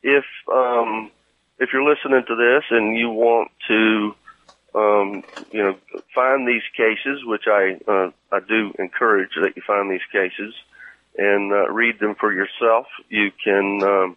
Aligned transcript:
If 0.03 0.25
um, 0.53 1.11
if 1.59 1.71
you're 1.73 1.89
listening 1.89 2.25
to 2.27 2.37
this 2.37 2.65
and 2.71 2.97
you 2.97 3.11
want 3.11 3.51
to 3.69 4.15
um, 4.75 5.25
you 5.53 5.63
know, 5.63 5.77
find 6.15 6.47
these 6.47 6.63
cases, 6.77 7.25
which 7.25 7.45
I 7.47 7.79
uh, 7.87 8.11
I 8.33 8.41
do 8.41 8.73
encourage 8.79 9.31
that 9.41 9.57
you 9.57 9.63
find 9.67 9.91
these 9.91 10.01
cases 10.13 10.55
and 11.21 11.53
uh, 11.53 11.71
read 11.71 11.99
them 11.99 12.15
for 12.19 12.33
yourself. 12.33 12.87
You 13.11 13.31
can 13.45 13.83
um, 13.83 14.17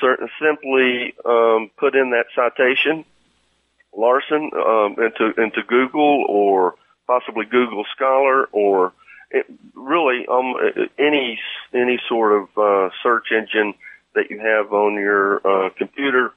certain 0.00 0.28
simply 0.40 1.14
um, 1.24 1.70
put 1.76 1.96
in 1.96 2.10
that 2.10 2.26
citation, 2.34 3.04
Larsen, 3.94 4.50
um, 4.54 4.96
into 4.98 5.42
into 5.42 5.62
Google 5.66 6.24
or 6.28 6.76
possibly 7.08 7.44
Google 7.44 7.84
Scholar 7.94 8.44
or 8.52 8.92
it, 9.32 9.46
really 9.74 10.24
um, 10.30 10.54
any 10.96 11.40
any 11.74 11.98
sort 12.08 12.40
of 12.40 12.56
uh, 12.56 12.90
search 13.02 13.32
engine 13.32 13.74
that 14.14 14.30
you 14.30 14.38
have 14.38 14.72
on 14.72 14.94
your 14.94 15.40
uh, 15.44 15.70
computer, 15.70 16.32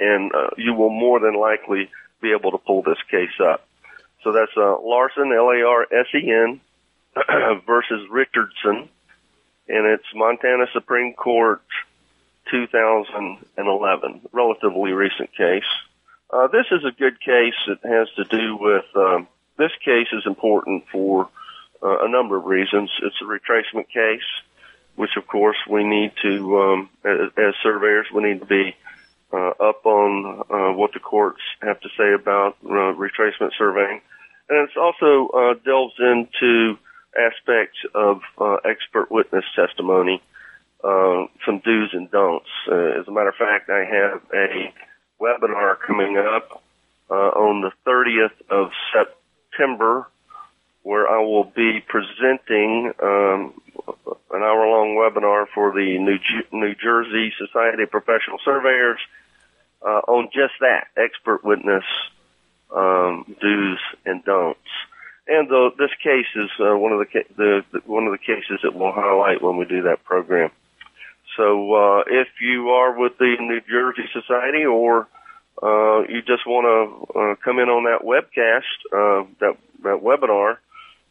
and 0.00 0.32
uh, 0.34 0.50
you 0.56 0.74
will 0.74 0.90
more 0.90 1.20
than 1.20 1.38
likely 1.38 1.88
be 2.20 2.32
able 2.32 2.50
to 2.50 2.58
pull 2.58 2.82
this 2.82 2.98
case 3.12 3.38
up. 3.40 3.64
So 4.24 4.32
that's 4.32 4.50
uh, 4.56 4.80
Larsen, 4.80 5.32
L-A-R-S-E-N, 5.32 6.60
versus 7.66 8.06
Richardson, 8.10 8.88
and 9.68 9.86
it's 9.86 10.04
Montana 10.14 10.66
Supreme 10.72 11.14
Court 11.14 11.62
2011, 12.50 14.20
relatively 14.32 14.92
recent 14.92 15.34
case. 15.34 15.62
Uh, 16.30 16.46
this 16.48 16.66
is 16.70 16.84
a 16.84 16.92
good 16.92 17.20
case. 17.20 17.54
It 17.66 17.78
has 17.84 18.08
to 18.16 18.24
do 18.24 18.56
with 18.56 18.84
um, 18.94 19.28
this 19.56 19.72
case 19.84 20.08
is 20.12 20.24
important 20.26 20.84
for 20.92 21.28
uh, 21.82 22.04
a 22.04 22.08
number 22.08 22.36
of 22.36 22.44
reasons. 22.44 22.90
It's 23.02 23.16
a 23.20 23.24
retracement 23.24 23.88
case, 23.88 24.26
which 24.96 25.16
of 25.16 25.26
course 25.26 25.56
we 25.68 25.84
need 25.84 26.12
to, 26.22 26.60
um, 26.60 26.90
as, 27.04 27.30
as 27.36 27.54
surveyors, 27.62 28.06
we 28.14 28.22
need 28.22 28.40
to 28.40 28.46
be 28.46 28.76
uh, 29.32 29.50
up 29.60 29.84
on 29.84 30.42
uh, 30.50 30.76
what 30.76 30.92
the 30.92 31.00
courts 31.00 31.40
have 31.62 31.80
to 31.80 31.88
say 31.96 32.12
about 32.12 32.56
uh, 32.64 32.94
retracement 32.94 33.52
surveying. 33.56 34.00
And 34.48 34.68
it 34.68 34.76
also 34.76 35.28
uh, 35.28 35.54
delves 35.64 35.94
into 35.98 36.78
aspects 37.16 37.78
of 37.94 38.20
uh, 38.38 38.56
expert 38.64 39.10
witness 39.10 39.44
testimony, 39.54 40.22
uh, 40.82 41.26
some 41.44 41.60
do's 41.64 41.90
and 41.92 42.10
don'ts. 42.10 42.48
Uh, 42.70 43.00
as 43.00 43.08
a 43.08 43.10
matter 43.10 43.30
of 43.30 43.34
fact, 43.34 43.70
I 43.70 43.84
have 43.84 44.22
a 44.32 44.72
webinar 45.20 45.78
coming 45.80 46.16
up 46.16 46.62
uh, 47.10 47.14
on 47.14 47.62
the 47.62 47.72
30th 47.86 48.32
of 48.50 48.70
September 48.92 50.06
where 50.82 51.08
I 51.08 51.18
will 51.20 51.44
be 51.44 51.80
presenting 51.86 52.92
um, 53.02 53.60
an 54.30 54.42
hour-long 54.42 54.96
webinar 54.96 55.46
for 55.54 55.72
the 55.72 55.98
New, 55.98 56.18
New 56.52 56.74
Jersey 56.74 57.32
Society 57.36 57.82
of 57.82 57.90
Professional 57.90 58.38
Surveyors 58.44 58.98
uh, 59.82 60.00
on 60.08 60.30
just 60.32 60.54
that 60.60 60.88
expert 60.96 61.44
witness 61.44 61.84
um, 62.74 63.24
do's 63.40 63.78
and 64.04 64.24
don'ts. 64.24 64.60
And 65.28 65.48
the, 65.48 65.70
this 65.78 65.90
case 66.02 66.26
is 66.34 66.50
uh, 66.58 66.76
one 66.76 66.92
of 66.92 67.00
the, 67.00 67.24
the, 67.36 67.62
the 67.70 67.80
one 67.84 68.06
of 68.06 68.12
the 68.12 68.18
cases 68.18 68.60
that 68.62 68.74
we'll 68.74 68.92
highlight 68.92 69.42
when 69.42 69.58
we 69.58 69.66
do 69.66 69.82
that 69.82 70.02
program. 70.02 70.50
So 71.36 71.74
uh, 71.74 72.04
if 72.06 72.28
you 72.40 72.70
are 72.70 72.98
with 72.98 73.18
the 73.18 73.36
New 73.38 73.60
Jersey 73.68 74.08
Society 74.12 74.64
or 74.64 75.06
uh, 75.62 76.00
you 76.08 76.22
just 76.22 76.46
want 76.46 76.64
to 76.66 77.20
uh, 77.20 77.34
come 77.44 77.58
in 77.58 77.68
on 77.68 77.84
that 77.84 78.06
webcast, 78.06 78.62
uh, 78.90 79.26
that 79.40 79.56
that 79.82 80.02
webinar, 80.02 80.56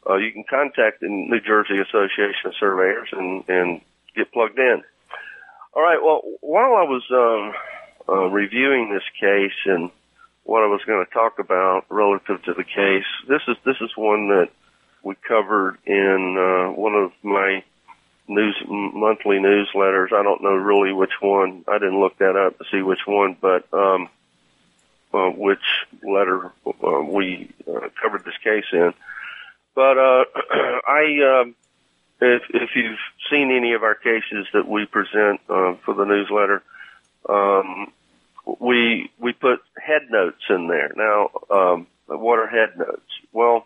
uh, 0.10 0.16
you 0.16 0.32
can 0.32 0.44
contact 0.50 1.02
the 1.02 1.08
New 1.08 1.40
Jersey 1.40 1.78
Association 1.78 2.48
of 2.48 2.56
Surveyors 2.60 3.10
and 3.12 3.44
and 3.48 3.82
get 4.16 4.32
plugged 4.32 4.58
in. 4.58 4.84
All 5.74 5.84
right. 5.84 6.02
Well, 6.02 6.24
while 6.42 6.76
I 6.76 6.84
was 6.84 7.04
um, 7.12 7.54
uh, 8.10 8.28
reviewing 8.30 8.92
this 8.92 9.04
case 9.20 9.58
and 9.66 9.92
what 10.48 10.64
I 10.64 10.68
was 10.68 10.82
going 10.88 11.06
to 11.06 11.12
talk 11.12 11.40
about 11.40 11.86
relative 11.90 12.42
to 12.44 12.54
the 12.54 12.64
case. 12.64 13.06
This 13.28 13.42
is 13.50 13.58
this 13.66 13.76
is 13.82 13.92
one 13.98 14.30
that 14.30 14.50
we 15.04 15.16
covered 15.28 15.78
in 15.86 16.38
uh, 16.40 16.72
one 16.72 16.96
of 16.96 17.12
my 17.22 17.64
news 18.30 18.56
monthly 18.66 19.40
newsletters. 19.40 20.14
I 20.14 20.24
don't 20.24 20.42
know 20.42 20.56
really 20.56 20.94
which 20.94 21.12
one. 21.20 21.66
I 21.68 21.80
didn't 21.80 22.00
look 22.00 22.18
that 22.20 22.38
up 22.38 22.58
to 22.60 22.64
see 22.72 22.82
which 22.82 23.06
one, 23.06 23.36
but 23.40 23.68
um, 23.74 24.10
uh, 25.14 25.30
which 25.32 25.60
letter 26.02 26.54
uh, 26.66 27.02
we 27.02 27.52
uh, 27.68 27.90
covered 28.02 28.24
this 28.24 28.38
case 28.42 28.66
in. 28.72 28.94
But 29.76 29.98
uh, 29.98 30.26
I, 30.88 31.44
uh, 31.44 31.52
if 32.22 32.44
if 32.52 32.70
you've 32.74 33.00
seen 33.30 33.52
any 33.52 33.74
of 33.74 33.84
our 33.84 33.96
cases 33.96 34.48
that 34.54 34.66
we 34.66 34.86
present 34.86 35.42
uh, 35.50 35.76
for 35.84 35.94
the 35.94 36.06
newsletter, 36.06 36.64
um, 37.28 37.92
we 38.60 39.12
we 39.20 39.34
put 39.34 39.60
head 39.78 40.04
notes 40.10 40.42
in 40.50 40.68
there. 40.68 40.92
Now, 40.96 41.30
um, 41.50 41.88
what 42.08 42.40
are 42.40 42.48
head 42.48 42.78
notes? 42.78 43.10
Well, 43.34 43.66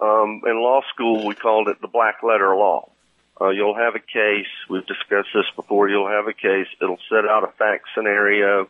um, 0.00 0.42
in 0.46 0.60
law 0.60 0.80
school 0.92 1.26
we 1.26 1.34
called 1.34 1.68
it 1.68 1.80
the 1.80 1.88
black 1.88 2.22
letter 2.22 2.54
law. 2.56 2.90
Uh, 3.40 3.50
you'll 3.50 3.76
have 3.76 3.94
a 3.94 4.00
case. 4.00 4.50
We've 4.68 4.86
discussed 4.86 5.28
this 5.32 5.46
before. 5.54 5.88
You'll 5.88 6.08
have 6.08 6.26
a 6.26 6.32
case. 6.32 6.66
It'll 6.82 6.98
set 7.08 7.24
out 7.24 7.44
a 7.44 7.52
fact 7.52 7.86
scenario, 7.94 8.68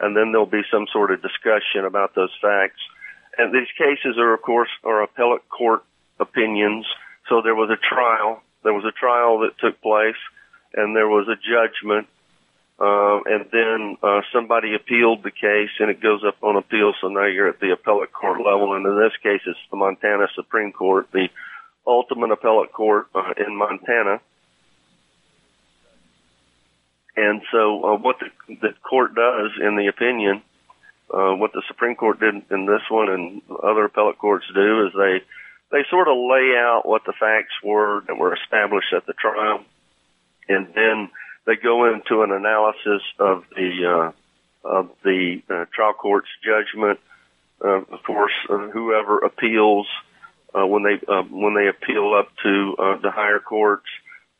and 0.00 0.16
then 0.16 0.32
there'll 0.32 0.46
be 0.46 0.62
some 0.72 0.86
sort 0.92 1.12
of 1.12 1.22
discussion 1.22 1.84
about 1.84 2.14
those 2.14 2.32
facts. 2.40 2.80
And 3.38 3.54
these 3.54 3.68
cases 3.78 4.18
are, 4.18 4.34
of 4.34 4.42
course, 4.42 4.68
are 4.84 5.02
appellate 5.02 5.48
court 5.48 5.84
opinions. 6.18 6.84
So 7.28 7.42
there 7.42 7.54
was 7.54 7.70
a 7.70 7.76
trial. 7.76 8.42
There 8.64 8.74
was 8.74 8.84
a 8.84 8.92
trial 8.92 9.40
that 9.40 9.58
took 9.58 9.80
place, 9.80 10.18
and 10.74 10.96
there 10.96 11.08
was 11.08 11.28
a 11.28 11.36
judgment 11.36 12.08
uh, 12.82 13.20
and 13.26 13.46
then 13.52 13.96
uh, 14.02 14.22
somebody 14.32 14.74
appealed 14.74 15.22
the 15.22 15.30
case, 15.30 15.70
and 15.78 15.88
it 15.88 16.00
goes 16.00 16.24
up 16.26 16.34
on 16.42 16.56
appeal. 16.56 16.92
So 17.00 17.06
now 17.06 17.26
you're 17.26 17.48
at 17.48 17.60
the 17.60 17.70
appellate 17.70 18.12
court 18.12 18.38
level, 18.38 18.74
and 18.74 18.84
in 18.84 18.96
this 18.98 19.12
case, 19.22 19.40
it's 19.46 19.58
the 19.70 19.76
Montana 19.76 20.26
Supreme 20.34 20.72
Court, 20.72 21.06
the 21.12 21.28
ultimate 21.86 22.32
appellate 22.32 22.72
court 22.72 23.06
uh, 23.14 23.34
in 23.36 23.56
Montana. 23.56 24.20
And 27.14 27.42
so, 27.52 27.84
uh, 27.84 27.96
what 27.98 28.16
the, 28.18 28.56
the 28.56 28.74
court 28.82 29.14
does 29.14 29.52
in 29.60 29.76
the 29.76 29.86
opinion, 29.86 30.42
uh, 31.14 31.34
what 31.34 31.52
the 31.52 31.62
Supreme 31.68 31.94
Court 31.94 32.18
did 32.18 32.34
in 32.50 32.66
this 32.66 32.82
one 32.90 33.08
and 33.08 33.42
other 33.62 33.84
appellate 33.84 34.18
courts 34.18 34.46
do 34.52 34.86
is 34.86 34.92
they 34.96 35.22
they 35.70 35.84
sort 35.88 36.08
of 36.08 36.16
lay 36.16 36.56
out 36.56 36.82
what 36.84 37.02
the 37.06 37.12
facts 37.12 37.54
were 37.62 38.02
that 38.08 38.16
were 38.16 38.34
established 38.34 38.92
at 38.92 39.06
the 39.06 39.12
trial, 39.12 39.60
and 40.48 40.66
then 40.74 41.10
they 41.46 41.56
go 41.56 41.92
into 41.92 42.22
an 42.22 42.32
analysis 42.32 43.02
of 43.18 43.44
the 43.56 44.12
uh, 44.64 44.68
of 44.68 44.90
the 45.02 45.42
uh, 45.50 45.64
trial 45.74 45.92
court's 45.92 46.28
judgment. 46.44 47.00
Uh, 47.64 47.82
of 47.94 48.02
course, 48.04 48.32
uh, 48.50 48.68
whoever 48.68 49.18
appeals 49.18 49.86
uh, 50.54 50.66
when 50.66 50.82
they 50.82 51.00
uh, 51.08 51.22
when 51.22 51.54
they 51.54 51.68
appeal 51.68 52.14
up 52.14 52.28
to 52.42 52.76
uh, 52.78 52.96
the 52.98 53.10
higher 53.10 53.38
courts, 53.38 53.86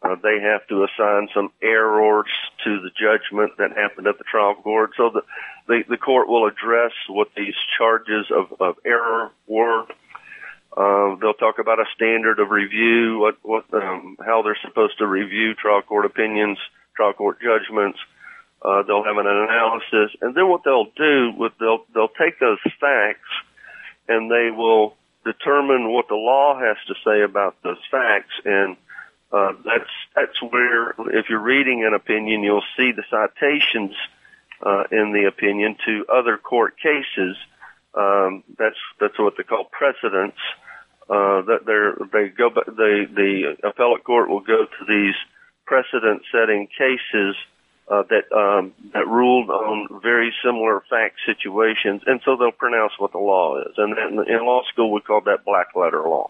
uh, 0.03 0.17
they 0.23 0.41
have 0.41 0.67
to 0.69 0.85
assign 0.85 1.29
some 1.35 1.51
errors 1.63 2.27
to 2.65 2.81
the 2.81 2.91
judgment 2.91 3.53
that 3.59 3.77
happened 3.77 4.07
at 4.07 4.19
the 4.19 4.25
trial 4.25 4.55
court. 4.55 4.93
So 4.97 5.11
the 5.11 5.23
the, 5.69 5.85
the 5.89 5.97
court 5.97 6.29
will 6.29 6.47
address 6.47 6.93
what 7.09 7.29
these 7.37 7.55
charges 7.79 8.27
of, 8.31 8.61
of 8.61 8.77
error 8.85 9.31
were. 9.47 9.87
Uh, 10.77 11.17
they'll 11.21 11.35
talk 11.35 11.59
about 11.59 11.79
a 11.79 11.85
standard 11.95 12.41
of 12.41 12.51
review, 12.51 13.19
what 13.19 13.37
what 13.43 13.65
um, 13.75 14.17
how 14.25 14.43
they're 14.43 14.59
supposed 14.63 14.99
to 14.99 15.07
review 15.07 15.55
trial 15.55 15.83
court 15.83 16.07
opinions, 16.07 16.59
trial 16.97 17.13
court 17.13 17.39
judgments. 17.41 17.99
Uh, 18.63 18.83
they'll 18.85 19.05
have 19.05 19.19
an 19.19 19.27
analysis, 19.27 20.17
and 20.21 20.35
then 20.35 20.49
what 20.49 20.63
they'll 20.65 20.93
do, 20.97 21.33
with 21.37 21.53
they'll 21.59 21.85
they'll 21.95 22.09
take 22.09 22.39
those 22.39 22.59
facts, 22.81 23.31
and 24.09 24.31
they 24.31 24.51
will 24.51 24.95
determine 25.25 25.93
what 25.93 26.09
the 26.09 26.15
law 26.15 26.59
has 26.59 26.77
to 26.87 26.95
say 27.05 27.23
about 27.23 27.57
those 27.63 27.83
facts, 27.91 28.35
and 28.45 28.77
uh, 29.33 29.53
that's 29.65 29.91
that's 30.15 30.43
where, 30.43 30.91
if 31.19 31.29
you're 31.29 31.41
reading 31.41 31.85
an 31.85 31.95
opinion, 31.95 32.43
you'll 32.43 32.65
see 32.77 32.93
the 32.93 33.05
citations 33.11 33.95
uh, 34.63 34.85
in 34.93 35.13
the 35.13 35.25
opinion 35.27 35.77
to 35.87 36.05
other 36.13 36.37
court 36.37 36.75
cases. 36.77 37.37
Um, 37.95 38.45
that's 38.59 38.77
that's 39.01 39.19
what 39.19 39.35
they 39.37 39.43
call 39.43 39.65
precedents. 39.65 40.39
Uh, 41.09 41.43
that 41.43 41.61
they're 41.67 41.97
they 42.13 42.29
go 42.29 42.51
the 42.51 43.07
the 43.15 43.69
appellate 43.69 44.05
court 44.05 44.29
will 44.29 44.41
go 44.41 44.65
to 44.65 44.85
these 44.87 45.15
precedent-setting 45.73 46.69
cases 46.77 47.35
uh, 47.91 48.03
that 48.11 48.31
um, 48.37 48.75
that 48.93 49.09
ruled 49.09 49.49
on 49.49 50.03
very 50.03 50.31
similar 50.45 50.83
fact 50.91 51.17
situations, 51.25 52.03
and 52.07 52.21
so 52.27 52.37
they'll 52.37 52.53
pronounce 52.53 52.93
what 52.99 53.13
the 53.13 53.19
law 53.19 53.59
is. 53.59 53.73
And 53.79 53.97
in, 53.97 54.35
in 54.35 54.45
law 54.45 54.63
school, 54.71 54.93
we 54.93 55.01
call 55.01 55.23
that 55.23 55.47
black 55.47 55.69
letter 55.75 56.03
law. 56.03 56.29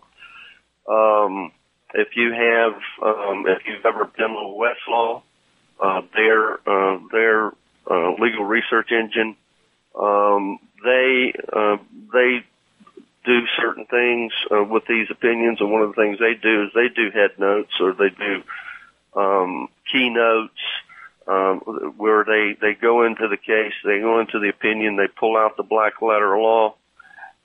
Um, 0.89 1.51
if 1.93 2.15
you 2.15 2.31
have, 2.33 2.75
um, 3.03 3.47
if 3.49 3.63
you've 3.67 3.85
ever 3.85 4.05
been 4.05 4.33
with 4.33 4.77
Westlaw, 4.89 5.23
uh, 5.81 6.03
their 6.15 6.55
uh, 6.65 6.99
their 7.11 7.49
uh, 7.91 8.13
legal 8.21 8.45
research 8.45 8.91
engine, 8.93 9.35
um, 9.99 10.61
they 10.85 11.33
uh, 11.53 11.79
they 12.13 12.45
do 13.25 13.41
certain 13.61 13.87
things 13.87 14.33
uh, 14.55 14.63
with 14.63 14.85
these 14.89 15.09
opinions, 15.11 15.59
and 15.61 15.73
one 15.73 15.83
of 15.83 15.89
the 15.89 16.01
things 16.01 16.19
they 16.21 16.35
do 16.41 16.63
is 16.63 16.71
they 16.75 16.89
do 16.95 17.11
head 17.11 17.33
notes 17.39 17.73
or 17.81 17.93
they 17.93 18.11
do 18.11 18.43
um, 19.15 19.69
keynotes 19.91 20.59
um, 21.27 21.59
where 21.97 22.25
they 22.25 22.57
they 22.61 22.75
go 22.75 23.05
into 23.05 23.29
the 23.29 23.37
case, 23.37 23.73
they 23.85 24.01
go 24.01 24.21
into 24.21 24.39
the 24.41 24.49
opinion, 24.49 24.97
they 24.97 25.09
pull 25.09 25.37
out 25.37 25.57
the 25.57 25.63
black 25.63 26.03
letter 26.03 26.37
law, 26.39 26.75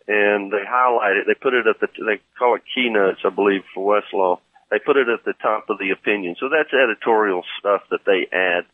and 0.07 0.51
they 0.51 0.63
highlight 0.67 1.17
it. 1.17 1.25
They 1.27 1.35
put 1.35 1.53
it 1.53 1.67
at 1.67 1.79
the 1.79 1.87
they 2.03 2.19
call 2.37 2.55
it 2.55 2.63
keynotes, 2.73 3.21
I 3.23 3.29
believe, 3.29 3.63
for 3.73 4.01
Westlaw. 4.01 4.39
They 4.69 4.79
put 4.79 4.97
it 4.97 5.07
at 5.07 5.23
the 5.23 5.33
top 5.33 5.69
of 5.69 5.79
the 5.79 5.91
opinion. 5.91 6.35
So 6.39 6.49
that's 6.49 6.73
editorial 6.73 7.43
stuff 7.59 7.81
that 7.91 8.03
they 8.05 8.27
add. 8.35 8.65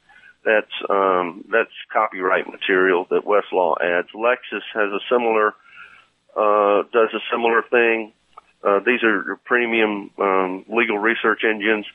That's 0.46 0.72
um, 0.90 1.46
that's 1.52 1.72
copyright 1.92 2.50
material 2.50 3.06
that 3.10 3.24
Westlaw 3.26 3.76
adds. 3.82 4.10
Lexis 4.16 4.64
has 4.74 4.92
a 4.92 5.00
similar 5.10 5.54
uh, 6.36 6.84
does 6.92 7.10
a 7.14 7.22
similar 7.32 7.62
thing. 7.70 8.14
Uh, 8.64 8.80
these 8.86 9.04
are 9.04 9.38
premium 9.44 10.10
um, 10.18 10.66
legal 10.70 10.98
research 10.98 11.44
engines. 11.44 11.86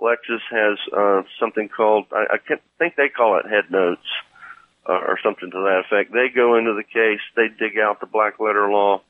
Lexis 0.00 0.40
has 0.50 0.78
uh, 0.96 1.22
something 1.40 1.68
called 1.68 2.06
I, 2.12 2.36
I 2.36 2.56
think 2.78 2.96
they 2.96 3.08
call 3.08 3.38
it 3.38 3.46
head 3.46 3.70
notes 3.70 4.06
uh, 4.88 4.92
or 4.92 5.18
something 5.22 5.50
to 5.50 5.56
that 5.56 5.82
effect. 5.86 6.12
They 6.12 6.28
go 6.34 6.56
into 6.56 6.74
the 6.74 6.84
case, 6.84 7.20
they 7.36 7.48
dig 7.48 7.78
out 7.78 8.00
the 8.00 8.06
black 8.06 8.40
letter 8.40 8.68
law, 8.70 9.02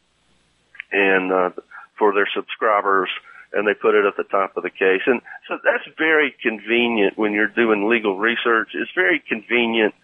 and 0.90 1.32
uh, 1.32 1.50
for 1.98 2.12
their 2.14 2.28
subscribers, 2.34 3.08
and 3.52 3.66
they 3.66 3.74
put 3.74 3.94
it 3.94 4.04
at 4.04 4.16
the 4.16 4.24
top 4.24 4.56
of 4.56 4.62
the 4.62 4.70
case. 4.70 5.02
And 5.06 5.20
so 5.46 5.58
that's 5.62 5.84
very 5.96 6.34
convenient 6.42 7.16
when 7.16 7.32
you're 7.32 7.48
doing 7.48 7.88
legal 7.88 8.18
research. 8.18 8.70
It's 8.74 8.90
very 8.94 9.22
convenient. 9.26 9.94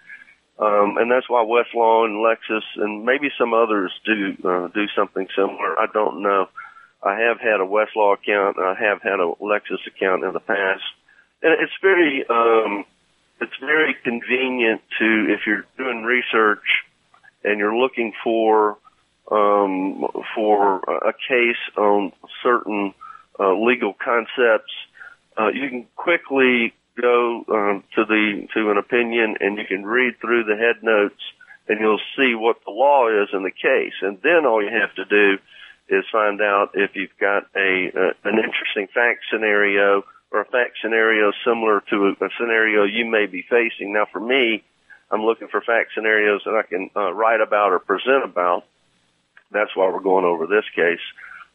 Um, 0.57 0.99
and 0.99 1.11
that's 1.11 1.29
why 1.29 1.45
Westlaw 1.45 2.05
and 2.05 2.25
Lexis 2.25 2.63
and 2.77 3.05
maybe 3.05 3.29
some 3.37 3.53
others 3.53 3.91
do 4.05 4.37
uh, 4.45 4.69
do 4.69 4.87
something 4.95 5.27
similar. 5.35 5.79
I 5.79 5.87
don't 5.93 6.23
know. 6.23 6.49
I 7.05 7.21
have 7.21 7.39
had 7.39 7.61
a 7.61 7.67
Westlaw 7.67 8.15
account 8.15 8.57
and 8.57 8.67
I 8.67 8.75
have 8.75 9.03
had 9.03 9.21
a 9.21 9.31
Lexis 9.41 9.87
account 9.87 10.25
in 10.25 10.33
the 10.33 10.41
past. 10.41 10.83
And 11.43 11.53
it's 11.61 11.73
very, 11.83 12.25
um, 12.29 12.85
it's 13.41 13.57
very 13.61 13.95
convenient 14.03 14.81
to, 14.99 15.27
if 15.29 15.41
you're 15.47 15.67
doing 15.77 16.05
research 16.05 16.65
and 17.45 17.59
you're 17.59 17.77
looking 17.77 18.15
for, 18.25 18.79
um, 19.31 20.07
for 20.35 20.77
a 20.79 21.13
case 21.29 21.61
on 21.77 22.13
certain, 22.43 22.95
uh, 23.39 23.53
legal 23.55 23.93
concepts, 23.93 24.73
uh, 25.39 25.49
you 25.49 25.69
can 25.69 25.87
quickly 25.97 26.73
go, 26.99 27.45
um, 27.49 27.85
to 27.97 28.07
the, 28.07 28.49
to 28.55 28.71
an 28.71 28.79
opinion 28.79 29.37
and 29.41 29.59
you 29.59 29.65
can 29.67 29.85
read 29.85 30.19
through 30.21 30.45
the 30.45 30.57
head 30.57 30.83
notes 30.83 31.21
and 31.69 31.81
you'll 31.81 32.01
see 32.17 32.35
what 32.35 32.65
the 32.65 32.71
law 32.71 33.09
is 33.09 33.29
in 33.35 33.43
the 33.43 33.51
case. 33.51 33.95
And 34.01 34.19
then 34.23 34.47
all 34.47 34.63
you 34.63 34.71
have 34.71 34.95
to 34.95 35.05
do 35.05 35.39
is 35.89 36.05
find 36.11 36.41
out 36.41 36.71
if 36.75 36.91
you've 36.95 37.17
got 37.21 37.45
a, 37.57 37.91
uh, 37.95 38.29
an 38.29 38.39
interesting 38.39 38.89
fact 38.93 39.25
scenario 39.31 40.05
or 40.31 40.41
a 40.41 40.45
fact 40.47 40.79
scenario 40.83 41.33
similar 41.45 41.83
to 41.91 42.15
a, 42.21 42.25
a 42.25 42.29
scenario 42.39 42.85
you 42.85 43.05
may 43.05 43.27
be 43.27 43.43
facing. 43.43 43.93
Now 43.93 44.07
for 44.11 44.21
me, 44.21 44.65
I'm 45.11 45.23
looking 45.23 45.49
for 45.49 45.61
fact 45.61 45.91
scenarios 45.95 46.43
that 46.45 46.55
I 46.55 46.63
can 46.63 46.91
uh, 46.97 47.13
write 47.13 47.41
about 47.41 47.73
or 47.73 47.79
present 47.79 48.25
about. 48.25 48.65
That's 49.51 49.75
why 49.77 49.89
we're 49.91 50.01
going 50.01 50.25
over 50.25 50.47
this 50.47 50.65
case 50.75 51.05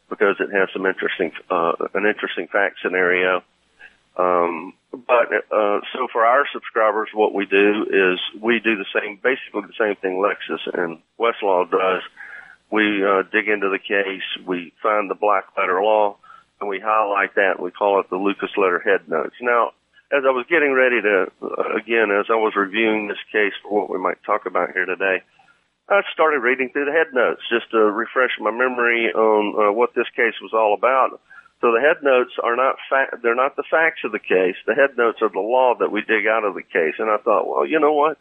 because 0.08 0.36
it 0.40 0.50
has 0.52 0.68
some 0.72 0.86
interesting, 0.86 1.32
uh, 1.50 1.72
an 1.94 2.06
interesting 2.06 2.48
fact 2.48 2.78
scenario. 2.82 3.42
Um, 4.16 4.74
but 4.92 5.32
uh, 5.52 5.80
so 5.92 6.08
for 6.12 6.24
our 6.24 6.44
subscribers, 6.52 7.08
what 7.14 7.32
we 7.32 7.46
do 7.46 7.86
is 7.88 8.18
we 8.40 8.58
do 8.58 8.76
the 8.76 8.86
same, 8.92 9.18
basically 9.22 9.62
the 9.62 9.78
same 9.78 9.96
thing 9.96 10.16
Lexis 10.16 10.66
and 10.74 10.98
Westlaw 11.18 11.70
does 11.70 12.02
we 12.70 13.04
uh, 13.04 13.22
dig 13.32 13.48
into 13.48 13.68
the 13.68 13.78
case, 13.78 14.22
we 14.46 14.72
find 14.82 15.10
the 15.10 15.14
black 15.14 15.44
letter 15.56 15.82
law, 15.82 16.16
and 16.60 16.68
we 16.68 16.80
highlight 16.80 17.34
that. 17.34 17.56
And 17.56 17.64
we 17.64 17.70
call 17.70 18.00
it 18.00 18.10
the 18.10 18.16
Lucas 18.16 18.50
letter 18.56 18.78
head 18.78 19.08
notes. 19.08 19.34
Now, 19.40 19.72
as 20.12 20.22
I 20.26 20.30
was 20.30 20.46
getting 20.48 20.72
ready 20.72 21.00
to, 21.02 21.26
uh, 21.42 21.76
again, 21.76 22.10
as 22.10 22.26
I 22.30 22.38
was 22.38 22.54
reviewing 22.56 23.08
this 23.08 23.22
case 23.32 23.54
for 23.62 23.80
what 23.80 23.90
we 23.90 23.98
might 23.98 24.22
talk 24.24 24.46
about 24.46 24.72
here 24.72 24.86
today, 24.86 25.22
I 25.88 26.02
started 26.12 26.38
reading 26.38 26.70
through 26.70 26.86
the 26.86 26.92
head 26.92 27.12
notes 27.12 27.42
just 27.50 27.70
to 27.72 27.78
refresh 27.78 28.38
my 28.38 28.50
memory 28.50 29.10
on 29.12 29.42
uh, 29.58 29.72
what 29.72 29.94
this 29.94 30.08
case 30.14 30.38
was 30.40 30.52
all 30.54 30.74
about. 30.74 31.20
So 31.60 31.72
the 31.72 31.80
head 31.80 32.02
notes 32.02 32.32
are 32.42 32.56
not 32.56 32.76
fa- 32.88 33.18
they're 33.22 33.34
not 33.34 33.56
the 33.56 33.66
facts 33.68 34.00
of 34.04 34.12
the 34.12 34.18
case. 34.18 34.56
The 34.66 34.74
head 34.74 34.96
notes 34.96 35.18
are 35.20 35.28
the 35.28 35.40
law 35.40 35.74
that 35.78 35.90
we 35.90 36.00
dig 36.02 36.26
out 36.26 36.44
of 36.44 36.54
the 36.54 36.62
case. 36.62 36.94
And 36.98 37.10
I 37.10 37.18
thought, 37.18 37.46
well, 37.46 37.66
you 37.66 37.80
know 37.80 37.92
what? 37.92 38.18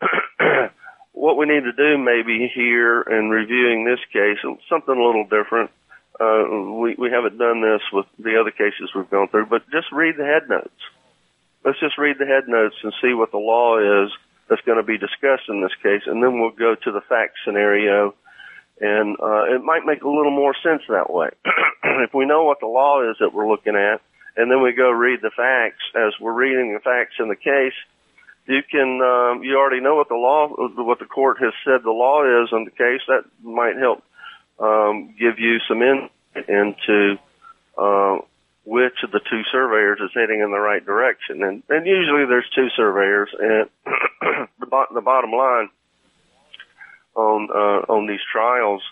what 1.12 1.36
we 1.36 1.46
need 1.46 1.64
to 1.64 1.72
do 1.72 1.98
maybe 1.98 2.50
here 2.54 3.02
in 3.02 3.30
reviewing 3.30 3.84
this 3.84 4.00
case, 4.12 4.38
something 4.68 4.96
a 4.96 5.04
little 5.04 5.24
different. 5.24 5.70
Uh, 6.18 6.74
we, 6.76 6.94
we 6.98 7.10
haven't 7.10 7.38
done 7.38 7.62
this 7.62 7.82
with 7.92 8.06
the 8.18 8.38
other 8.40 8.50
cases 8.50 8.90
we've 8.94 9.10
gone 9.10 9.28
through, 9.28 9.46
but 9.46 9.68
just 9.70 9.90
read 9.92 10.16
the 10.16 10.24
head 10.24 10.48
notes. 10.48 10.80
Let's 11.64 11.80
just 11.80 11.98
read 11.98 12.16
the 12.18 12.26
head 12.26 12.44
notes 12.46 12.76
and 12.82 12.92
see 13.02 13.12
what 13.14 13.32
the 13.32 13.38
law 13.38 14.04
is 14.04 14.10
that's 14.48 14.62
going 14.62 14.78
to 14.78 14.84
be 14.84 14.98
discussed 14.98 15.48
in 15.48 15.62
this 15.62 15.74
case, 15.82 16.02
and 16.06 16.22
then 16.22 16.40
we'll 16.40 16.50
go 16.50 16.74
to 16.74 16.92
the 16.92 17.00
fact 17.02 17.38
scenario, 17.44 18.14
and 18.80 19.16
uh, 19.20 19.54
it 19.54 19.62
might 19.62 19.86
make 19.86 20.02
a 20.02 20.08
little 20.08 20.34
more 20.34 20.54
sense 20.62 20.82
that 20.88 21.10
way. 21.10 21.30
if 21.84 22.12
we 22.12 22.26
know 22.26 22.44
what 22.44 22.60
the 22.60 22.66
law 22.66 23.08
is 23.08 23.16
that 23.20 23.32
we're 23.32 23.48
looking 23.48 23.76
at, 23.76 24.00
and 24.36 24.50
then 24.50 24.62
we 24.62 24.72
go 24.72 24.90
read 24.90 25.20
the 25.22 25.30
facts 25.30 25.84
as 25.94 26.12
we're 26.20 26.32
reading 26.32 26.72
the 26.72 26.80
facts 26.80 27.14
in 27.18 27.28
the 27.28 27.36
case, 27.36 27.76
you 28.50 28.62
can 28.68 29.00
um, 29.00 29.42
you 29.42 29.56
already 29.56 29.80
know 29.80 29.94
what 29.94 30.08
the 30.08 30.14
law 30.14 30.48
what 30.48 30.98
the 30.98 31.06
court 31.06 31.38
has 31.40 31.52
said 31.64 31.82
the 31.84 31.90
law 31.90 32.24
is 32.42 32.52
on 32.52 32.64
the 32.64 32.70
case. 32.70 33.00
That 33.06 33.24
might 33.42 33.76
help 33.76 34.02
um, 34.58 35.14
give 35.18 35.38
you 35.38 35.58
some 35.68 35.82
insight 35.82 36.48
into 36.48 37.18
uh, 37.78 38.18
which 38.64 39.02
of 39.02 39.12
the 39.12 39.20
two 39.20 39.42
surveyors 39.50 40.00
is 40.02 40.10
heading 40.14 40.40
in 40.40 40.50
the 40.50 40.58
right 40.58 40.84
direction. 40.84 41.42
And 41.42 41.62
and 41.68 41.86
usually 41.86 42.26
there's 42.26 42.50
two 42.54 42.68
surveyors 42.76 43.30
and 43.38 43.70
the, 44.58 44.66
bo- 44.66 44.92
the 44.92 45.00
bottom 45.00 45.32
line 45.32 45.68
on 47.14 47.48
uh, 47.50 47.92
on 47.92 48.06
these 48.06 48.20
trials 48.32 48.82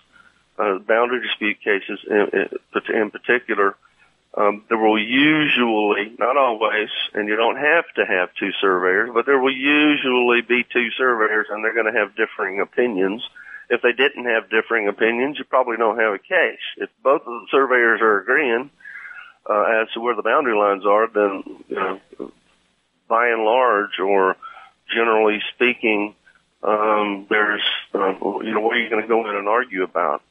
uh, 0.57 0.79
boundary 0.79 1.21
dispute 1.21 1.57
cases 1.61 1.99
in, 2.09 2.49
in 2.93 3.11
particular 3.11 3.75
um, 4.35 4.63
there 4.69 4.77
will 4.77 4.99
usually, 5.01 6.15
not 6.19 6.37
always, 6.37 6.89
and 7.13 7.27
you 7.27 7.35
don't 7.35 7.57
have 7.57 7.85
to 7.95 8.05
have 8.05 8.29
two 8.39 8.51
surveyors, 8.61 9.09
but 9.13 9.25
there 9.25 9.39
will 9.39 9.55
usually 9.55 10.41
be 10.41 10.63
two 10.71 10.89
surveyors 10.97 11.47
and 11.49 11.63
they're 11.63 11.73
going 11.73 11.91
to 11.91 11.99
have 11.99 12.15
differing 12.15 12.61
opinions. 12.61 13.27
If 13.69 13.81
they 13.81 13.91
didn't 13.91 14.25
have 14.25 14.49
differing 14.49 14.87
opinions, 14.87 15.37
you 15.39 15.45
probably 15.45 15.77
don't 15.77 15.99
have 15.99 16.13
a 16.13 16.19
case. 16.19 16.61
If 16.77 16.89
both 17.03 17.21
of 17.21 17.25
the 17.25 17.47
surveyors 17.51 18.01
are 18.01 18.21
agreeing 18.21 18.69
uh, 19.49 19.63
as 19.81 19.91
to 19.93 19.99
where 19.99 20.15
the 20.15 20.21
boundary 20.21 20.57
lines 20.57 20.85
are, 20.85 21.07
then 21.07 21.43
you 21.67 21.75
know, 21.75 21.99
by 23.07 23.29
and 23.29 23.43
large, 23.43 23.99
or 23.99 24.37
generally 24.93 25.41
speaking, 25.55 26.15
um, 26.63 27.25
there's 27.29 27.61
uh, 27.93 28.13
you 28.41 28.53
know 28.53 28.59
what 28.59 28.75
are 28.75 28.79
you 28.79 28.89
going 28.89 29.01
to 29.01 29.07
go 29.07 29.27
in 29.27 29.35
and 29.35 29.47
argue 29.47 29.83
about? 29.83 30.21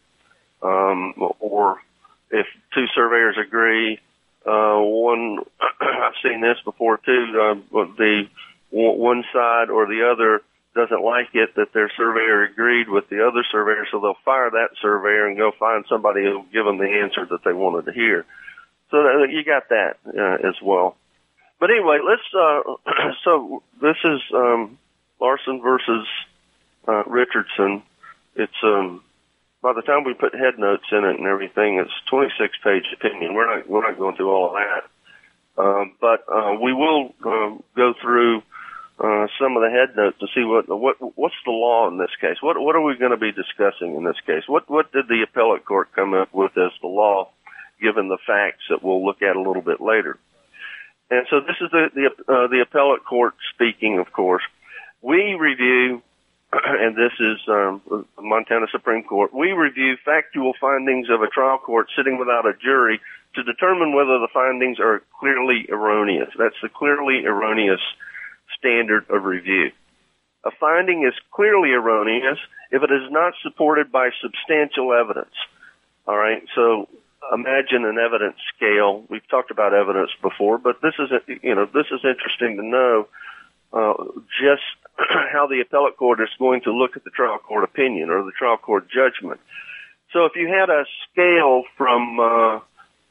Um, 0.62 1.14
or 1.40 1.80
if 2.30 2.46
two 2.74 2.86
surveyors 2.94 3.36
agree, 3.38 4.00
uh, 4.46 4.78
one 4.78 5.38
I've 5.80 6.14
seen 6.22 6.40
this 6.40 6.58
before 6.64 6.98
too. 6.98 7.60
Uh, 7.72 7.84
the 7.96 8.28
one 8.70 9.24
side 9.32 9.70
or 9.70 9.86
the 9.86 10.10
other 10.12 10.42
doesn't 10.74 11.02
like 11.02 11.28
it 11.34 11.54
that 11.56 11.72
their 11.72 11.90
surveyor 11.96 12.44
agreed 12.44 12.88
with 12.88 13.08
the 13.08 13.26
other 13.26 13.42
surveyor, 13.50 13.86
so 13.90 14.00
they'll 14.00 14.16
fire 14.24 14.50
that 14.50 14.70
surveyor 14.80 15.26
and 15.26 15.36
go 15.36 15.50
find 15.58 15.84
somebody 15.88 16.22
who'll 16.22 16.44
give 16.52 16.64
them 16.64 16.78
the 16.78 17.00
answer 17.02 17.26
that 17.26 17.42
they 17.44 17.52
wanted 17.52 17.86
to 17.86 17.92
hear. 17.92 18.24
So 18.90 19.02
that, 19.02 19.28
you 19.30 19.44
got 19.44 19.68
that 19.70 19.96
uh, 20.06 20.48
as 20.48 20.54
well. 20.62 20.96
But 21.60 21.70
anyway, 21.70 21.98
let's. 22.06 22.22
Uh, 22.34 23.12
so 23.24 23.62
this 23.80 23.96
is 24.04 24.20
um, 24.34 24.78
Larsen 25.20 25.60
versus 25.60 26.06
uh, 26.86 27.04
Richardson. 27.04 27.82
It's 28.36 28.52
um, 28.62 29.02
by 29.62 29.72
the 29.72 29.82
time 29.82 30.04
we 30.04 30.14
put 30.14 30.34
head 30.34 30.58
notes 30.58 30.84
in 30.92 31.04
it 31.04 31.18
and 31.18 31.26
everything, 31.26 31.78
it's 31.78 31.92
26 32.10 32.56
page 32.62 32.84
opinion. 32.94 33.34
We're 33.34 33.56
not 33.56 33.68
we're 33.68 33.88
not 33.88 33.98
going 33.98 34.16
through 34.16 34.30
all 34.30 34.48
of 34.48 34.54
that, 34.54 35.62
um, 35.62 35.94
but 36.00 36.24
uh, 36.32 36.54
we 36.62 36.72
will 36.72 37.14
um, 37.24 37.62
go 37.74 37.94
through 38.00 38.42
uh, 38.98 39.26
some 39.40 39.56
of 39.56 39.62
the 39.62 39.70
head 39.70 39.96
notes 39.96 40.18
to 40.20 40.26
see 40.34 40.44
what 40.44 40.68
what 40.68 40.96
what's 41.16 41.34
the 41.44 41.50
law 41.50 41.88
in 41.88 41.98
this 41.98 42.14
case. 42.20 42.36
What 42.40 42.60
what 42.60 42.76
are 42.76 42.82
we 42.82 42.96
going 42.96 43.10
to 43.10 43.16
be 43.16 43.32
discussing 43.32 43.96
in 43.96 44.04
this 44.04 44.20
case? 44.26 44.44
What 44.46 44.70
what 44.70 44.92
did 44.92 45.08
the 45.08 45.22
appellate 45.22 45.64
court 45.64 45.92
come 45.94 46.14
up 46.14 46.32
with 46.32 46.52
as 46.56 46.72
the 46.80 46.88
law, 46.88 47.30
given 47.80 48.08
the 48.08 48.18
facts 48.26 48.64
that 48.70 48.82
we'll 48.82 49.04
look 49.04 49.22
at 49.22 49.36
a 49.36 49.42
little 49.42 49.62
bit 49.62 49.80
later? 49.80 50.18
And 51.10 51.26
so 51.30 51.40
this 51.40 51.56
is 51.60 51.70
the 51.72 51.90
the, 51.94 52.32
uh, 52.32 52.46
the 52.46 52.60
appellate 52.60 53.04
court 53.04 53.34
speaking, 53.54 53.98
of 53.98 54.12
course. 54.12 54.42
We 55.00 55.34
review 55.34 56.02
and 56.52 56.96
this 56.96 57.12
is 57.20 57.38
um, 57.48 58.06
Montana 58.18 58.66
Supreme 58.72 59.04
Court, 59.04 59.34
we 59.34 59.52
review 59.52 59.96
factual 60.04 60.54
findings 60.60 61.08
of 61.10 61.22
a 61.22 61.28
trial 61.28 61.58
court 61.58 61.88
sitting 61.96 62.18
without 62.18 62.46
a 62.46 62.54
jury 62.54 63.00
to 63.34 63.42
determine 63.42 63.94
whether 63.94 64.18
the 64.18 64.28
findings 64.32 64.80
are 64.80 65.02
clearly 65.20 65.66
erroneous. 65.68 66.30
That's 66.38 66.56
the 66.62 66.70
clearly 66.70 67.26
erroneous 67.26 67.80
standard 68.58 69.04
of 69.10 69.24
review. 69.24 69.70
A 70.44 70.50
finding 70.58 71.06
is 71.06 71.14
clearly 71.32 71.72
erroneous 71.72 72.38
if 72.70 72.82
it 72.82 72.90
is 72.90 73.10
not 73.10 73.34
supported 73.42 73.92
by 73.92 74.10
substantial 74.22 74.94
evidence. 74.94 75.34
All 76.06 76.16
right, 76.16 76.42
so 76.54 76.88
imagine 77.34 77.84
an 77.84 77.98
evidence 77.98 78.36
scale. 78.56 79.04
We've 79.10 79.26
talked 79.28 79.50
about 79.50 79.74
evidence 79.74 80.10
before, 80.22 80.56
but 80.56 80.80
this 80.80 80.94
is, 80.98 81.10
you 81.42 81.54
know, 81.54 81.66
this 81.66 81.86
is 81.92 82.00
interesting 82.04 82.56
to 82.56 82.62
know 82.62 83.08
uh, 83.72 83.92
just 84.40 84.62
how 85.32 85.46
the 85.46 85.60
appellate 85.60 85.96
court 85.96 86.20
is 86.20 86.28
going 86.38 86.62
to 86.62 86.72
look 86.72 86.96
at 86.96 87.04
the 87.04 87.10
trial 87.10 87.38
court 87.38 87.64
opinion 87.64 88.10
or 88.10 88.24
the 88.24 88.32
trial 88.32 88.56
court 88.56 88.88
judgment. 88.90 89.40
So 90.12 90.24
if 90.24 90.32
you 90.36 90.48
had 90.48 90.70
a 90.70 90.84
scale 91.10 91.64
from 91.76 92.18
uh, 92.18 92.60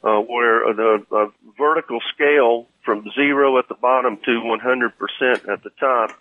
uh, 0.04 0.22
where 0.22 0.74
the 0.74 1.06
a 1.12 1.28
vertical 1.58 2.00
scale 2.14 2.68
from 2.84 3.06
zero 3.14 3.58
at 3.60 3.68
the 3.68 3.76
bottom 3.76 4.18
to 4.26 4.32
100% 4.32 5.50
at 5.50 5.64
the 5.64 5.70
top, 5.80 6.12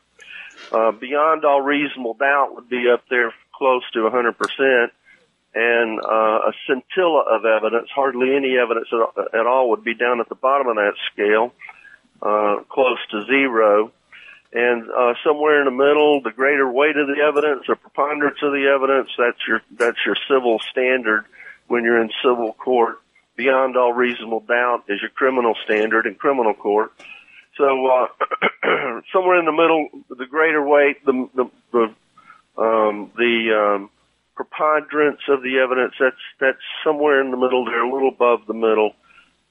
uh, 0.73 0.93
beyond 0.93 1.45
all 1.45 1.63
reasonable 1.63 2.15
doubt 2.15 2.55
would 2.55 2.69
be 2.69 2.89
up 2.93 3.05
there 3.09 3.33
close 3.55 3.83
to 3.93 4.01
100%, 4.01 4.91
and 5.55 6.01
uh, 6.01 6.51
a 6.51 6.53
scintilla 6.67 7.25
of 7.31 7.45
evidence, 7.45 7.89
hardly 7.95 8.35
any 8.35 8.57
evidence 8.59 8.89
at, 8.93 9.41
at 9.41 9.47
all, 9.47 9.71
would 9.71 9.85
be 9.85 9.95
down 9.95 10.21
at 10.21 10.29
the 10.29 10.35
bottom 10.35 10.67
of 10.67 10.77
that 10.77 10.95
scale, 11.13 11.53
uh, 12.21 12.57
close 12.69 12.99
to 13.11 13.25
zero 13.27 13.93
and 14.53 14.89
uh, 14.91 15.15
somewhere 15.25 15.61
in 15.61 15.65
the 15.65 15.71
middle, 15.71 16.23
the 16.23 16.31
greater 16.31 16.71
weight 16.71 16.97
of 16.97 17.09
the 17.09 17.21
evidence 17.23 17.65
or 17.69 17.77
preponderance 17.77 18.39
of 18.43 18.53
the 18.53 18.73
evidence, 18.73 19.11
that's 19.19 19.39
your 19.47 19.63
that's 19.73 19.99
your 20.07 20.17
civil 20.29 20.61
standard 20.71 21.25
when 21.67 21.85
you're 21.85 22.01
in 22.01 22.11
civil 22.23 22.53
court. 22.53 23.01
Beyond 23.37 23.77
all 23.77 23.93
reasonable 23.93 24.41
doubt 24.41 24.85
is 24.89 25.01
your 25.03 25.11
criminal 25.11 25.55
standard 25.65 26.07
in 26.07 26.15
criminal 26.15 26.55
court. 26.55 26.93
So 27.57 27.87
uh, 27.87 28.07
somewhere 29.13 29.39
in 29.39 29.45
the 29.45 29.53
middle, 29.53 29.89
the 30.09 30.27
greater 30.27 30.63
weight, 30.63 31.05
the 31.05 31.29
the 31.35 31.51
the, 31.73 32.63
um, 32.63 33.11
the 33.17 33.77
um, 33.77 33.91
preponderance 34.37 35.21
of 35.29 35.43
the 35.43 35.59
evidence, 35.59 35.95
that's 35.99 36.17
that's 36.39 36.63
somewhere 36.85 37.21
in 37.21 37.31
the 37.31 37.37
middle 37.37 37.65
there, 37.65 37.83
a 37.83 37.93
little 37.93 38.11
above 38.11 38.47
the 38.47 38.55
middle. 38.55 38.93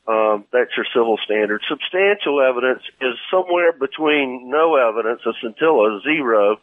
Um, 0.07 0.45
that's 0.51 0.69
your 0.77 0.85
civil 0.93 1.17
standard. 1.25 1.61
Substantial 1.67 2.39
evidence 2.41 2.83
is 3.01 3.15
somewhere 3.31 3.71
between 3.71 4.49
no 4.49 4.75
evidence, 4.75 5.21
a 5.25 5.33
scintilla, 5.41 5.99
zero, 6.03 6.57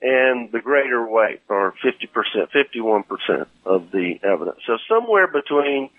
and 0.00 0.50
the 0.50 0.60
greater 0.60 1.06
weight, 1.06 1.40
or 1.48 1.74
50%, 1.84 2.48
51% 2.50 3.46
of 3.66 3.90
the 3.90 4.18
evidence. 4.22 4.58
So 4.66 4.78
somewhere 4.88 5.26
between 5.26 5.90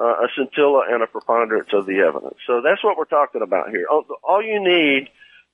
uh, 0.00 0.04
a 0.04 0.28
scintilla 0.36 0.86
and 0.88 1.02
a 1.02 1.06
preponderance 1.06 1.70
of 1.72 1.86
the 1.86 1.98
evidence. 1.98 2.36
So 2.46 2.60
that's 2.62 2.82
what 2.84 2.96
we're 2.96 3.04
talking 3.04 3.42
about 3.42 3.70
here. 3.70 3.86
All, 3.90 4.04
all 4.22 4.42
you 4.42 4.60
need, 4.60 5.08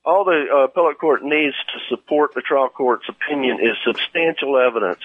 all 0.05 0.25
the 0.25 0.45
uh, 0.51 0.57
appellate 0.65 0.99
court 0.99 1.23
needs 1.23 1.55
to 1.73 1.79
support 1.95 2.35
the 2.35 2.41
trial 2.41 2.69
court's 2.69 3.09
opinion 3.09 3.59
is 3.59 3.75
substantial 3.83 4.57
evidence. 4.57 4.99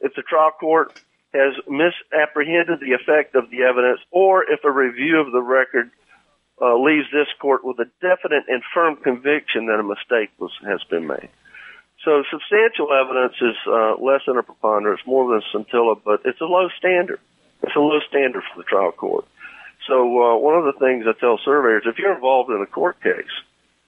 If 0.00 0.14
the 0.14 0.22
trial 0.22 0.52
court 0.58 0.98
has 1.32 1.54
misapprehended 1.68 2.80
the 2.80 2.92
effect 2.92 3.34
of 3.34 3.50
the 3.50 3.62
evidence 3.62 4.00
or 4.10 4.44
if 4.44 4.64
a 4.64 4.70
review 4.70 5.20
of 5.20 5.32
the 5.32 5.40
record 5.40 5.90
uh, 6.60 6.76
leaves 6.76 7.06
this 7.12 7.28
court 7.40 7.64
with 7.64 7.78
a 7.78 7.86
definite 8.00 8.44
and 8.48 8.62
firm 8.74 8.96
conviction 8.96 9.66
that 9.66 9.80
a 9.80 9.82
mistake 9.82 10.30
was, 10.38 10.50
has 10.66 10.82
been 10.90 11.06
made. 11.06 11.30
So 12.04 12.24
substantial 12.30 12.88
evidence 12.92 13.34
is 13.40 13.56
uh, 13.66 13.96
less 13.96 14.22
than 14.26 14.38
a 14.38 14.42
preponderance, 14.42 15.00
more 15.06 15.28
than 15.28 15.42
a 15.42 15.46
scintilla, 15.52 15.96
but 15.96 16.22
it's 16.24 16.40
a 16.40 16.46
low 16.46 16.68
standard. 16.78 17.20
It's 17.62 17.76
a 17.76 17.80
low 17.80 18.00
standard 18.08 18.42
for 18.52 18.62
the 18.62 18.64
trial 18.64 18.92
court. 18.92 19.26
So 19.86 19.94
uh, 19.94 20.36
one 20.38 20.56
of 20.56 20.64
the 20.64 20.78
things 20.78 21.04
I 21.06 21.18
tell 21.18 21.38
surveyors, 21.44 21.84
if 21.86 21.98
you're 21.98 22.14
involved 22.14 22.50
in 22.50 22.60
a 22.60 22.66
court 22.66 23.02
case, 23.02 23.32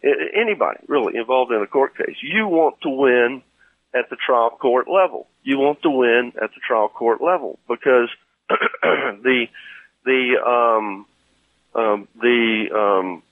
anybody 0.02 0.80
really 0.88 1.16
involved 1.16 1.52
in 1.52 1.62
a 1.62 1.66
court 1.66 1.96
case, 1.96 2.16
you 2.22 2.46
want 2.46 2.80
to 2.82 2.90
win 2.90 3.42
at 3.94 4.08
the 4.10 4.16
trial 4.16 4.50
court 4.50 4.88
level. 4.88 5.26
You 5.42 5.58
want 5.58 5.82
to 5.82 5.90
win 5.90 6.32
at 6.40 6.50
the 6.50 6.60
trial 6.66 6.88
court 6.88 7.20
level 7.20 7.58
because 7.68 8.08
the 8.48 9.46
the 10.04 10.36
um, 10.44 11.06
um, 11.74 12.08
the 12.20 12.66
um, 12.74 13.22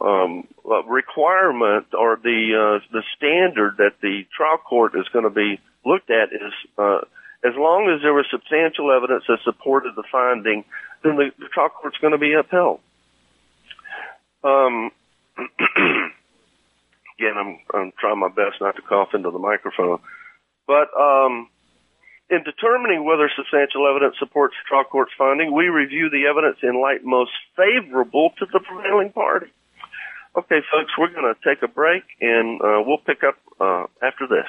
um, 0.00 0.46
requirement 0.86 1.86
or 1.94 2.16
the 2.22 2.80
uh, 2.80 2.86
the 2.92 3.02
standard 3.16 3.76
that 3.78 3.94
the 4.00 4.26
trial 4.36 4.58
court 4.58 4.94
is 4.94 5.06
going 5.12 5.24
to 5.24 5.30
be 5.30 5.60
looked 5.84 6.10
at 6.10 6.32
is 6.32 6.52
uh, 6.78 7.00
as 7.44 7.54
long 7.56 7.90
as 7.94 8.02
there 8.02 8.14
was 8.14 8.26
substantial 8.30 8.92
evidence 8.92 9.24
that 9.28 9.38
supported 9.44 9.94
the 9.96 10.04
finding, 10.10 10.64
then 11.02 11.16
the, 11.16 11.30
the 11.38 11.48
trial 11.48 11.70
court's 11.70 11.98
going 11.98 12.12
to 12.12 12.18
be 12.18 12.34
upheld. 12.34 12.80
Again, 17.22 17.38
I'm 17.38 17.58
I'm 17.72 17.92
trying 18.00 18.18
my 18.18 18.28
best 18.28 18.58
not 18.60 18.74
to 18.74 18.82
cough 18.82 19.14
into 19.14 19.30
the 19.30 19.38
microphone. 19.38 20.00
But 20.66 20.90
um, 20.98 21.46
in 22.28 22.42
determining 22.42 23.04
whether 23.04 23.30
substantial 23.36 23.86
evidence 23.86 24.16
supports 24.18 24.54
the 24.58 24.66
trial 24.66 24.84
court's 24.90 25.12
finding, 25.16 25.54
we 25.54 25.66
review 25.66 26.10
the 26.10 26.26
evidence 26.26 26.58
in 26.64 26.80
light 26.80 27.04
most 27.04 27.30
favorable 27.54 28.30
to 28.40 28.46
the 28.52 28.58
prevailing 28.58 29.12
party. 29.12 29.46
Okay, 30.34 30.60
folks, 30.72 30.90
we're 30.98 31.12
going 31.12 31.32
to 31.32 31.38
take 31.46 31.62
a 31.62 31.68
break, 31.68 32.02
and 32.20 32.60
uh, 32.60 32.82
we'll 32.84 32.98
pick 32.98 33.22
up 33.22 33.36
uh, 33.60 33.86
after 34.02 34.26
this. 34.26 34.48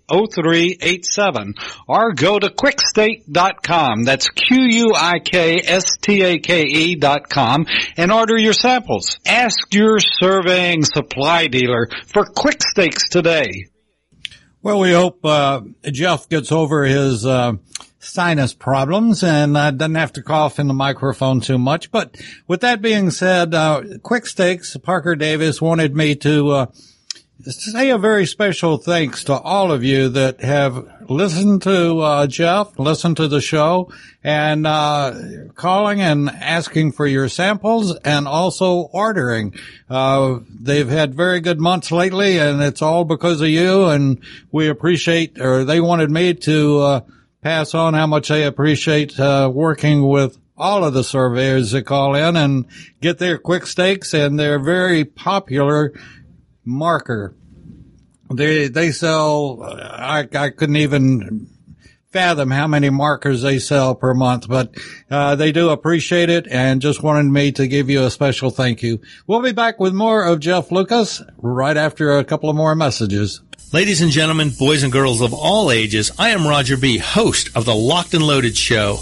800-438-0387 0.11 1.53
or 1.87 2.13
go 2.13 2.37
to 2.39 2.49
quikstake.com. 2.49 4.03
That's 4.03 4.29
Q-U-I-K-S-T-A-K-E 4.29 4.95
dot 6.95 7.29
com 7.29 7.65
and 7.97 8.11
order 8.11 8.37
your 8.37 8.53
samples. 8.53 9.19
Ask 9.25 9.73
your 9.73 9.99
surveying 9.99 10.83
supply 10.83 11.47
dealer 11.47 11.87
for 12.07 12.25
quick 12.25 12.61
stakes 12.61 13.09
today. 13.09 13.67
Well, 14.63 14.79
we 14.79 14.91
hope 14.91 15.25
uh, 15.25 15.61
Jeff 15.85 16.29
gets 16.29 16.51
over 16.51 16.83
his 16.83 17.25
uh, 17.25 17.53
sinus 17.97 18.53
problems 18.53 19.23
and 19.23 19.57
uh, 19.57 19.71
doesn't 19.71 19.95
have 19.95 20.13
to 20.13 20.21
cough 20.21 20.59
in 20.59 20.67
the 20.67 20.73
microphone 20.75 21.41
too 21.41 21.57
much. 21.57 21.89
But 21.91 22.15
with 22.47 22.61
that 22.61 22.79
being 22.81 23.09
said, 23.09 23.55
uh, 23.55 23.81
Quick 24.03 24.27
Stakes, 24.27 24.77
Parker 24.77 25.15
Davis 25.15 25.61
wanted 25.61 25.95
me 25.95 26.15
to 26.17 26.49
uh, 26.49 26.65
say 27.45 27.89
a 27.89 27.97
very 27.97 28.25
special 28.25 28.77
thanks 28.77 29.23
to 29.25 29.33
all 29.33 29.71
of 29.71 29.83
you 29.83 30.09
that 30.09 30.41
have 30.41 31.09
listened 31.09 31.61
to 31.63 31.99
uh, 31.99 32.27
Jeff, 32.27 32.77
listened 32.77 33.17
to 33.17 33.27
the 33.27 33.41
show, 33.41 33.91
and 34.23 34.67
uh, 34.67 35.13
calling 35.55 36.01
and 36.01 36.29
asking 36.29 36.91
for 36.91 37.07
your 37.07 37.27
samples 37.29 37.95
and 37.97 38.27
also 38.27 38.81
ordering. 38.93 39.53
Uh, 39.89 40.39
they've 40.49 40.89
had 40.89 41.13
very 41.13 41.39
good 41.39 41.59
months 41.59 41.91
lately, 41.91 42.37
and 42.37 42.61
it's 42.61 42.81
all 42.81 43.05
because 43.05 43.41
of 43.41 43.49
you. 43.49 43.85
And 43.85 44.23
we 44.51 44.67
appreciate, 44.67 45.39
or 45.39 45.63
they 45.63 45.81
wanted 45.81 46.11
me 46.11 46.33
to 46.33 46.79
uh, 46.79 47.01
pass 47.41 47.73
on 47.73 47.93
how 47.93 48.07
much 48.07 48.27
they 48.27 48.43
appreciate 48.43 49.19
uh, 49.19 49.49
working 49.53 50.07
with 50.07 50.37
all 50.57 50.83
of 50.83 50.93
the 50.93 51.03
surveyors 51.03 51.71
that 51.71 51.83
call 51.83 52.13
in 52.13 52.35
and 52.37 52.65
get 53.01 53.17
their 53.17 53.37
quick 53.37 53.65
stakes, 53.65 54.13
and 54.13 54.39
they're 54.39 54.59
very 54.59 55.03
popular 55.03 55.91
marker. 56.63 57.35
They 58.33 58.67
they 58.67 58.91
sell. 58.91 59.61
I 59.63 60.27
I 60.33 60.49
couldn't 60.49 60.77
even 60.77 61.47
fathom 62.11 62.51
how 62.51 62.67
many 62.67 62.89
markers 62.89 63.41
they 63.41 63.59
sell 63.59 63.95
per 63.95 64.13
month, 64.13 64.47
but 64.47 64.75
uh, 65.09 65.35
they 65.35 65.51
do 65.51 65.69
appreciate 65.69 66.29
it 66.29 66.45
and 66.49 66.81
just 66.81 67.01
wanted 67.01 67.23
me 67.31 67.51
to 67.53 67.67
give 67.67 67.89
you 67.89 68.03
a 68.03 68.11
special 68.11 68.49
thank 68.49 68.83
you. 68.83 68.99
We'll 69.27 69.41
be 69.41 69.53
back 69.53 69.79
with 69.79 69.93
more 69.93 70.23
of 70.23 70.39
Jeff 70.39 70.71
Lucas 70.71 71.21
right 71.37 71.77
after 71.77 72.17
a 72.17 72.25
couple 72.25 72.49
of 72.49 72.55
more 72.55 72.75
messages. 72.75 73.41
Ladies 73.73 74.01
and 74.01 74.11
gentlemen, 74.11 74.51
boys 74.59 74.83
and 74.83 74.91
girls 74.91 75.21
of 75.21 75.33
all 75.33 75.71
ages, 75.71 76.11
I 76.19 76.29
am 76.29 76.45
Roger 76.45 76.75
B., 76.75 76.97
host 76.97 77.55
of 77.55 77.63
the 77.63 77.75
Locked 77.75 78.13
and 78.13 78.23
Loaded 78.23 78.57
Show 78.57 78.99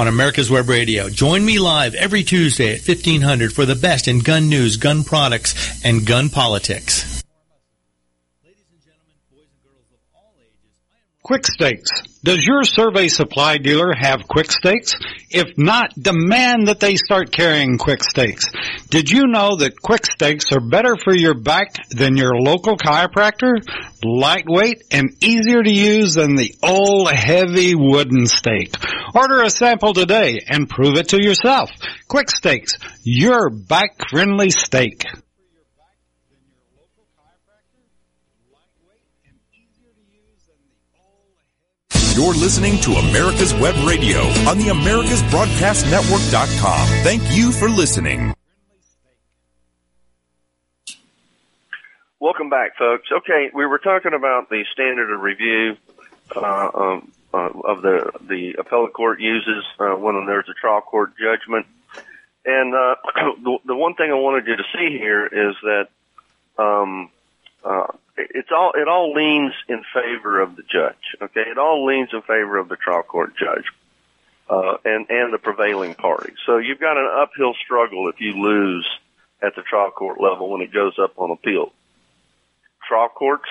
on 0.00 0.08
America's 0.08 0.50
Web 0.50 0.70
Radio. 0.70 1.10
Join 1.10 1.44
me 1.44 1.58
live 1.58 1.94
every 1.94 2.22
Tuesday 2.22 2.72
at 2.72 2.80
1500 2.80 3.52
for 3.52 3.66
the 3.66 3.74
best 3.74 4.08
in 4.08 4.20
gun 4.20 4.48
news, 4.48 4.78
gun 4.78 5.04
products, 5.04 5.84
and 5.84 6.06
gun 6.06 6.30
politics. 6.30 7.22
Quick 11.22 11.46
Stakes. 11.46 11.90
Does 12.24 12.46
your 12.46 12.64
survey 12.64 13.08
supply 13.08 13.58
dealer 13.58 13.92
have 13.94 14.26
Quick 14.26 14.50
Stakes? 14.50 14.94
If 15.30 15.56
not, 15.58 15.92
demand 15.94 16.68
that 16.68 16.80
they 16.80 16.96
start 16.96 17.30
carrying 17.30 17.76
Quick 17.76 18.02
Stakes. 18.02 18.46
Did 18.88 19.10
you 19.10 19.26
know 19.26 19.56
that 19.56 19.80
Quick 19.80 20.06
Stakes 20.06 20.50
are 20.50 20.60
better 20.60 20.96
for 20.96 21.14
your 21.14 21.34
back 21.34 21.74
than 21.90 22.16
your 22.16 22.34
local 22.40 22.76
chiropractor? 22.76 23.62
Lightweight 24.02 24.82
and 24.90 25.10
easier 25.22 25.62
to 25.62 25.70
use 25.70 26.14
than 26.14 26.36
the 26.36 26.54
old 26.62 27.12
heavy 27.12 27.74
wooden 27.74 28.26
stake. 28.26 28.74
Order 29.14 29.42
a 29.42 29.50
sample 29.50 29.94
today 29.94 30.40
and 30.48 30.68
prove 30.68 30.96
it 30.96 31.08
to 31.08 31.22
yourself. 31.22 31.70
Quick 32.08 32.30
Stakes, 32.30 32.78
your 33.02 33.50
back 33.50 34.08
friendly 34.08 34.50
stake. 34.50 35.04
You're 42.14 42.34
listening 42.34 42.78
to 42.80 42.92
America's 42.92 43.54
Web 43.54 43.74
Radio 43.86 44.20
on 44.48 44.58
the 44.58 44.64
AmericasBroadcastNetwork.com. 44.64 46.88
Thank 47.02 47.22
you 47.34 47.52
for 47.52 47.68
listening. 47.68 48.34
Welcome 52.20 52.50
back, 52.50 52.76
folks. 52.76 53.08
Okay, 53.10 53.48
we 53.54 53.64
were 53.64 53.78
talking 53.78 54.12
about 54.12 54.50
the 54.50 54.62
standard 54.72 55.10
of 55.14 55.22
review 55.22 55.76
uh, 56.36 56.68
um, 56.74 57.10
uh, 57.32 57.50
of 57.64 57.82
the 57.82 58.12
the 58.28 58.54
appellate 58.58 58.92
court 58.92 59.20
uses 59.20 59.64
uh, 59.78 59.90
when 59.90 60.26
there's 60.26 60.48
a 60.48 60.54
trial 60.54 60.80
court 60.80 61.12
judgment. 61.18 61.66
And 62.44 62.74
uh, 62.74 62.94
the, 63.42 63.58
the 63.66 63.76
one 63.76 63.94
thing 63.94 64.10
I 64.10 64.14
wanted 64.14 64.46
you 64.46 64.56
to 64.56 64.64
see 64.74 64.98
here 64.98 65.26
is 65.26 65.56
that 65.62 65.88
um, 66.58 67.10
uh, 67.64 67.86
it's 68.16 68.50
all 68.50 68.72
it 68.74 68.88
all 68.88 69.12
leans 69.12 69.52
in 69.68 69.82
favor 69.94 70.40
of 70.40 70.56
the 70.56 70.62
judge. 70.62 71.16
Okay, 71.20 71.42
it 71.42 71.58
all 71.58 71.84
leans 71.86 72.10
in 72.12 72.22
favor 72.22 72.58
of 72.58 72.68
the 72.68 72.76
trial 72.76 73.02
court 73.02 73.34
judge 73.36 73.64
uh, 74.48 74.76
and 74.84 75.06
and 75.08 75.32
the 75.32 75.38
prevailing 75.38 75.94
party. 75.94 76.34
So 76.46 76.58
you've 76.58 76.80
got 76.80 76.96
an 76.96 77.08
uphill 77.22 77.54
struggle 77.64 78.08
if 78.08 78.20
you 78.20 78.32
lose 78.32 78.88
at 79.42 79.54
the 79.54 79.62
trial 79.62 79.90
court 79.90 80.20
level 80.20 80.50
when 80.50 80.60
it 80.60 80.72
goes 80.72 80.98
up 80.98 81.14
on 81.16 81.30
appeal. 81.30 81.72
Trial 82.86 83.08
courts 83.08 83.48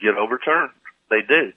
get 0.00 0.16
overturned; 0.16 0.70
they 1.10 1.22
do. 1.22 1.52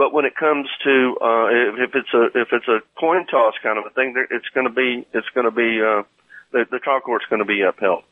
But 0.00 0.14
when 0.14 0.24
it 0.24 0.34
comes 0.34 0.66
to 0.84 1.18
uh, 1.20 1.46
if, 1.76 1.94
it's 1.94 2.14
a 2.14 2.24
if 2.32 2.48
it's 2.52 2.68
a 2.68 2.80
coin 2.98 3.26
toss 3.26 3.52
kind 3.62 3.76
of 3.76 3.84
a 3.84 3.90
thing, 3.90 4.14
it's 4.30 4.48
going 4.54 4.66
to 4.66 4.72
be 4.72 5.06
it's 5.12 5.28
going 5.34 5.44
to 5.44 5.50
be 5.50 5.76
uh, 5.76 6.04
the, 6.52 6.64
the 6.70 6.78
trial 6.78 7.00
court's 7.00 7.26
going 7.28 7.40
to 7.40 7.44
be 7.44 7.60
upheld, 7.60 8.04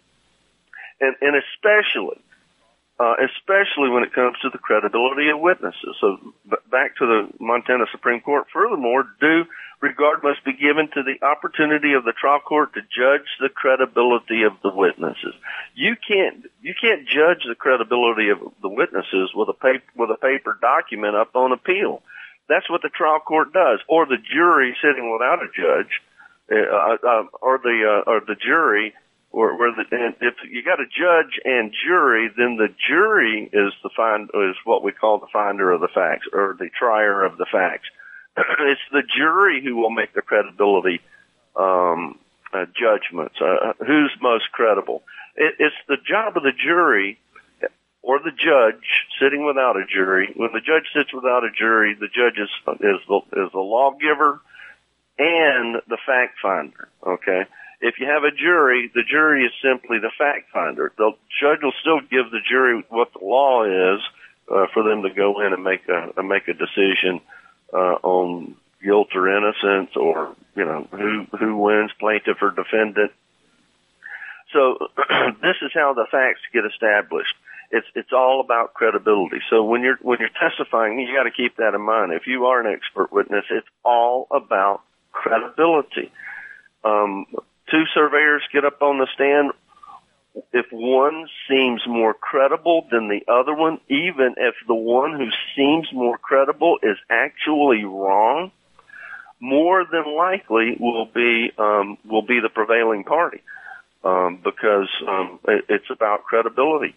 and 1.01 1.16
and 1.22 1.35
especially 1.35 2.20
uh, 2.98 3.14
especially 3.22 3.90
when 3.90 4.02
it 4.02 4.12
comes 4.12 4.37
to 4.42 4.50
the 4.50 4.58
credibility 4.58 5.30
of 5.30 5.38
witnesses. 5.38 5.94
So 6.00 6.18
back 6.70 6.96
to 6.98 7.06
the 7.06 7.28
Montana 7.38 7.87
Supreme 7.92 8.20
Court. 8.20 8.46
Furthermore, 8.52 9.06
due 9.20 9.44
regard 9.80 10.22
must 10.24 10.44
be 10.44 10.52
given 10.52 10.88
to 10.94 11.02
the 11.06 11.24
opportunity 11.24 11.92
of 11.92 12.04
the 12.04 12.12
trial 12.12 12.40
court 12.40 12.74
to 12.74 12.80
judge 12.82 13.26
the 13.38 13.48
credibility 13.48 14.42
of 14.42 14.54
the 14.62 14.74
witnesses. 14.74 15.34
You 15.74 15.94
can't 15.94 16.46
you 16.61 16.74
can't 16.74 17.06
judge 17.06 17.46
the 17.46 17.54
credibility 17.54 18.30
of 18.30 18.38
the 18.62 18.68
witnesses 18.68 19.30
with 19.34 19.48
a 19.48 19.54
paper 19.54 19.87
with 19.94 20.11
a 20.11 20.18
paper 20.18 20.58
document 20.61 21.14
up 21.14 21.37
on 21.37 21.52
appeal. 21.52 22.02
That's 22.48 22.68
what 22.68 22.82
the 22.82 22.88
trial 22.88 23.20
court 23.20 23.52
does, 23.52 23.78
or 23.88 24.06
the 24.06 24.16
jury 24.16 24.74
sitting 24.82 25.12
without 25.12 25.38
a 25.42 25.48
judge, 25.54 25.92
uh, 26.50 26.96
uh, 27.06 27.24
or 27.40 27.58
the 27.58 28.02
uh, 28.06 28.11
or 28.11 28.20
the 28.26 28.34
jury 28.34 28.94
or 29.31 29.59
where 29.59 29.73
the 29.73 29.85
and 29.95 30.14
if 30.21 30.35
you 30.51 30.62
got 30.62 30.81
a 30.81 30.87
judge 30.87 31.38
and 31.45 31.73
jury, 31.87 32.31
then 32.37 32.57
the 32.57 32.69
jury 32.88 33.49
is 33.53 33.73
the 33.83 33.91
find 33.95 34.31
is 34.33 34.57
what 34.64 34.83
we 34.83 34.93
call 34.93 35.19
the 35.19 35.27
finder 35.33 35.71
of 35.71 35.81
the 35.81 35.88
facts 35.88 36.27
or 36.33 36.57
the 36.59 36.71
trier 36.79 37.25
of 37.25 37.37
the 37.37 37.47
facts. 37.51 37.88
it's 38.37 38.81
the 38.91 39.03
jury 39.17 39.62
who 39.62 39.77
will 39.77 39.91
make 39.91 40.14
the 40.14 40.23
credibility 40.23 41.01
um, 41.57 42.19
uh, 42.55 42.64
judgments. 42.75 43.37
Uh, 43.41 43.75
who's 43.87 44.12
most 44.23 44.51
credible? 44.53 45.03
It, 45.37 45.57
it's 45.59 45.77
the 45.88 45.99
job 46.07 46.37
of 46.37 46.43
the 46.43 46.53
jury 46.53 47.19
or 48.01 48.21
the 48.21 48.33
judge 48.33 49.05
sitting 49.21 49.45
without 49.45 49.77
a 49.77 49.85
jury. 49.85 50.33
When 50.37 50.53
the 50.55 50.61
judge 50.61 50.88
sits 50.97 51.12
without 51.12 51.45
a 51.45 51.51
jury, 51.51 51.95
the 51.95 52.09
judge 52.09 52.38
is 52.38 52.49
is 52.81 53.01
the 53.07 53.21
is 53.45 53.53
the 53.53 53.61
lawgiver 53.61 54.41
and 55.19 55.83
the 55.87 55.99
fact 56.07 56.38
finder. 56.41 56.88
Okay 57.07 57.45
if 57.81 58.01
you 58.01 58.07
have 58.07 58.25
a 58.25 58.31
jury, 58.31 58.91
the 58.93 59.03
jury 59.09 59.45
is 59.45 59.53
simply 59.62 59.99
the 59.99 60.11
fact 60.19 60.51
finder. 60.53 60.93
The 60.97 61.12
judge 61.41 61.61
will 61.62 61.75
still 61.81 62.01
give 62.01 62.31
the 62.31 62.41
jury 62.49 62.85
what 62.88 63.12
the 63.12 63.25
law 63.25 63.64
is 63.64 64.01
uh, 64.51 64.67
for 64.73 64.83
them 64.83 65.03
to 65.03 65.11
go 65.11 65.41
in 65.41 65.53
and 65.53 65.62
make 65.62 65.88
a, 65.88 66.23
make 66.23 66.49
a 66.49 66.55
decision 66.55 67.21
uh, 67.73 67.99
on 68.03 68.57
guilt 68.83 69.09
or 69.14 69.29
innocence, 69.29 69.91
or 69.97 70.35
you 70.57 70.64
know 70.64 70.88
who 70.91 71.27
who 71.38 71.57
wins, 71.57 71.93
plaintiff 72.01 72.38
or 72.41 72.51
defendant. 72.51 73.12
So 74.53 74.79
this 75.43 75.57
is 75.62 75.71
how 75.75 75.95
the 75.95 76.07
facts 76.11 76.41
get 76.53 76.64
established. 76.64 77.35
It's 77.71 77.87
it's 77.95 78.12
all 78.12 78.41
about 78.41 78.75
credibility. 78.75 79.41
So 79.51 79.64
when 79.64 79.83
you're 79.83 79.99
when 80.01 80.19
you're 80.19 80.31
testifying, 80.31 80.99
you 80.99 81.14
got 81.14 81.25
to 81.25 81.31
keep 81.31 81.57
that 81.57 81.75
in 81.75 81.83
mind. 81.83 82.12
If 82.12 82.27
you 82.27 82.47
are 82.47 82.61
an 82.61 82.73
expert 82.73 83.12
witness, 83.12 83.45
it's 83.51 83.69
all 83.85 84.27
about 84.31 84.83
credibility. 85.12 86.11
Um, 86.85 87.27
two 87.70 87.85
surveyors 87.94 88.42
get 88.52 88.64
up 88.64 88.83
on 88.83 88.98
the 88.98 89.07
stand, 89.14 89.52
if 90.52 90.66
one 90.70 91.26
seems 91.48 91.83
more 91.87 92.14
credible 92.14 92.87
than 92.90 93.09
the 93.09 93.22
other 93.33 93.54
one, 93.54 93.81
even 93.88 94.35
if 94.37 94.54
the 94.66 94.74
one 94.74 95.14
who 95.14 95.28
seems 95.57 95.88
more 95.92 96.18
credible 96.18 96.78
is 96.83 96.96
actually 97.11 97.85
wrong, 97.85 98.52
more 99.40 99.85
than 99.90 100.16
likely 100.16 100.76
will 100.78 101.07
be 101.07 101.52
um, 101.59 101.96
will 102.04 102.22
be 102.22 102.40
the 102.40 102.48
prevailing 102.48 103.04
party 103.04 103.40
um, 104.04 104.40
because 104.42 104.88
um, 105.07 105.38
it, 105.46 105.64
it's 105.68 105.90
about 105.90 106.24
credibility. 106.24 106.94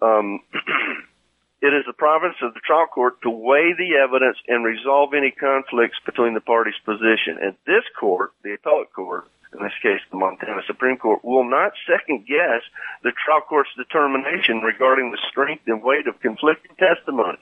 Um, 0.00 0.40
it 1.62 1.72
is 1.72 1.84
the 1.86 1.92
province 1.92 2.34
of 2.42 2.54
the 2.54 2.60
trial 2.60 2.86
court 2.86 3.22
to 3.22 3.30
weigh 3.30 3.74
the 3.78 3.96
evidence 4.02 4.36
and 4.48 4.64
resolve 4.64 5.14
any 5.14 5.30
conflicts 5.30 5.98
between 6.04 6.34
the 6.34 6.40
parties' 6.40 6.74
position. 6.84 7.38
And 7.40 7.54
this 7.66 7.84
court, 7.98 8.32
the 8.42 8.54
appellate 8.54 8.92
court, 8.92 9.28
in 9.52 9.62
this 9.62 9.72
case 9.82 10.00
the 10.10 10.16
Montana 10.18 10.62
Supreme 10.66 10.96
Court, 10.96 11.24
will 11.24 11.48
not 11.48 11.72
second 11.86 12.26
guess 12.26 12.62
the 13.02 13.12
trial 13.24 13.42
court's 13.42 13.70
determination 13.76 14.60
regarding 14.60 15.10
the 15.10 15.18
strength 15.30 15.62
and 15.66 15.82
weight 15.82 16.06
of 16.06 16.20
conflicting 16.20 16.74
testimony. 16.76 17.38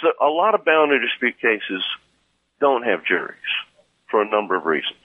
So 0.00 0.12
a 0.20 0.30
lot 0.30 0.54
of 0.54 0.64
boundary 0.64 1.00
dispute 1.00 1.40
cases 1.40 1.82
don't 2.60 2.84
have 2.84 3.04
juries 3.04 3.52
for 4.10 4.22
a 4.22 4.28
number 4.30 4.54
of 4.56 4.64
reasons. 4.64 5.04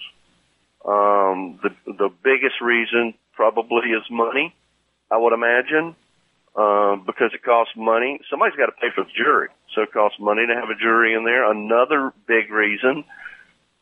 Um, 0.86 1.60
the 1.64 1.70
the 1.86 2.10
biggest 2.24 2.62
reason 2.62 3.14
probably 3.34 3.90
is 3.90 4.04
money, 4.12 4.54
I 5.10 5.18
would 5.18 5.34
imagine. 5.34 5.96
um, 6.56 7.04
because 7.06 7.32
it 7.34 7.44
costs 7.44 7.74
money. 7.76 8.20
Somebody's 8.30 8.56
got 8.56 8.68
to 8.68 8.74
pay 8.74 8.90
for 8.94 9.04
the 9.04 9.10
jury, 9.16 9.50
so 9.74 9.82
it 9.82 9.92
costs 9.92 10.20
money 10.20 10.46
to 10.46 10.54
have 10.54 10.70
a 10.70 10.76
jury 10.80 11.14
in 11.16 11.24
there. 11.24 11.50
Another 11.50 12.14
big 12.28 12.52
reason. 12.52 13.04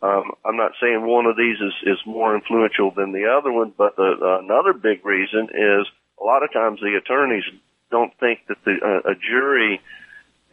Um, 0.01 0.31
I'm 0.43 0.57
not 0.57 0.71
saying 0.81 1.05
one 1.05 1.27
of 1.27 1.37
these 1.37 1.57
is, 1.57 1.73
is 1.83 1.99
more 2.05 2.35
influential 2.35 2.91
than 2.91 3.11
the 3.11 3.25
other 3.37 3.51
one, 3.51 3.71
but 3.77 3.95
the, 3.95 4.17
uh, 4.21 4.39
another 4.43 4.73
big 4.73 5.05
reason 5.05 5.49
is 5.53 5.87
a 6.19 6.23
lot 6.23 6.43
of 6.43 6.51
times 6.51 6.79
the 6.79 6.95
attorneys 6.95 7.43
don't 7.91 8.11
think 8.19 8.39
that 8.47 8.57
the, 8.65 8.77
uh, 8.83 9.11
a 9.11 9.15
jury 9.15 9.79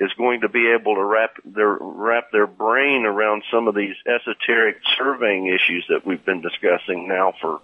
is 0.01 0.13
going 0.17 0.43
to 0.43 0.49
be 0.49 0.71
able 0.71 0.95
to 0.95 1.05
wrap 1.05 1.35
their 1.45 1.77
wrap 1.81 2.31
their 2.31 2.47
brain 2.47 3.05
around 3.05 3.43
some 3.51 3.67
of 3.67 3.75
these 3.75 3.97
esoteric 4.07 4.77
surveying 4.97 5.47
issues 5.47 5.85
that 5.89 6.07
we've 6.07 6.25
been 6.25 6.41
discussing 6.41 7.09
now 7.09 7.33
for 7.41 7.61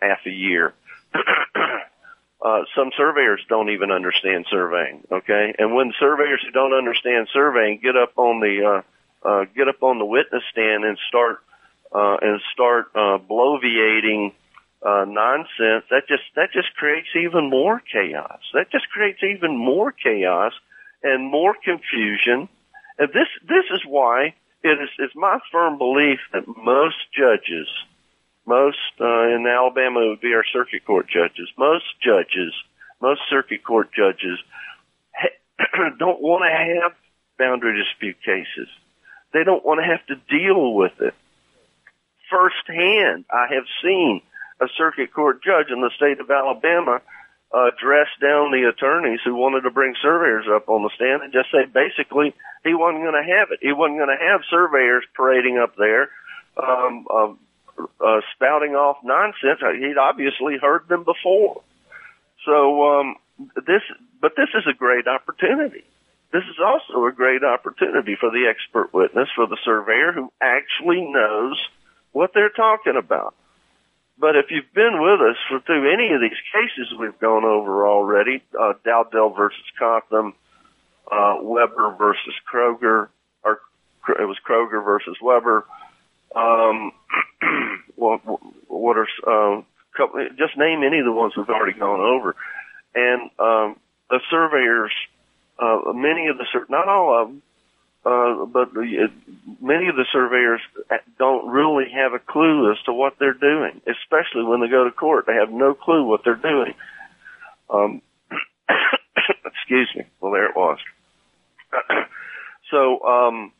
half 0.00 0.18
a 0.26 0.30
year. 0.30 0.74
uh, 1.14 2.62
some 2.74 2.90
surveyors 2.96 3.40
don't 3.48 3.70
even 3.70 3.90
understand 3.90 4.46
surveying. 4.50 5.06
Okay, 5.12 5.54
and 5.58 5.74
when 5.74 5.92
surveyors 6.00 6.42
who 6.44 6.50
don't 6.50 6.74
understand 6.74 7.28
surveying 7.32 7.78
get 7.80 7.96
up 7.96 8.12
on 8.16 8.40
the 8.40 8.78
uh, 8.78 8.82
uh, 9.26 9.44
get 9.56 9.68
up 9.68 9.82
on 9.82 9.98
the 9.98 10.04
witness 10.04 10.42
stand 10.52 10.84
and 10.84 10.98
start 11.08 11.38
uh, 11.92 12.16
and 12.20 12.40
start 12.52 12.86
uh, 12.94 13.18
bloviating 13.18 14.32
uh, 14.82 15.04
nonsense, 15.06 15.84
that 15.90 16.02
just 16.08 16.22
that 16.36 16.52
just 16.52 16.74
creates 16.76 17.08
even 17.16 17.50
more 17.50 17.80
chaos. 17.92 18.40
That 18.54 18.70
just 18.70 18.88
creates 18.90 19.22
even 19.22 19.56
more 19.56 19.90
chaos 19.92 20.52
and 21.02 21.30
more 21.30 21.54
confusion. 21.64 22.48
And 22.98 23.08
this 23.08 23.28
this 23.42 23.64
is 23.72 23.82
why 23.86 24.34
it 24.62 24.78
is 24.80 24.90
it's 24.98 25.14
my 25.16 25.38
firm 25.50 25.78
belief 25.78 26.20
that 26.32 26.46
most 26.46 26.96
judges, 27.12 27.68
most 28.46 28.78
uh, 29.00 29.34
in 29.34 29.46
Alabama 29.46 30.06
would 30.08 30.20
be 30.20 30.34
our 30.34 30.44
circuit 30.52 30.84
court 30.84 31.08
judges, 31.08 31.48
most 31.58 31.86
judges, 32.00 32.52
most 33.00 33.22
circuit 33.28 33.64
court 33.64 33.90
judges 33.92 34.38
don't 35.98 36.20
want 36.20 36.44
to 36.44 36.50
have 36.50 36.92
boundary 37.38 37.82
dispute 37.82 38.16
cases. 38.24 38.68
They 39.36 39.44
don't 39.44 39.62
want 39.62 39.84
to 39.84 39.84
have 39.84 40.00
to 40.06 40.16
deal 40.32 40.72
with 40.72 40.96
it. 40.98 41.12
Firsthand, 42.30 43.26
I 43.28 43.52
have 43.52 43.68
seen 43.84 44.22
a 44.62 44.66
circuit 44.78 45.12
court 45.12 45.44
judge 45.44 45.68
in 45.68 45.82
the 45.82 45.90
state 45.94 46.20
of 46.20 46.30
Alabama 46.30 47.02
uh, 47.52 47.70
dress 47.78 48.08
down 48.18 48.50
the 48.50 48.64
attorneys 48.66 49.20
who 49.26 49.34
wanted 49.34 49.60
to 49.68 49.70
bring 49.70 49.94
surveyors 50.00 50.46
up 50.48 50.70
on 50.70 50.84
the 50.84 50.90
stand 50.96 51.20
and 51.20 51.34
just 51.34 51.52
say 51.52 51.66
basically 51.68 52.32
he 52.64 52.72
wasn't 52.72 53.04
going 53.04 53.12
to 53.12 53.30
have 53.36 53.52
it. 53.52 53.58
He 53.60 53.72
wasn't 53.72 53.98
going 53.98 54.16
to 54.16 54.24
have 54.24 54.40
surveyors 54.48 55.04
parading 55.14 55.58
up 55.58 55.76
there, 55.76 56.08
um, 56.56 57.06
uh, 57.12 57.34
uh, 58.00 58.20
spouting 58.34 58.72
off 58.74 59.04
nonsense. 59.04 59.60
He'd 59.60 59.98
obviously 60.00 60.56
heard 60.56 60.88
them 60.88 61.04
before. 61.04 61.60
So 62.46 63.00
um, 63.00 63.16
this, 63.66 63.82
but 64.18 64.32
this 64.34 64.48
is 64.56 64.64
a 64.66 64.72
great 64.72 65.06
opportunity. 65.06 65.84
This 66.36 66.44
is 66.50 66.60
also 66.62 67.06
a 67.06 67.12
great 67.12 67.42
opportunity 67.42 68.14
for 68.20 68.28
the 68.30 68.44
expert 68.50 68.92
witness, 68.92 69.26
for 69.34 69.46
the 69.46 69.56
surveyor 69.64 70.12
who 70.12 70.30
actually 70.38 71.00
knows 71.00 71.58
what 72.12 72.32
they're 72.34 72.50
talking 72.50 72.94
about. 72.94 73.34
But 74.18 74.36
if 74.36 74.50
you've 74.50 74.70
been 74.74 75.00
with 75.00 75.22
us 75.22 75.36
for, 75.48 75.60
through 75.60 75.90
any 75.90 76.12
of 76.12 76.20
these 76.20 76.36
cases 76.52 76.92
we've 77.00 77.18
gone 77.20 77.46
over 77.46 77.88
already, 77.88 78.42
uh, 78.52 78.74
Dowdell 78.84 79.30
versus 79.30 79.64
Cotham, 79.78 80.34
uh, 81.10 81.36
Weber 81.40 81.96
versus 81.96 82.34
Kroger, 82.52 83.08
or 83.42 83.60
it 84.20 84.28
was 84.28 84.36
Kroger 84.46 84.84
versus 84.84 85.16
Weber. 85.22 85.64
Um, 86.34 86.92
what, 87.96 88.20
what 88.68 88.98
are, 88.98 89.08
uh, 89.26 89.62
just 90.36 90.58
name 90.58 90.82
any 90.82 90.98
of 90.98 91.06
the 91.06 91.12
ones 91.12 91.32
we've 91.34 91.48
already 91.48 91.78
gone 91.78 92.00
over. 92.00 92.36
And, 92.94 93.30
um, 93.38 93.80
the 94.10 94.20
surveyors, 94.30 94.92
uh, 95.58 95.92
many 95.92 96.28
of 96.28 96.38
the, 96.38 96.44
not 96.68 96.88
all 96.88 97.22
of 97.22 97.28
them, 97.28 97.42
uh, 98.06 98.44
but 98.46 98.72
the, 98.72 99.10
many 99.60 99.88
of 99.88 99.96
the 99.96 100.06
surveyors 100.12 100.60
don't 101.18 101.48
really 101.48 101.90
have 101.92 102.12
a 102.12 102.20
clue 102.20 102.70
as 102.70 102.78
to 102.84 102.92
what 102.92 103.14
they're 103.18 103.34
doing, 103.34 103.80
especially 103.86 104.44
when 104.44 104.60
they 104.60 104.68
go 104.68 104.84
to 104.84 104.92
court. 104.92 105.24
They 105.26 105.34
have 105.34 105.50
no 105.50 105.74
clue 105.74 106.04
what 106.04 106.22
they're 106.24 106.36
doing. 106.36 106.74
Um, 107.68 108.02
excuse 109.44 109.90
me. 109.96 110.04
Well, 110.20 110.32
there 110.32 110.48
it 110.48 110.54
was. 110.54 110.78
so, 112.70 113.02
um, 113.02 113.52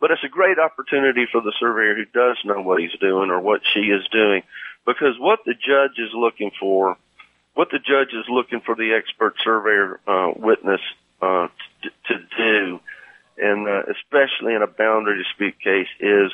but 0.00 0.10
it's 0.10 0.24
a 0.24 0.28
great 0.28 0.58
opportunity 0.58 1.26
for 1.30 1.42
the 1.42 1.52
surveyor 1.60 1.94
who 1.94 2.06
does 2.06 2.38
know 2.44 2.62
what 2.62 2.80
he's 2.80 2.98
doing 2.98 3.30
or 3.30 3.40
what 3.40 3.60
she 3.74 3.80
is 3.80 4.06
doing, 4.10 4.42
because 4.86 5.18
what 5.18 5.40
the 5.44 5.54
judge 5.54 5.98
is 5.98 6.14
looking 6.14 6.50
for, 6.58 6.96
what 7.52 7.68
the 7.70 7.78
judge 7.78 8.14
is 8.14 8.24
looking 8.30 8.60
for 8.60 8.74
the 8.74 8.94
expert 8.94 9.34
surveyor 9.44 10.00
uh, 10.06 10.32
witness 10.34 10.80
uh, 11.22 11.48
to, 12.08 12.18
do 12.36 12.80
and 13.38 13.66
uh, 13.66 13.82
especially 13.90 14.54
in 14.54 14.62
a 14.62 14.66
boundary 14.66 15.22
dispute 15.22 15.58
case, 15.60 15.88
is 16.00 16.32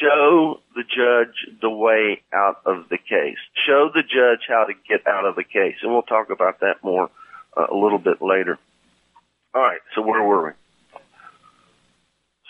show 0.00 0.60
the 0.74 0.82
judge 0.82 1.58
the 1.60 1.70
way 1.70 2.22
out 2.32 2.60
of 2.66 2.88
the 2.90 2.98
case. 2.98 3.38
Show 3.66 3.90
the 3.92 4.02
judge 4.02 4.46
how 4.48 4.64
to 4.64 4.74
get 4.88 5.06
out 5.06 5.24
of 5.24 5.36
the 5.36 5.44
case, 5.44 5.76
and 5.82 5.92
we'll 5.92 6.02
talk 6.02 6.30
about 6.30 6.60
that 6.60 6.82
more 6.82 7.10
uh, 7.56 7.66
a 7.70 7.74
little 7.74 7.98
bit 7.98 8.20
later. 8.20 8.58
All 9.54 9.62
right, 9.62 9.80
so 9.94 10.02
where 10.02 10.22
were 10.22 10.46
we? 10.48 10.52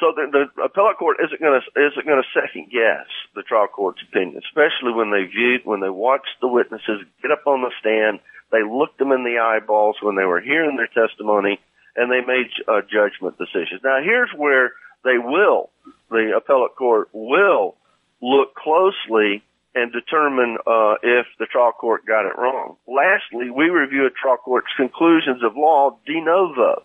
So 0.01 0.13
the, 0.17 0.49
the 0.57 0.63
appellate 0.63 0.97
court 0.97 1.19
isn't 1.23 1.41
going 1.41 1.61
to 1.61 1.89
isn't 1.89 2.07
going 2.07 2.23
to 2.23 2.41
second 2.41 2.71
guess 2.73 3.07
the 3.35 3.43
trial 3.43 3.69
court's 3.69 4.01
opinion, 4.03 4.41
especially 4.49 4.93
when 4.93 5.11
they 5.11 5.25
viewed 5.25 5.65
when 5.65 5.81
they 5.81 5.91
watched 5.91 6.41
the 6.41 6.49
witnesses 6.49 7.05
get 7.21 7.31
up 7.31 7.47
on 7.47 7.61
the 7.61 7.71
stand, 7.81 8.21
they 8.53 8.63
looked 8.63 8.99
them 8.99 9.13
in 9.13 9.25
the 9.25 9.39
eyeballs 9.39 9.97
when 10.03 10.17
they 10.17 10.25
were 10.25 10.41
hearing 10.41 10.77
their 10.77 10.89
testimony, 10.89 11.61
and 11.97 12.11
they 12.11 12.21
made 12.21 12.51
uh, 12.69 12.81
judgment 12.83 13.39
decisions. 13.39 13.81
Now, 13.83 13.99
here's 14.03 14.31
where 14.37 14.73
they 15.05 15.19
will, 15.19 15.71
the 16.11 16.33
appellate 16.37 16.77
court 16.77 17.09
will 17.13 17.77
look 18.21 18.55
closely 18.55 19.43
and 19.75 19.93
determine 19.93 20.59
uh, 20.67 20.95
if 21.03 21.27
the 21.39 21.47
trial 21.47 21.73
court 21.73 22.05
got 22.05 22.27
it 22.27 22.37
wrong. 22.37 22.77
Lastly, 22.87 23.51
we 23.51 23.71
review 23.71 24.07
a 24.07 24.11
trial 24.11 24.37
court's 24.37 24.73
conclusions 24.77 25.43
of 25.45 25.57
law 25.57 25.97
de 26.07 26.21
novo. 26.21 26.83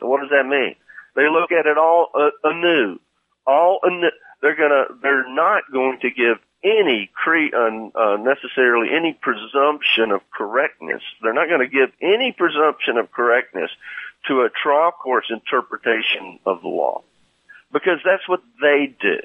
What 0.00 0.20
does 0.20 0.30
that 0.30 0.46
mean? 0.46 0.76
They 1.16 1.28
look 1.28 1.50
at 1.50 1.66
it 1.66 1.76
all 1.76 2.10
uh, 2.14 2.30
anew, 2.44 2.98
all 3.46 3.80
anew. 3.82 4.10
They're 4.40 4.54
gonna, 4.54 4.84
they're 5.02 5.34
not 5.34 5.64
going 5.72 5.98
to 6.02 6.10
give 6.10 6.38
any 6.64 7.10
cre- 7.14 7.54
uh, 7.54 8.16
necessarily 8.16 8.88
any 8.94 9.12
presumption 9.12 10.10
of 10.10 10.20
correctness. 10.30 11.02
They're 11.22 11.34
not 11.34 11.48
going 11.48 11.60
to 11.60 11.68
give 11.68 11.90
any 12.02 12.32
presumption 12.32 12.96
of 12.96 13.12
correctness 13.12 13.70
to 14.26 14.42
a 14.42 14.50
trial 14.50 14.92
court's 14.92 15.28
interpretation 15.30 16.38
of 16.44 16.62
the 16.62 16.68
law. 16.68 17.02
Because 17.72 18.00
that's 18.04 18.28
what 18.28 18.42
they 18.60 18.94
do. 19.00 19.18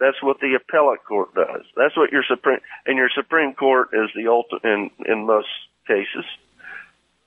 That's 0.00 0.22
what 0.22 0.38
the 0.40 0.54
appellate 0.54 1.04
court 1.04 1.34
does. 1.34 1.62
That's 1.76 1.96
what 1.96 2.12
your 2.12 2.22
supreme 2.28 2.60
and 2.86 2.96
your 2.96 3.10
supreme 3.14 3.54
court 3.54 3.88
is 3.92 4.10
the 4.14 4.28
ultimate 4.28 4.64
in 4.64 4.90
in 5.04 5.26
most 5.26 5.48
cases. 5.86 6.24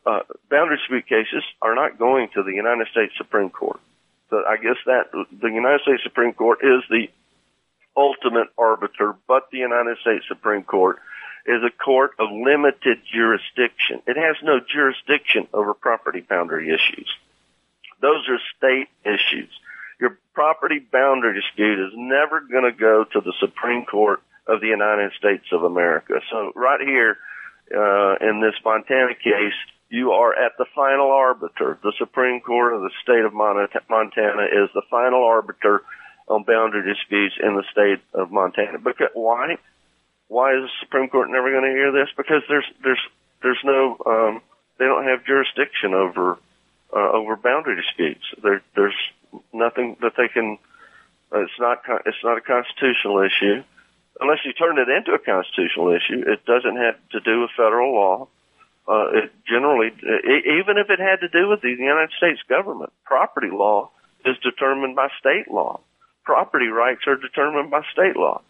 Uh, 0.06 0.22
boundary 0.50 0.78
dispute 0.78 1.06
cases 1.08 1.44
are 1.62 1.76
not 1.76 2.00
going 2.00 2.30
to 2.34 2.44
the 2.44 2.54
United 2.54 2.88
States 2.88 3.14
Supreme 3.18 3.50
Court. 3.50 3.80
So 4.30 4.42
I 4.48 4.56
guess 4.56 4.78
that 4.86 5.12
the 5.12 5.50
United 5.50 5.82
States 5.82 6.02
Supreme 6.04 6.34
Court 6.34 6.60
is 6.64 6.82
the 6.90 7.10
ultimate 7.96 8.48
arbiter, 8.58 9.16
but 9.28 9.50
the 9.52 9.60
United 9.60 9.98
States 10.02 10.26
Supreme 10.28 10.64
Court 10.64 10.98
is 11.46 11.62
a 11.64 11.84
court 11.84 12.12
of 12.20 12.30
limited 12.32 13.00
jurisdiction. 13.12 14.02
It 14.08 14.18
has 14.18 14.36
no 14.44 14.60
jurisdiction 14.60 15.48
over 15.54 15.74
property 15.74 16.22
boundary 16.22 16.70
issues. 16.70 17.10
Those 18.02 18.28
are 18.30 18.40
state 18.58 18.90
issues. 19.04 19.50
Your 20.00 20.18
property 20.34 20.80
boundary 20.80 21.40
dispute 21.40 21.80
is 21.80 21.94
never 21.96 22.42
going 22.42 22.64
to 22.64 22.78
go 22.78 23.06
to 23.06 23.22
the 23.22 23.34
Supreme 23.40 23.86
Court 23.86 24.22
of 24.48 24.62
the 24.62 24.68
United 24.68 25.12
States 25.18 25.46
of 25.52 25.64
America. 25.64 26.16
So 26.32 26.52
right 26.56 26.82
here, 26.82 27.18
uh, 27.76 28.16
in 28.22 28.42
this 28.42 28.56
Montana 28.66 29.14
case, 29.16 29.54
you 29.90 30.12
are 30.12 30.34
at 30.34 30.54
the 30.58 30.66
final 30.74 31.12
arbiter. 31.12 31.78
The 31.84 31.94
Supreme 31.98 32.42
Court 32.42 32.74
of 32.74 32.82
the 32.82 32.92
state 33.04 33.26
of 33.26 33.34
Montana 33.34 34.44
is 34.46 34.70
the 34.74 34.84
final 34.90 35.24
arbiter 35.24 35.84
on 36.28 36.44
boundary 36.44 36.94
disputes 36.94 37.36
in 37.42 37.56
the 37.56 37.64
state 37.72 38.02
of 38.14 38.32
Montana. 38.32 38.80
Because 38.80 39.10
why? 39.14 39.58
why 40.32 40.56
is 40.56 40.64
the 40.64 40.72
Supreme 40.80 41.10
Court 41.10 41.30
never 41.30 41.52
going 41.52 41.68
to 41.68 41.76
hear 41.76 41.92
this? 41.92 42.08
Because 42.16 42.42
there's 42.48 42.66
there's 42.82 43.04
there's 43.44 43.60
no 43.66 43.98
um, 44.08 44.42
they 44.80 44.86
don't 44.86 45.04
have 45.04 45.26
jurisdiction 45.26 45.94
over 45.94 46.40
uh, 46.96 47.12
over 47.12 47.36
boundary 47.36 47.76
disputes. 47.76 48.24
There 48.42 48.64
there's 48.74 48.96
nothing 49.52 49.98
that 50.02 50.14
they 50.16 50.30
can. 50.30 50.58
Uh, 51.36 51.44
it's 51.44 51.60
not 51.60 51.84
it's 52.06 52.24
not 52.24 52.38
a 52.38 52.42
constitutional 52.42 53.20
issue 53.20 53.62
unless 54.22 54.40
you 54.46 54.54
turn 54.54 54.80
it 54.80 54.88
into 54.88 55.12
a 55.12 55.20
constitutional 55.20 55.92
issue. 55.92 56.24
It 56.26 56.46
doesn't 56.46 56.78
have 56.78 56.96
to 57.12 57.20
do 57.20 57.42
with 57.42 57.52
federal 57.58 57.94
law. 57.94 58.28
Uh, 58.88 59.08
it 59.12 59.32
generally, 59.46 59.92
even 59.92 60.78
if 60.78 60.90
it 60.90 61.00
had 61.00 61.20
to 61.22 61.30
do 61.30 61.50
with 61.50 61.62
the 61.62 61.70
United 61.70 62.12
States 62.18 62.40
government, 62.48 62.92
property 63.04 63.50
law 63.52 63.92
is 64.26 64.38
determined 64.44 64.96
by 64.96 65.10
state 65.20 65.52
law. 65.52 65.82
Property 66.24 66.68
rights 66.68 67.02
are 67.08 67.16
determined 67.16 67.72
by 67.72 67.82
state 67.92 68.16
law 68.16 68.42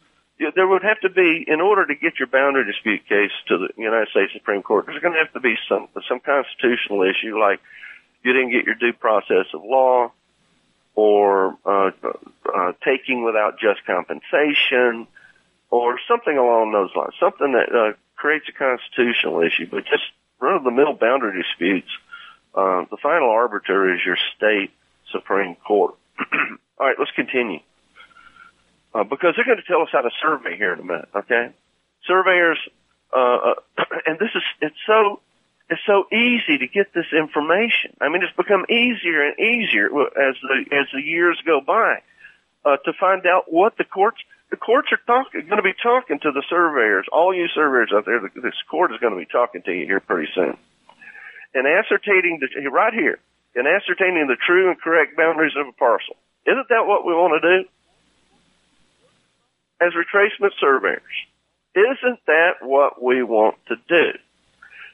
there 0.55 0.67
would 0.67 0.83
have 0.83 0.99
to 1.01 1.09
be, 1.09 1.45
in 1.47 1.61
order 1.61 1.85
to 1.85 1.95
get 1.95 2.17
your 2.17 2.27
boundary 2.27 2.65
dispute 2.65 3.07
case 3.07 3.31
to 3.47 3.57
the 3.59 3.69
United 3.77 4.07
States 4.09 4.33
Supreme 4.33 4.63
Court, 4.63 4.85
there's 4.87 5.01
going 5.01 5.13
to 5.13 5.19
have 5.19 5.33
to 5.33 5.39
be 5.39 5.55
some 5.69 5.87
some 6.07 6.19
constitutional 6.19 7.03
issue 7.03 7.37
like 7.39 7.59
you 8.23 8.33
didn't 8.33 8.51
get 8.51 8.65
your 8.65 8.75
due 8.75 8.93
process 8.93 9.45
of 9.53 9.61
law, 9.63 10.11
or 10.95 11.57
uh, 11.65 11.91
uh, 12.53 12.71
taking 12.83 13.23
without 13.23 13.59
just 13.59 13.85
compensation, 13.85 15.07
or 15.69 15.99
something 16.07 16.37
along 16.37 16.71
those 16.71 16.89
lines. 16.95 17.13
Something 17.19 17.53
that 17.53 17.75
uh, 17.75 17.93
creates 18.15 18.45
a 18.49 18.53
constitutional 18.53 19.41
issue, 19.41 19.67
but 19.69 19.85
just 19.85 20.03
run 20.39 20.55
of 20.55 20.63
the 20.63 20.71
mill 20.71 20.93
boundary 20.93 21.41
disputes. 21.43 21.89
Uh, 22.53 22.85
the 22.89 22.97
final 23.01 23.29
arbiter 23.29 23.93
is 23.93 24.01
your 24.05 24.17
state 24.35 24.71
Supreme 25.11 25.55
Court. 25.55 25.95
All 26.81 26.87
right, 26.87 26.95
let's 26.97 27.11
continue. 27.11 27.59
Uh, 28.91 29.03
because 29.03 29.37
they're 29.37 29.45
going 29.45 29.61
to 29.61 29.69
tell 29.69 29.83
us 29.83 29.89
how 29.91 30.01
to 30.01 30.09
survey 30.19 30.57
here 30.57 30.73
in 30.73 30.79
a 30.79 30.83
minute, 30.83 31.09
okay? 31.15 31.53
Surveyors, 32.07 32.57
uh, 33.15 33.53
uh 33.53 33.53
and 34.07 34.17
this 34.17 34.33
is, 34.33 34.41
it's 34.61 34.81
so, 34.87 35.21
it's 35.69 35.85
so 35.85 36.09
easy 36.11 36.57
to 36.57 36.65
get 36.65 36.91
this 36.91 37.05
information. 37.13 37.93
I 38.01 38.09
mean, 38.09 38.23
it's 38.23 38.35
become 38.35 38.65
easier 38.65 39.29
and 39.29 39.37
easier 39.37 39.93
as 39.93 40.35
the, 40.41 40.57
as 40.73 40.87
the 40.91 41.05
years 41.05 41.39
go 41.45 41.61
by, 41.61 42.01
uh, 42.65 42.77
to 42.83 42.93
find 42.99 43.27
out 43.27 43.45
what 43.53 43.77
the 43.77 43.85
courts, 43.85 44.17
the 44.49 44.57
courts 44.57 44.89
are 44.91 44.99
talking, 45.05 45.45
going 45.45 45.61
to 45.61 45.63
be 45.63 45.77
talking 45.77 46.17
to 46.17 46.31
the 46.31 46.43
surveyors. 46.49 47.05
All 47.13 47.31
you 47.31 47.45
surveyors 47.53 47.93
out 47.93 48.05
there, 48.07 48.19
this 48.41 48.57
court 48.71 48.91
is 48.91 48.97
going 48.99 49.13
to 49.13 49.19
be 49.19 49.29
talking 49.31 49.61
to 49.61 49.71
you 49.71 49.85
here 49.85 49.99
pretty 49.99 50.31
soon. 50.33 50.57
And 51.53 51.67
ascertaining 51.67 52.41
the, 52.41 52.49
right 52.71 52.93
here, 52.93 53.19
in 53.53 53.67
ascertaining 53.67 54.25
the 54.25 54.37
true 54.47 54.71
and 54.71 54.81
correct 54.81 55.15
boundaries 55.15 55.53
of 55.55 55.67
a 55.67 55.73
parcel. 55.73 56.17
Isn't 56.45 56.69
that 56.69 56.85
what 56.85 57.05
we 57.05 57.13
want 57.13 57.41
to 57.41 57.63
do? 57.63 57.69
As 59.79 59.93
retracement 59.93 60.51
surveyors. 60.59 61.01
Isn't 61.75 62.19
that 62.27 62.55
what 62.61 63.01
we 63.01 63.23
want 63.23 63.55
to 63.67 63.75
do? 63.87 64.11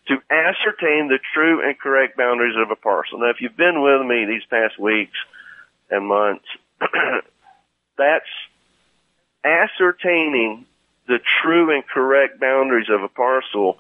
To 0.08 0.16
ascertain 0.32 1.10
the 1.10 1.20
true 1.34 1.68
and 1.68 1.78
correct 1.78 2.16
boundaries 2.18 2.56
of 2.56 2.72
a 2.72 2.76
parcel. 2.76 3.20
Now, 3.20 3.30
if 3.30 3.42
you've 3.42 3.58
been 3.58 3.82
with 3.82 4.06
me 4.06 4.26
these 4.26 4.46
past 4.50 4.80
weeks 4.80 5.18
and 5.90 6.08
months, 6.08 6.46
that's 7.98 8.26
ascertaining 9.44 10.66
the 11.08 11.20
true 11.42 11.74
and 11.74 11.86
correct 11.88 12.40
boundaries 12.40 12.90
of 12.90 13.02
a 13.02 13.08
parcel 13.08 13.80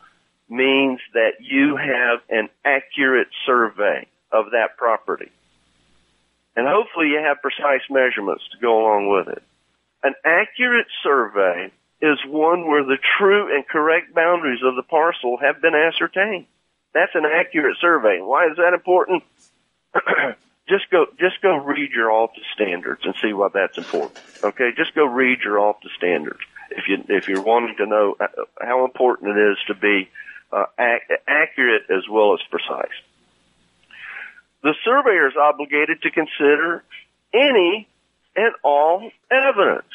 means 0.49 0.99
that 1.13 1.33
you 1.41 1.75
have 1.75 2.19
an 2.29 2.49
accurate 2.63 3.27
survey 3.45 4.07
of 4.31 4.51
that 4.51 4.77
property. 4.77 5.31
And 6.57 6.67
hopefully 6.67 7.09
you 7.09 7.19
have 7.19 7.41
precise 7.41 7.85
measurements 7.87 8.43
to 8.51 8.57
go 8.57 8.81
along 8.81 9.09
with 9.09 9.27
it. 9.27 9.43
An 10.03 10.15
accurate 10.25 10.87
survey 11.03 11.71
is 12.01 12.17
one 12.25 12.67
where 12.67 12.83
the 12.83 12.97
true 13.17 13.55
and 13.55 13.67
correct 13.67 14.13
boundaries 14.15 14.61
of 14.63 14.75
the 14.75 14.81
parcel 14.81 15.37
have 15.37 15.61
been 15.61 15.75
ascertained. 15.75 16.47
That's 16.95 17.13
an 17.13 17.25
accurate 17.25 17.77
survey. 17.79 18.21
Why 18.21 18.47
is 18.47 18.57
that 18.57 18.73
important? 18.73 19.23
just 20.67 20.89
go, 20.89 21.05
just 21.19 21.41
go 21.43 21.57
read 21.57 21.91
your 21.91 22.11
ALTA 22.11 22.41
standards 22.55 23.01
and 23.05 23.13
see 23.21 23.33
why 23.33 23.49
that's 23.53 23.77
important. 23.77 24.19
Okay, 24.43 24.71
just 24.75 24.95
go 24.95 25.05
read 25.05 25.41
your 25.43 25.59
ALTA 25.59 25.89
standards 25.95 26.39
if 26.71 26.87
you 26.87 27.03
if 27.07 27.27
you're 27.27 27.41
wanting 27.41 27.75
to 27.77 27.85
know 27.85 28.15
how 28.59 28.83
important 28.83 29.37
it 29.37 29.51
is 29.51 29.57
to 29.67 29.75
be 29.75 30.09
uh, 30.51 30.65
ac- 30.79 31.21
accurate 31.27 31.83
as 31.89 32.09
well 32.09 32.33
as 32.33 32.39
precise 32.49 32.97
the 34.63 34.73
surveyor 34.83 35.27
is 35.27 35.35
obligated 35.35 36.01
to 36.01 36.11
consider 36.11 36.83
any 37.33 37.87
and 38.35 38.53
all 38.63 39.09
evidence. 39.31 39.93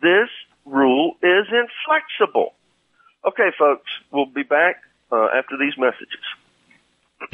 This 0.00 0.28
rule 0.64 1.16
is 1.22 1.46
inflexible. 1.50 2.54
Okay, 3.26 3.50
folks, 3.58 3.90
we'll 4.10 4.26
be 4.26 4.42
back 4.42 4.82
uh, 5.10 5.28
after 5.36 5.56
these 5.58 5.74
messages. 5.78 6.24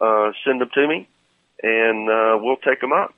uh, 0.00 0.32
send 0.44 0.60
them 0.60 0.70
to 0.74 0.88
me, 0.88 1.08
and 1.62 2.10
uh, 2.10 2.38
we'll 2.40 2.56
take 2.56 2.80
them 2.80 2.92
up 2.92 3.14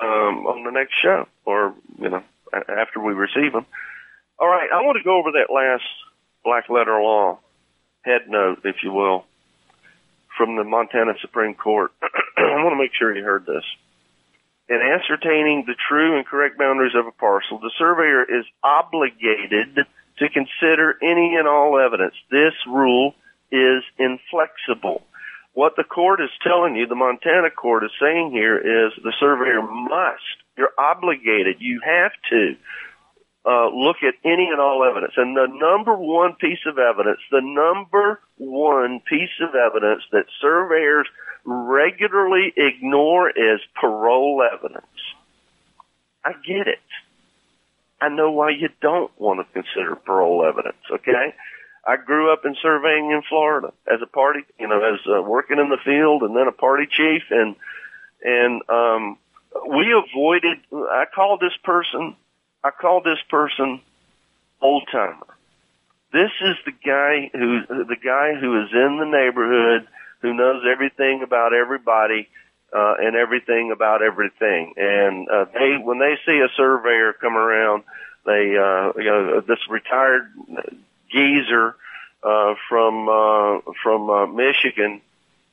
um, 0.00 0.46
on 0.46 0.64
the 0.64 0.70
next 0.70 0.94
show, 1.00 1.28
or 1.44 1.74
you 1.98 2.08
know 2.08 2.22
after 2.52 3.00
we 3.00 3.12
receive 3.12 3.52
them. 3.52 3.66
All 4.38 4.48
right, 4.48 4.68
I 4.72 4.82
want 4.82 4.98
to 4.98 5.04
go 5.04 5.18
over 5.18 5.32
that 5.32 5.52
last 5.52 5.84
black 6.44 6.68
letter 6.68 7.00
law 7.00 7.38
head 8.02 8.22
note, 8.28 8.60
if 8.64 8.76
you 8.82 8.92
will, 8.92 9.24
from 10.36 10.56
the 10.56 10.64
Montana 10.64 11.14
Supreme 11.20 11.54
Court. 11.54 11.90
I 12.36 12.62
want 12.62 12.72
to 12.72 12.78
make 12.78 12.92
sure 12.94 13.14
you 13.14 13.24
heard 13.24 13.46
this. 13.46 13.64
In 14.68 14.80
ascertaining 14.82 15.64
the 15.66 15.76
true 15.88 16.16
and 16.16 16.26
correct 16.26 16.58
boundaries 16.58 16.94
of 16.96 17.06
a 17.06 17.12
parcel, 17.12 17.58
the 17.58 17.70
surveyor 17.78 18.24
is 18.24 18.44
obligated 18.64 19.86
to 20.18 20.28
consider 20.28 20.96
any 21.02 21.36
and 21.36 21.46
all 21.46 21.78
evidence. 21.78 22.14
This 22.30 22.54
rule 22.66 23.14
is 23.52 23.84
inflexible. 23.98 25.02
What 25.52 25.76
the 25.76 25.84
court 25.84 26.20
is 26.20 26.30
telling 26.42 26.74
you, 26.74 26.86
the 26.86 26.96
Montana 26.96 27.50
court 27.50 27.84
is 27.84 27.90
saying 28.00 28.32
here 28.32 28.58
is 28.58 28.92
the 29.02 29.14
surveyor 29.20 29.62
must, 29.62 30.36
you're 30.58 30.74
obligated, 30.76 31.56
you 31.60 31.80
have 31.84 32.12
to 32.30 32.56
uh, 33.46 33.68
look 33.70 33.96
at 34.02 34.14
any 34.24 34.48
and 34.50 34.60
all 34.60 34.82
evidence. 34.82 35.14
And 35.16 35.36
the 35.36 35.46
number 35.46 35.94
one 35.94 36.34
piece 36.34 36.66
of 36.66 36.78
evidence, 36.78 37.20
the 37.30 37.40
number 37.40 38.20
one 38.36 39.00
piece 39.08 39.38
of 39.40 39.54
evidence 39.54 40.02
that 40.10 40.26
surveyors 40.40 41.06
regularly 41.46 42.52
ignore 42.56 43.30
is 43.30 43.60
parol 43.80 44.42
evidence. 44.42 44.84
I 46.24 46.32
get 46.32 46.66
it. 46.66 46.80
I 48.00 48.08
know 48.08 48.32
why 48.32 48.50
you 48.50 48.68
don't 48.82 49.10
want 49.18 49.40
to 49.40 49.52
consider 49.52 49.96
parol 49.96 50.44
evidence, 50.44 50.82
okay? 50.90 51.34
I 51.86 51.96
grew 51.96 52.32
up 52.32 52.44
in 52.44 52.56
surveying 52.60 53.12
in 53.12 53.22
Florida 53.28 53.72
as 53.86 54.00
a 54.02 54.06
party, 54.06 54.40
you 54.58 54.66
know, 54.66 54.82
as 54.82 55.00
uh, 55.06 55.22
working 55.22 55.58
in 55.58 55.68
the 55.68 55.78
field 55.84 56.22
and 56.22 56.36
then 56.36 56.48
a 56.48 56.52
party 56.52 56.86
chief 56.90 57.22
and, 57.30 57.54
and, 58.22 58.62
um, 58.68 59.18
we 59.68 59.92
avoided, 59.92 60.58
I 60.72 61.04
called 61.14 61.40
this 61.40 61.56
person, 61.64 62.16
I 62.62 62.70
called 62.70 63.04
this 63.04 63.20
person 63.30 63.80
old 64.60 64.86
timer. 64.92 65.26
This 66.12 66.30
is 66.42 66.56
the 66.66 66.72
guy 66.72 67.30
who, 67.32 67.60
the 67.66 67.96
guy 67.96 68.34
who 68.38 68.62
is 68.62 68.68
in 68.72 68.98
the 68.98 69.06
neighborhood, 69.06 69.88
who 70.22 70.34
knows 70.34 70.64
everything 70.70 71.22
about 71.22 71.52
everybody, 71.52 72.28
uh, 72.72 72.94
and 72.98 73.16
everything 73.16 73.70
about 73.72 74.02
everything. 74.02 74.74
And, 74.76 75.28
uh, 75.28 75.46
they, 75.54 75.76
when 75.82 75.98
they 75.98 76.18
see 76.26 76.40
a 76.40 76.48
surveyor 76.56 77.12
come 77.14 77.36
around, 77.36 77.84
they, 78.24 78.56
uh, 78.56 78.92
you 78.96 79.04
know, 79.04 79.40
this 79.40 79.60
retired 79.70 80.32
geezer 81.10 81.76
uh, 82.22 82.54
from 82.68 83.08
uh, 83.08 83.60
from 83.82 84.10
uh, 84.10 84.26
Michigan 84.26 85.00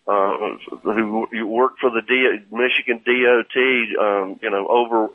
uh, 0.08 0.58
who 0.84 1.48
worked 1.48 1.80
for 1.80 1.90
the 1.90 2.02
D- 2.02 2.44
Michigan 2.52 3.02
DOT, 3.06 3.56
um, 4.04 4.40
you 4.42 4.50
know, 4.50 4.68
over 4.68 5.06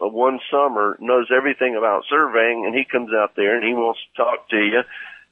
a, 0.00 0.08
one 0.08 0.40
summer, 0.50 0.96
knows 1.00 1.28
everything 1.30 1.76
about 1.76 2.04
surveying, 2.08 2.66
and 2.66 2.74
he 2.74 2.84
comes 2.84 3.10
out 3.14 3.36
there 3.36 3.56
and 3.56 3.64
he 3.64 3.72
wants 3.72 4.00
to 4.00 4.22
talk 4.22 4.48
to 4.48 4.56
you 4.56 4.82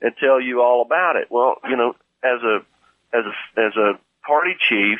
and 0.00 0.14
tell 0.18 0.40
you 0.40 0.62
all 0.62 0.82
about 0.82 1.16
it. 1.16 1.28
Well, 1.28 1.56
you 1.68 1.76
know, 1.76 1.96
as 2.22 2.42
a 2.42 2.60
as 3.12 3.24
a 3.24 3.60
as 3.60 3.76
a 3.76 3.98
party 4.26 4.56
chief 4.68 4.98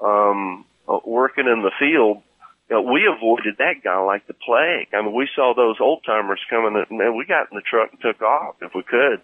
um, 0.00 0.64
uh, 0.88 0.98
working 1.04 1.46
in 1.46 1.62
the 1.62 1.72
field, 1.78 2.22
you 2.68 2.76
know, 2.76 2.82
we 2.82 3.06
avoided 3.06 3.56
that 3.58 3.82
guy 3.82 3.98
like 3.98 4.26
the 4.26 4.34
plague. 4.34 4.88
I 4.92 5.02
mean, 5.02 5.14
we 5.14 5.28
saw 5.34 5.54
those 5.54 5.76
old 5.80 6.02
timers 6.04 6.40
coming, 6.50 6.76
and 6.76 6.98
man, 6.98 7.16
we 7.16 7.24
got 7.24 7.50
in 7.50 7.56
the 7.56 7.62
truck 7.62 7.90
and 7.92 8.00
took 8.00 8.22
off 8.22 8.56
if 8.60 8.74
we 8.74 8.82
could, 8.82 9.20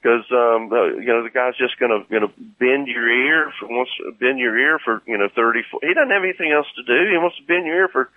because 0.00 0.24
um, 0.30 0.72
uh, 0.72 0.96
you 0.96 1.08
know 1.08 1.22
the 1.22 1.30
guy's 1.30 1.56
just 1.56 1.78
going 1.78 1.90
to 1.90 2.06
you 2.12 2.20
know 2.20 2.32
bend 2.58 2.86
your 2.86 3.08
ear 3.08 3.52
for 3.58 3.66
wants 3.66 3.90
to 3.98 4.12
bend 4.12 4.38
your 4.38 4.56
ear 4.56 4.78
for 4.78 5.02
you 5.06 5.18
know 5.18 5.28
thirty. 5.34 5.62
He 5.82 5.94
doesn't 5.94 6.10
have 6.10 6.22
anything 6.22 6.52
else 6.52 6.66
to 6.76 6.82
do. 6.82 7.10
He 7.10 7.18
wants 7.18 7.36
to 7.38 7.44
bend 7.44 7.66
your 7.66 7.76
ear 7.76 7.88
for 7.88 8.10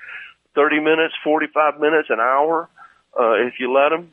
thirty 0.56 0.80
minutes, 0.80 1.16
forty 1.24 1.48
five 1.48 1.80
minutes, 1.80 2.10
an 2.10 2.20
hour, 2.20 2.70
uh, 3.20 3.34
if 3.34 3.60
you 3.60 3.74
let 3.74 3.92
him. 3.92 4.12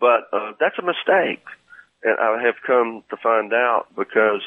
But 0.00 0.28
uh, 0.32 0.52
that's 0.60 0.78
a 0.78 0.82
mistake, 0.82 1.44
and 2.02 2.18
I 2.18 2.42
have 2.42 2.56
come 2.66 3.02
to 3.10 3.16
find 3.16 3.52
out 3.52 3.86
because 3.96 4.42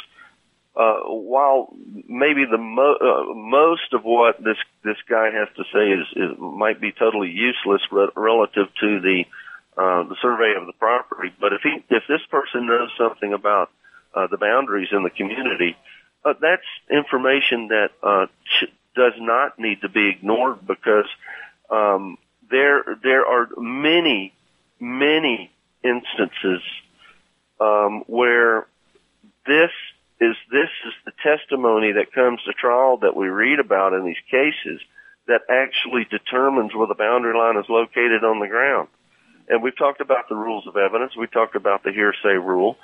uh, 0.76 1.00
while 1.04 1.74
maybe 2.08 2.46
the 2.46 2.58
mo- 2.58 2.96
uh, 2.96 3.34
most 3.34 3.94
of 3.94 4.04
what 4.04 4.42
this 4.42 4.58
this 4.84 4.98
guy 5.10 5.30
has 5.32 5.50
to 5.58 5.64
say 5.74 5.92
is, 5.92 6.08
is 6.16 6.38
might 6.40 6.80
be 6.80 6.92
totally 6.92 7.30
useless 7.30 7.82
re- 7.92 8.10
relative 8.16 8.68
to 8.80 9.02
the 9.02 9.26
uh, 9.78 10.04
the 10.04 10.16
survey 10.22 10.54
of 10.58 10.68
the 10.68 10.74
property, 10.74 11.34
but 11.40 11.54
if 11.54 11.62
he 11.62 11.84
if 11.90 12.04
this 12.08 12.22
person 12.30 12.68
knows 12.68 12.90
something 12.98 13.34
about 13.34 13.70
uh, 14.14 14.28
the 14.28 14.38
boundaries 14.38 14.90
in 14.92 15.04
the 15.04 15.10
community, 15.10 15.76
uh, 16.24 16.34
that's 16.40 16.64
information 16.90 17.68
that 17.68 17.92
uh, 18.02 18.28
ch- 18.46 18.72
does 18.96 19.14
not 19.18 19.60
need 19.60 19.82
to 19.82 19.90
be 19.90 20.10
ignored 20.10 20.66
because 20.66 21.08
um, 21.70 22.18
there 22.50 22.84
there 23.04 23.26
are 23.26 23.50
many 23.58 24.34
many 24.80 25.52
instances 25.84 26.62
um, 27.62 28.04
where 28.08 28.66
this 29.46 29.72
is 30.20 30.36
this 30.52 30.70
is 30.86 30.94
the 31.06 31.14
testimony 31.24 31.94
that 31.94 32.14
comes 32.14 32.42
to 32.44 32.54
trial 32.54 32.98
that 32.98 33.16
we 33.16 33.28
read 33.28 33.60
about 33.60 33.94
in 33.94 34.06
these 34.06 34.22
cases 34.30 34.82
that 35.28 35.42
actually 35.50 36.06
determines 36.10 36.74
where 36.74 36.88
the 36.88 36.96
boundary 36.96 37.38
line 37.38 37.58
is 37.58 37.70
located 37.70 38.24
on 38.24 38.40
the 38.40 38.48
ground. 38.48 38.88
And 39.48 39.62
we've 39.62 39.78
talked 39.78 40.02
about 40.02 40.30
the 40.30 40.36
rules 40.36 40.66
of 40.68 40.76
evidence. 40.76 41.16
We 41.16 41.28
talked 41.28 41.56
about 41.56 41.84
the 41.84 41.92
hearsay 41.92 42.38
rule. 42.38 42.78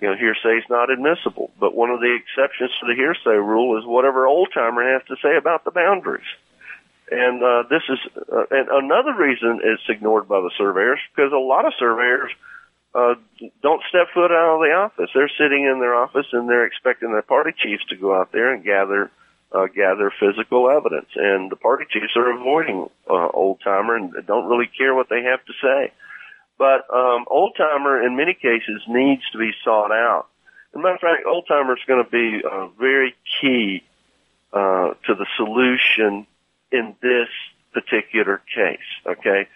You 0.00 0.08
know, 0.08 0.16
hearsay 0.16 0.58
is 0.58 0.64
not 0.70 0.90
admissible, 0.90 1.50
but 1.58 1.74
one 1.74 1.90
of 1.90 2.00
the 2.00 2.16
exceptions 2.16 2.70
to 2.80 2.86
the 2.86 2.94
hearsay 2.94 3.36
rule 3.36 3.78
is 3.78 3.84
whatever 3.84 4.26
old 4.26 4.48
timer 4.54 4.82
has 4.92 5.02
to 5.08 5.16
say 5.22 5.36
about 5.36 5.64
the 5.64 5.70
boundaries. 5.70 6.30
And 7.10 7.42
uh, 7.42 7.64
this 7.68 7.82
is, 7.88 7.98
uh, 8.32 8.46
and 8.50 8.68
another 8.70 9.14
reason 9.14 9.60
it's 9.62 9.82
ignored 9.88 10.28
by 10.28 10.40
the 10.40 10.50
surveyors 10.56 11.00
because 11.14 11.32
a 11.32 11.36
lot 11.36 11.66
of 11.66 11.74
surveyors 11.78 12.30
uh, 12.94 13.14
don't 13.62 13.82
step 13.88 14.08
foot 14.12 14.32
out 14.32 14.54
of 14.54 14.60
the 14.60 14.72
office. 14.74 15.10
They're 15.14 15.30
sitting 15.38 15.64
in 15.64 15.80
their 15.80 15.94
office 15.94 16.26
and 16.32 16.48
they're 16.48 16.66
expecting 16.66 17.12
their 17.12 17.22
party 17.22 17.52
chiefs 17.56 17.84
to 17.90 17.96
go 17.96 18.18
out 18.18 18.32
there 18.32 18.52
and 18.52 18.64
gather 18.64 19.10
uh, 19.52 19.66
gather 19.66 20.12
physical 20.18 20.70
evidence. 20.70 21.08
And 21.14 21.50
the 21.50 21.56
party 21.56 21.84
chiefs 21.90 22.16
are 22.16 22.30
avoiding 22.30 22.88
uh, 23.08 23.28
old 23.28 23.60
timer 23.62 23.96
and 23.96 24.14
don't 24.26 24.48
really 24.48 24.70
care 24.78 24.94
what 24.94 25.08
they 25.08 25.22
have 25.22 25.44
to 25.44 25.52
say. 25.60 25.92
But 26.58 26.92
um, 26.94 27.24
old 27.26 27.54
timer, 27.56 28.02
in 28.02 28.16
many 28.16 28.34
cases, 28.34 28.82
needs 28.86 29.22
to 29.32 29.38
be 29.38 29.52
sought 29.64 29.92
out. 29.92 30.26
As 30.72 30.78
a 30.78 30.78
matter 30.78 30.94
of 30.94 31.00
fact, 31.00 31.26
old 31.26 31.46
timer 31.48 31.74
is 31.74 31.82
going 31.86 32.04
to 32.04 32.10
be 32.10 32.42
uh, 32.44 32.68
very 32.78 33.14
key 33.40 33.82
uh, 34.52 34.94
to 35.06 35.14
the 35.14 35.26
solution 35.36 36.26
in 36.70 36.94
this 37.00 37.28
particular 37.72 38.42
case. 38.54 38.78
Okay. 39.06 39.48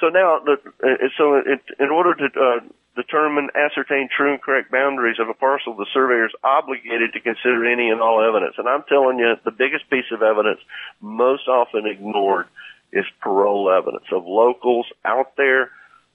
So 0.00 0.08
now, 0.08 0.40
the, 0.40 0.58
uh, 0.82 1.08
so 1.16 1.42
in 1.78 1.90
order 1.90 2.14
to 2.14 2.40
uh, 2.40 2.60
determine, 3.02 3.48
ascertain 3.54 4.08
true 4.14 4.32
and 4.32 4.42
correct 4.42 4.70
boundaries 4.70 5.18
of 5.20 5.28
a 5.28 5.34
parcel, 5.34 5.74
the 5.74 5.86
surveyor 5.92 6.26
is 6.26 6.32
obligated 6.44 7.12
to 7.12 7.20
consider 7.20 7.64
any 7.64 7.88
and 7.90 8.00
all 8.00 8.22
evidence. 8.26 8.54
And 8.58 8.68
I'm 8.68 8.84
telling 8.88 9.18
you, 9.18 9.34
the 9.44 9.50
biggest 9.50 9.88
piece 9.90 10.10
of 10.12 10.22
evidence 10.22 10.60
most 11.00 11.48
often 11.48 11.86
ignored 11.86 12.46
is 12.92 13.04
parol 13.20 13.70
evidence 13.70 14.06
of 14.12 14.26
locals 14.26 14.86
out 15.04 15.36
there 15.36 15.70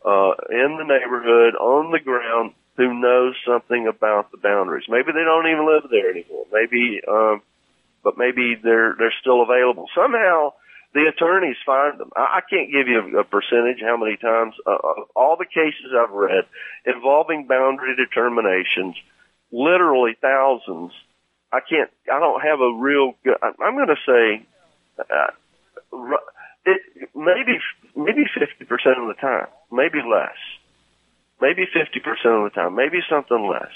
uh, 0.06 0.34
in 0.50 0.78
the 0.78 0.86
neighborhood 0.86 1.56
on 1.56 1.92
the 1.92 2.00
ground 2.00 2.54
who 2.78 2.94
knows 2.94 3.36
something 3.48 3.88
about 3.88 4.32
the 4.32 4.38
boundaries. 4.38 4.86
Maybe 4.90 5.12
they 5.14 5.24
don't 5.24 5.48
even 5.48 5.66
live 5.66 5.90
there 5.90 6.12
anymore. 6.12 6.46
Maybe, 6.52 7.00
um, 7.08 7.42
but 8.04 8.18
maybe 8.18 8.56
they're 8.62 8.96
they're 9.00 9.16
still 9.22 9.42
available 9.42 9.88
somehow 9.96 10.54
the 10.96 11.08
attorneys 11.08 11.58
find 11.66 12.00
them. 12.00 12.10
I, 12.16 12.40
I 12.40 12.42
can't 12.50 12.72
give 12.72 12.88
you 12.88 13.20
a, 13.20 13.24
percentage 13.26 13.82
how 13.82 13.98
many 13.98 14.16
times 14.16 14.56
uh, 14.66 14.72
uh, 14.72 15.04
all 15.14 15.36
the 15.38 15.46
cases 15.46 15.92
I've 15.94 16.10
read 16.10 16.46
involving 16.86 17.48
boundary 17.48 17.96
determinations, 17.98 18.96
literally 19.52 20.16
thousands. 20.20 20.94
I 21.52 21.60
can't. 21.60 21.92
I 22.12 22.20
don't 22.20 22.42
have 22.42 22.62
a 22.62 22.74
real. 22.74 23.14
Good, 23.26 23.36
I'm 23.44 23.76
going 23.76 23.90
to 23.90 24.02
say, 24.08 24.48
uh, 25.00 26.16
it 26.66 26.82
maybe 27.14 27.60
maybe 27.96 28.24
fifty 28.34 28.64
percent 28.64 28.98
of 28.98 29.08
the 29.08 29.20
time, 29.20 29.48
maybe 29.72 30.00
less, 30.00 30.40
maybe 31.42 31.68
fifty 31.72 32.00
percent 32.00 32.36
of 32.36 32.44
the 32.46 32.56
time, 32.56 32.74
maybe 32.74 33.00
something 33.10 33.48
less. 33.48 33.74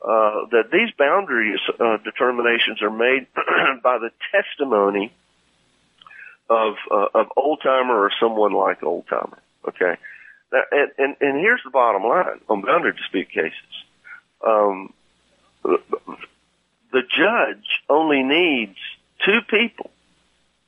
Uh, 0.00 0.46
that 0.52 0.70
these 0.70 0.90
boundaries 0.98 1.58
uh, 1.80 1.96
determinations 2.04 2.80
are 2.82 2.90
made 2.90 3.26
by 3.82 3.98
the 3.98 4.10
testimony 4.30 5.10
of 6.48 6.74
uh, 6.90 7.06
of 7.14 7.26
old 7.36 7.60
timer 7.62 7.94
or 7.94 8.10
someone 8.20 8.52
like 8.52 8.82
old 8.82 9.06
timer. 9.08 9.38
Okay, 9.68 9.96
now, 10.52 10.62
and, 10.70 10.90
and 10.98 11.16
and 11.20 11.38
here's 11.38 11.62
the 11.64 11.70
bottom 11.70 12.02
line 12.02 12.40
on 12.48 12.62
boundary 12.62 12.92
dispute 12.92 13.30
cases. 13.30 13.54
Um, 14.46 14.92
the 15.62 17.02
judge 17.10 17.82
only 17.88 18.22
needs 18.22 18.76
two 19.24 19.40
people 19.48 19.90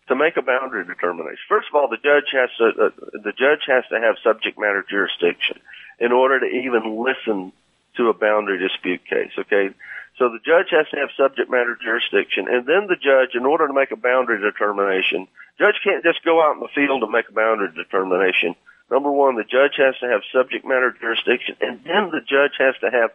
to 0.09 0.15
make 0.15 0.37
a 0.37 0.43
boundary 0.43 0.85
determination. 0.85 1.39
First 1.49 1.69
of 1.69 1.75
all, 1.75 1.89
the 1.89 1.99
judge 1.99 2.31
has 2.33 2.51
to 2.59 2.87
uh, 2.87 2.91
the 3.12 3.33
judge 3.33 3.65
has 3.67 3.85
to 3.91 4.01
have 4.01 4.17
subject 4.23 4.59
matter 4.59 4.85
jurisdiction 4.89 5.59
in 5.99 6.12
order 6.12 6.41
to 6.41 6.47
even 6.47 7.03
listen 7.05 7.53
to 7.97 8.09
a 8.09 8.15
boundary 8.15 8.59
dispute 8.59 9.05
case. 9.05 9.33
Okay, 9.39 9.71
so 10.19 10.31
the 10.31 10.41
judge 10.45 10.69
has 10.71 10.89
to 10.91 10.97
have 10.97 11.11
subject 11.17 11.51
matter 11.51 11.77
jurisdiction, 11.77 12.47
and 12.49 12.67
then 12.67 12.87
the 12.89 12.97
judge, 12.97 13.35
in 13.35 13.45
order 13.45 13.67
to 13.67 13.75
make 13.75 13.91
a 13.91 13.97
boundary 13.97 14.41
determination, 14.41 15.29
judge 15.59 15.77
can't 15.85 16.05
just 16.05 16.25
go 16.25 16.43
out 16.43 16.55
in 16.55 16.61
the 16.61 16.73
field 16.75 17.03
and 17.03 17.13
make 17.13 17.29
a 17.29 17.33
boundary 17.33 17.69
determination. 17.75 18.55
Number 18.91 19.11
one, 19.11 19.37
the 19.37 19.45
judge 19.45 19.77
has 19.77 19.99
to 19.99 20.09
have 20.09 20.23
subject 20.33 20.65
matter 20.65 20.95
jurisdiction, 20.99 21.57
and 21.61 21.85
then 21.85 22.11
the 22.11 22.25
judge 22.25 22.57
has 22.59 22.75
to 22.81 22.91
have 22.91 23.11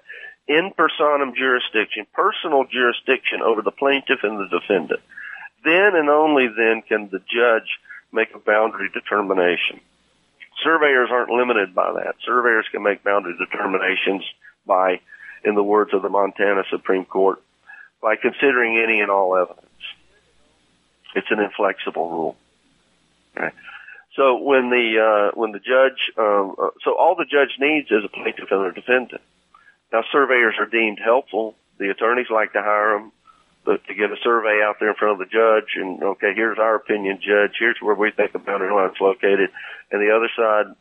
in 0.47 0.71
personam 0.77 1.35
jurisdiction, 1.35 2.05
personal 2.13 2.65
jurisdiction 2.65 3.41
over 3.41 3.61
the 3.61 3.71
plaintiff 3.71 4.19
and 4.23 4.37
the 4.37 4.59
defendant. 4.59 4.99
Then 5.63 5.95
and 5.95 6.09
only 6.09 6.47
then 6.47 6.81
can 6.81 7.09
the 7.09 7.21
judge 7.29 7.79
make 8.11 8.33
a 8.35 8.39
boundary 8.39 8.89
determination. 8.93 9.79
Surveyors 10.63 11.09
aren't 11.11 11.29
limited 11.29 11.73
by 11.73 11.93
that. 11.93 12.15
Surveyors 12.25 12.65
can 12.71 12.83
make 12.83 13.03
boundary 13.03 13.35
determinations 13.37 14.23
by 14.65 14.99
in 15.43 15.55
the 15.55 15.63
words 15.63 15.93
of 15.93 16.01
the 16.01 16.09
Montana 16.09 16.63
Supreme 16.69 17.05
Court, 17.05 17.41
by 18.01 18.15
considering 18.15 18.77
any 18.77 18.99
and 19.01 19.11
all 19.11 19.35
evidence. 19.35 19.65
It's 21.15 21.27
an 21.29 21.39
inflexible 21.39 22.09
rule. 22.09 22.37
Okay. 23.37 23.49
So 24.15 24.41
when 24.41 24.69
the 24.69 25.31
uh, 25.31 25.39
when 25.39 25.51
the 25.51 25.59
judge, 25.59 26.11
um, 26.17 26.55
uh, 26.61 26.69
so 26.83 26.97
all 26.97 27.15
the 27.15 27.25
judge 27.25 27.57
needs 27.59 27.89
is 27.91 28.03
a 28.03 28.09
plaintiff 28.09 28.51
and 28.51 28.65
a 28.65 28.71
defendant. 28.71 29.21
Now 29.91 30.03
surveyors 30.11 30.55
are 30.59 30.65
deemed 30.65 30.99
helpful. 31.03 31.55
The 31.77 31.89
attorneys 31.89 32.29
like 32.29 32.53
to 32.53 32.61
hire 32.61 32.97
them 32.97 33.11
but 33.63 33.85
to 33.85 33.93
get 33.93 34.11
a 34.11 34.17
survey 34.23 34.61
out 34.63 34.77
there 34.79 34.89
in 34.89 34.95
front 34.95 35.21
of 35.21 35.27
the 35.27 35.31
judge 35.31 35.75
and 35.75 36.01
okay, 36.03 36.33
here's 36.35 36.57
our 36.57 36.75
opinion, 36.75 37.19
judge. 37.21 37.51
Here's 37.59 37.77
where 37.79 37.95
we 37.95 38.11
think 38.11 38.33
the 38.33 38.39
boundary 38.39 38.73
line's 38.73 38.99
located, 38.99 39.49
and 39.91 40.01
the 40.01 40.15
other 40.15 40.29
side 40.35 40.75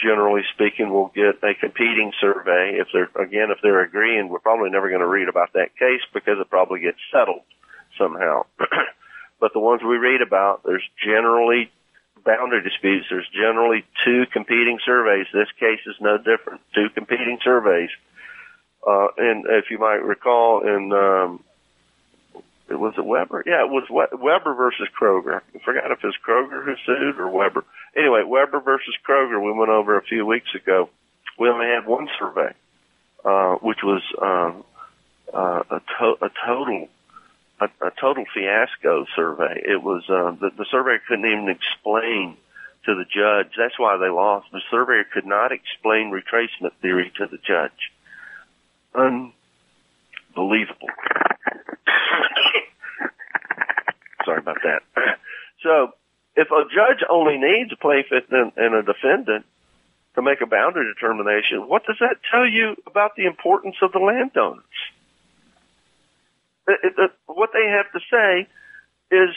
generally 0.00 0.42
speaking, 0.54 0.86
we 0.86 0.92
will 0.92 1.12
get 1.14 1.42
a 1.42 1.54
competing 1.54 2.12
survey. 2.20 2.78
If 2.80 2.88
they're, 2.92 3.10
again, 3.22 3.50
if 3.50 3.58
they're 3.62 3.82
agreeing, 3.82 4.28
we're 4.28 4.40
probably 4.40 4.70
never 4.70 4.88
going 4.88 5.00
to 5.00 5.06
read 5.06 5.28
about 5.28 5.52
that 5.54 5.76
case 5.78 6.02
because 6.12 6.38
it 6.40 6.50
probably 6.50 6.80
gets 6.80 6.98
settled 7.12 7.42
somehow. 7.98 8.46
but 9.40 9.52
the 9.52 9.60
ones 9.60 9.82
we 9.82 9.96
read 9.96 10.22
about, 10.22 10.62
there's 10.64 10.82
generally 11.04 11.70
boundary 12.24 12.62
disputes. 12.62 13.06
There's 13.10 13.28
generally 13.32 13.84
two 14.04 14.24
competing 14.32 14.78
surveys. 14.84 15.26
This 15.32 15.50
case 15.58 15.80
is 15.86 15.96
no 16.00 16.18
different. 16.18 16.60
Two 16.74 16.88
competing 16.94 17.38
surveys. 17.42 17.90
Uh, 18.86 19.08
and 19.16 19.46
if 19.48 19.66
you 19.70 19.78
might 19.78 20.02
recall 20.02 20.60
in, 20.66 20.92
um, 20.92 21.44
it 22.68 22.78
was 22.78 22.94
it 22.96 23.04
Weber? 23.04 23.44
Yeah, 23.46 23.64
it 23.64 23.70
was 23.70 23.84
Weber 23.90 24.54
versus 24.54 24.88
Kroger. 24.98 25.40
I 25.54 25.58
forgot 25.64 25.90
if 25.90 26.02
it 26.02 26.06
was 26.06 26.16
Kroger 26.26 26.64
who 26.64 26.74
sued 26.86 27.20
or 27.20 27.28
Weber. 27.28 27.64
Anyway, 27.96 28.22
Weber 28.26 28.60
versus 28.60 28.94
Kroger 29.06 29.42
we 29.42 29.52
went 29.52 29.70
over 29.70 29.96
a 29.98 30.02
few 30.02 30.24
weeks 30.26 30.54
ago. 30.54 30.88
We 31.38 31.48
only 31.48 31.66
had 31.66 31.86
one 31.86 32.08
survey, 32.18 32.52
uh, 33.24 33.54
which 33.56 33.78
was, 33.82 34.02
um, 34.20 34.64
uh, 35.32 35.62
a, 35.70 35.80
to- 35.98 36.24
a 36.24 36.30
total 36.46 36.88
a, 37.60 37.66
a 37.86 37.90
total 38.00 38.24
fiasco 38.34 39.04
survey. 39.14 39.62
It 39.64 39.82
was 39.82 40.02
uh, 40.08 40.32
the, 40.40 40.50
the 40.56 40.64
surveyor 40.70 41.00
couldn't 41.06 41.26
even 41.26 41.48
explain 41.48 42.36
to 42.86 42.94
the 42.94 43.04
judge. 43.04 43.52
That's 43.56 43.78
why 43.78 43.96
they 43.98 44.08
lost. 44.08 44.46
The 44.52 44.62
surveyor 44.70 45.04
could 45.12 45.26
not 45.26 45.52
explain 45.52 46.10
retracement 46.10 46.72
theory 46.80 47.12
to 47.18 47.26
the 47.26 47.38
judge. 47.38 47.92
Unbelievable. 48.94 50.88
Sorry 54.24 54.38
about 54.38 54.58
that. 54.64 54.82
So, 55.62 55.92
if 56.36 56.48
a 56.50 56.64
judge 56.74 57.04
only 57.08 57.38
needs 57.38 57.72
a 57.72 57.76
plaintiff 57.76 58.24
and, 58.30 58.52
and 58.56 58.74
a 58.74 58.82
defendant 58.82 59.44
to 60.14 60.22
make 60.22 60.40
a 60.40 60.46
boundary 60.46 60.92
determination, 60.92 61.68
what 61.68 61.84
does 61.86 61.96
that 62.00 62.18
tell 62.30 62.46
you 62.46 62.76
about 62.86 63.16
the 63.16 63.26
importance 63.26 63.76
of 63.82 63.92
the 63.92 63.98
landowners? 63.98 64.64
it, 66.68 66.94
it, 66.96 67.10
what 67.26 67.50
they 67.52 67.66
have 67.66 67.90
to 67.92 68.00
say 68.10 68.48
is 69.10 69.30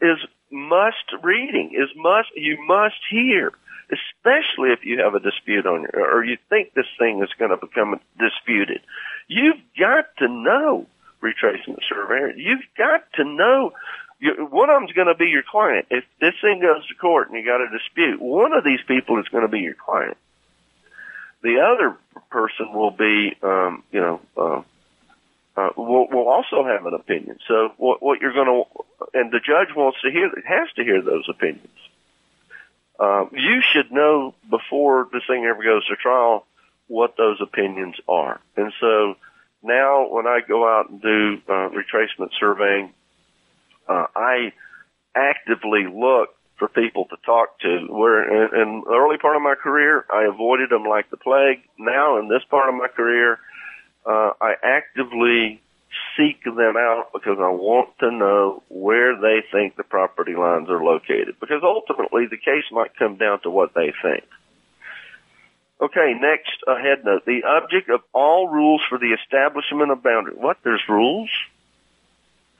is 0.00 0.18
must 0.50 1.22
reading 1.22 1.72
is 1.74 1.88
must 1.96 2.28
you 2.34 2.58
must 2.66 2.96
hear 3.08 3.52
especially 3.92 4.70
if 4.70 4.84
you 4.84 5.00
have 5.00 5.14
a 5.14 5.20
dispute 5.20 5.66
on 5.66 5.82
your 5.82 6.18
or 6.18 6.24
you 6.24 6.38
think 6.48 6.72
this 6.74 6.86
thing 6.98 7.22
is 7.22 7.28
going 7.38 7.50
to 7.50 7.56
become 7.56 8.00
disputed 8.18 8.80
you've 9.28 9.60
got 9.78 10.06
to 10.16 10.28
know 10.28 10.86
retracing 11.20 11.74
the 11.74 11.82
surveyor 11.88 12.32
you've 12.36 12.64
got 12.76 13.04
to 13.14 13.24
know 13.24 13.72
you, 14.20 14.46
one 14.50 14.70
of 14.70 14.80
them's 14.80 14.92
going 14.92 15.08
to 15.08 15.14
be 15.14 15.26
your 15.26 15.42
client 15.42 15.86
if 15.90 16.04
this 16.20 16.34
thing 16.40 16.60
goes 16.60 16.86
to 16.88 16.94
court 16.94 17.30
and 17.30 17.38
you 17.38 17.44
got 17.44 17.60
a 17.60 17.68
dispute 17.70 18.20
one 18.20 18.52
of 18.52 18.64
these 18.64 18.80
people 18.86 19.18
is 19.18 19.28
going 19.28 19.42
to 19.44 19.48
be 19.48 19.60
your 19.60 19.74
client 19.74 20.16
the 21.42 21.60
other 21.60 21.96
person 22.30 22.72
will 22.72 22.90
be 22.90 23.36
um 23.42 23.82
you 23.90 24.00
know 24.00 24.20
uh, 24.36 24.62
uh, 25.56 25.70
will, 25.76 26.08
will 26.08 26.28
also 26.28 26.64
have 26.64 26.86
an 26.86 26.94
opinion. 26.94 27.38
So 27.48 27.72
what, 27.76 28.02
what 28.02 28.20
you're 28.20 28.32
going 28.32 28.46
to, 28.46 28.84
and 29.14 29.32
the 29.32 29.40
judge 29.40 29.74
wants 29.74 30.00
to 30.02 30.10
hear, 30.10 30.30
has 30.46 30.72
to 30.76 30.84
hear 30.84 31.02
those 31.02 31.28
opinions. 31.28 31.68
Uh, 32.98 33.26
you 33.32 33.62
should 33.72 33.90
know 33.90 34.34
before 34.48 35.08
this 35.12 35.22
thing 35.26 35.44
ever 35.44 35.62
goes 35.62 35.86
to 35.86 35.96
trial 35.96 36.46
what 36.86 37.16
those 37.16 37.40
opinions 37.40 37.96
are. 38.08 38.40
And 38.56 38.72
so 38.80 39.16
now 39.62 40.08
when 40.08 40.26
I 40.26 40.40
go 40.46 40.68
out 40.68 40.90
and 40.90 41.00
do 41.00 41.40
uh, 41.48 41.70
retracement 41.70 42.30
surveying, 42.38 42.92
uh, 43.90 44.06
I 44.14 44.52
actively 45.14 45.86
look 45.86 46.30
for 46.58 46.68
people 46.68 47.06
to 47.06 47.16
talk 47.26 47.58
to. 47.60 47.86
Where 47.88 48.22
in, 48.22 48.60
in 48.60 48.82
the 48.86 48.94
early 48.94 49.18
part 49.18 49.36
of 49.36 49.42
my 49.42 49.54
career, 49.54 50.04
I 50.12 50.24
avoided 50.24 50.70
them 50.70 50.84
like 50.84 51.10
the 51.10 51.16
plague. 51.16 51.62
Now 51.78 52.18
in 52.18 52.28
this 52.28 52.42
part 52.48 52.68
of 52.68 52.74
my 52.74 52.88
career, 52.88 53.38
uh, 54.06 54.32
I 54.40 54.54
actively 54.62 55.60
seek 56.16 56.44
them 56.44 56.76
out 56.76 57.08
because 57.12 57.38
I 57.40 57.50
want 57.50 57.98
to 57.98 58.10
know 58.10 58.62
where 58.68 59.16
they 59.20 59.42
think 59.50 59.76
the 59.76 59.82
property 59.82 60.34
lines 60.34 60.68
are 60.70 60.82
located. 60.82 61.40
Because 61.40 61.62
ultimately, 61.64 62.26
the 62.26 62.36
case 62.36 62.64
might 62.70 62.96
come 62.96 63.16
down 63.16 63.40
to 63.42 63.50
what 63.50 63.74
they 63.74 63.92
think. 64.02 64.24
Okay, 65.80 66.14
next, 66.20 66.62
a 66.68 66.78
head 66.78 67.04
note. 67.04 67.24
The 67.24 67.42
object 67.44 67.88
of 67.88 68.02
all 68.12 68.48
rules 68.48 68.82
for 68.88 68.98
the 68.98 69.16
establishment 69.16 69.90
of 69.90 70.02
boundaries. 70.02 70.36
What? 70.38 70.58
There's 70.62 70.82
rules? 70.88 71.30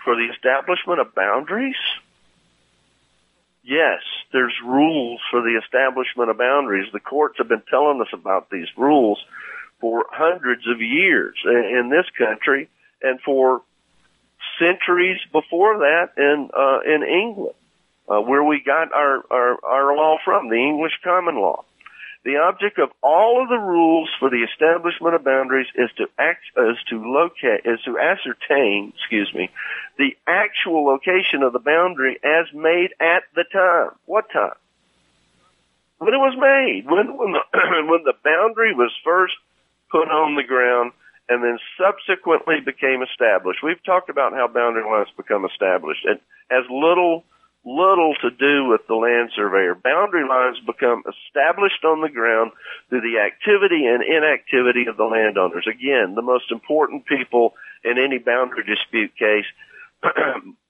For 0.04 0.16
the 0.16 0.32
establishment 0.32 1.00
of 1.00 1.14
boundaries? 1.14 1.76
Yes, 3.62 4.00
there's 4.32 4.54
rules 4.64 5.20
for 5.30 5.42
the 5.42 5.60
establishment 5.62 6.30
of 6.30 6.38
boundaries. 6.38 6.90
The 6.92 7.00
courts 7.00 7.38
have 7.38 7.48
been 7.48 7.62
telling 7.68 8.00
us 8.00 8.08
about 8.12 8.48
these 8.50 8.68
rules 8.76 9.22
for 9.80 10.06
hundreds 10.10 10.66
of 10.66 10.80
years 10.80 11.36
in 11.44 11.90
this 11.90 12.06
country 12.16 12.68
and 13.02 13.20
for 13.20 13.62
centuries 14.58 15.20
before 15.32 15.78
that 15.78 16.12
in 16.16 16.50
uh, 16.56 16.80
in 16.80 17.02
England, 17.02 17.54
uh, 18.08 18.20
where 18.20 18.44
we 18.44 18.62
got 18.64 18.92
our, 18.92 19.22
our 19.30 19.64
our 19.64 19.96
law 19.96 20.16
from, 20.24 20.48
the 20.48 20.56
English 20.56 20.92
common 21.02 21.36
law. 21.36 21.64
The 22.22 22.36
object 22.36 22.78
of 22.78 22.90
all 23.02 23.42
of 23.42 23.48
the 23.48 23.58
rules 23.58 24.10
for 24.18 24.28
the 24.28 24.44
establishment 24.44 25.14
of 25.14 25.24
boundaries 25.24 25.68
is 25.74 25.90
to 25.96 26.06
act, 26.18 26.42
is 26.56 26.76
to 26.90 27.02
locate, 27.02 27.64
is 27.64 27.80
to 27.86 27.98
ascertain, 27.98 28.92
excuse 28.94 29.32
me, 29.34 29.50
the 29.96 30.16
actual 30.26 30.84
location 30.84 31.42
of 31.42 31.54
the 31.54 31.58
boundary 31.58 32.18
as 32.22 32.46
made 32.52 32.90
at 33.00 33.22
the 33.34 33.44
time. 33.50 33.96
What 34.04 34.30
time? 34.30 34.58
When 35.96 36.12
it 36.12 36.18
was 36.18 36.36
made, 36.36 36.84
when 36.90 37.16
when 37.16 37.32
the, 37.32 37.40
when 37.88 38.04
the 38.04 38.14
boundary 38.22 38.74
was 38.74 38.92
first 39.02 39.34
put 39.90 40.08
on 40.08 40.36
the 40.36 40.44
ground, 40.44 40.92
and 41.30 41.44
then 41.44 41.58
subsequently 41.78 42.56
became 42.60 43.02
established. 43.02 43.62
We've 43.62 43.82
talked 43.84 44.10
about 44.10 44.32
how 44.34 44.48
boundary 44.48 44.82
lines 44.84 45.08
become 45.16 45.44
established. 45.44 46.04
It 46.04 46.20
has 46.50 46.64
little, 46.68 47.24
little 47.64 48.14
to 48.22 48.30
do 48.30 48.64
with 48.66 48.86
the 48.86 48.94
land 48.94 49.30
surveyor. 49.34 49.74
Boundary 49.74 50.26
lines 50.26 50.58
become 50.60 51.02
established 51.06 51.84
on 51.84 52.00
the 52.00 52.08
ground 52.08 52.52
through 52.88 53.02
the 53.02 53.20
activity 53.20 53.86
and 53.86 54.02
inactivity 54.02 54.86
of 54.86 54.96
the 54.96 55.04
landowners. 55.04 55.66
Again, 55.66 56.14
the 56.14 56.22
most 56.22 56.50
important 56.50 57.04
people 57.04 57.54
in 57.84 57.98
any 57.98 58.18
boundary 58.18 58.64
dispute 58.64 59.12
case. 59.16 59.46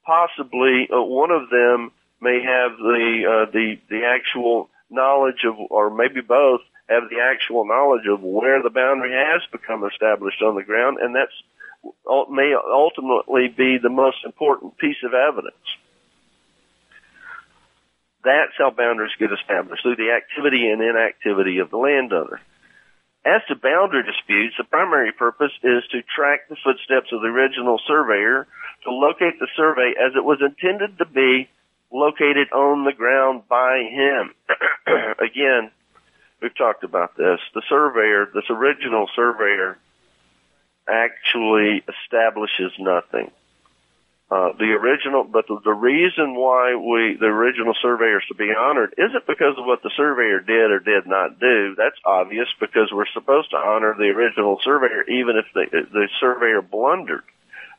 Possibly 0.04 0.88
uh, 0.92 1.00
one 1.00 1.30
of 1.30 1.50
them 1.50 1.92
may 2.20 2.42
have 2.42 2.76
the 2.76 3.46
uh, 3.46 3.50
the 3.52 3.78
the 3.88 4.04
actual 4.04 4.68
knowledge 4.90 5.44
of, 5.44 5.54
or 5.70 5.90
maybe 5.90 6.20
both, 6.20 6.60
have 6.88 7.04
the 7.08 7.20
actual 7.22 7.64
knowledge 7.64 8.06
of 8.08 8.20
where 8.20 8.62
the 8.62 8.70
boundary 8.70 9.12
has 9.12 9.42
become 9.52 9.84
established 9.84 10.42
on 10.42 10.56
the 10.56 10.64
ground, 10.64 10.98
and 11.00 11.14
that's 11.14 11.32
may 12.30 12.54
ultimately 12.54 13.48
be 13.48 13.78
the 13.78 13.88
most 13.88 14.18
important 14.24 14.76
piece 14.78 15.02
of 15.04 15.14
evidence. 15.14 15.54
That's 18.24 18.52
how 18.58 18.70
boundaries 18.70 19.12
get 19.18 19.32
established 19.32 19.82
through 19.82 19.96
the 19.96 20.12
activity 20.12 20.68
and 20.68 20.82
inactivity 20.82 21.58
of 21.58 21.70
the 21.70 21.78
landowner. 21.78 22.40
As 23.24 23.42
to 23.48 23.54
boundary 23.54 24.02
disputes, 24.02 24.56
the 24.56 24.64
primary 24.64 25.12
purpose 25.12 25.52
is 25.62 25.84
to 25.92 26.02
track 26.02 26.48
the 26.48 26.56
footsteps 26.64 27.12
of 27.12 27.20
the 27.20 27.28
original 27.28 27.80
surveyor 27.86 28.46
to 28.84 28.90
locate 28.90 29.38
the 29.38 29.48
survey 29.56 29.92
as 29.98 30.12
it 30.16 30.24
was 30.24 30.40
intended 30.40 30.96
to 30.98 31.04
be 31.04 31.48
located 31.92 32.50
on 32.52 32.84
the 32.84 32.92
ground 32.92 33.42
by 33.48 33.84
him. 33.90 34.34
Again, 35.18 35.70
we've 36.40 36.56
talked 36.56 36.84
about 36.84 37.16
this. 37.16 37.40
The 37.54 37.62
surveyor, 37.68 38.30
this 38.32 38.48
original 38.48 39.08
surveyor, 39.14 39.76
actually 40.88 41.84
establishes 41.88 42.72
nothing. 42.78 43.30
Uh, 44.30 44.52
the 44.60 44.78
original, 44.78 45.24
but 45.24 45.48
the, 45.48 45.58
the 45.64 45.74
reason 45.74 46.36
why 46.36 46.76
we, 46.76 47.16
the 47.18 47.26
original 47.26 47.74
surveyor 47.82 48.18
is 48.18 48.26
to 48.28 48.34
be 48.36 48.54
honored 48.56 48.94
isn't 48.96 49.26
because 49.26 49.58
of 49.58 49.66
what 49.66 49.82
the 49.82 49.90
surveyor 49.96 50.38
did 50.38 50.70
or 50.70 50.78
did 50.78 51.04
not 51.04 51.40
do. 51.40 51.74
That's 51.76 51.98
obvious 52.06 52.46
because 52.60 52.92
we're 52.92 53.10
supposed 53.12 53.50
to 53.50 53.56
honor 53.56 53.96
the 53.98 54.14
original 54.14 54.60
surveyor 54.62 55.02
even 55.10 55.34
if 55.36 55.46
the, 55.52 55.66
the 55.90 56.08
surveyor 56.20 56.62
blundered. 56.62 57.24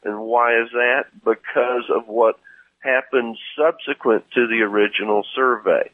And 0.04 0.20
why 0.20 0.62
is 0.62 0.70
that? 0.74 1.06
Because 1.24 1.88
of 1.89 2.08
what 2.08 2.38
happened 2.80 3.38
subsequent 3.56 4.26
to 4.34 4.47
the 4.47 4.64
original 4.64 5.24
survey 5.34 5.89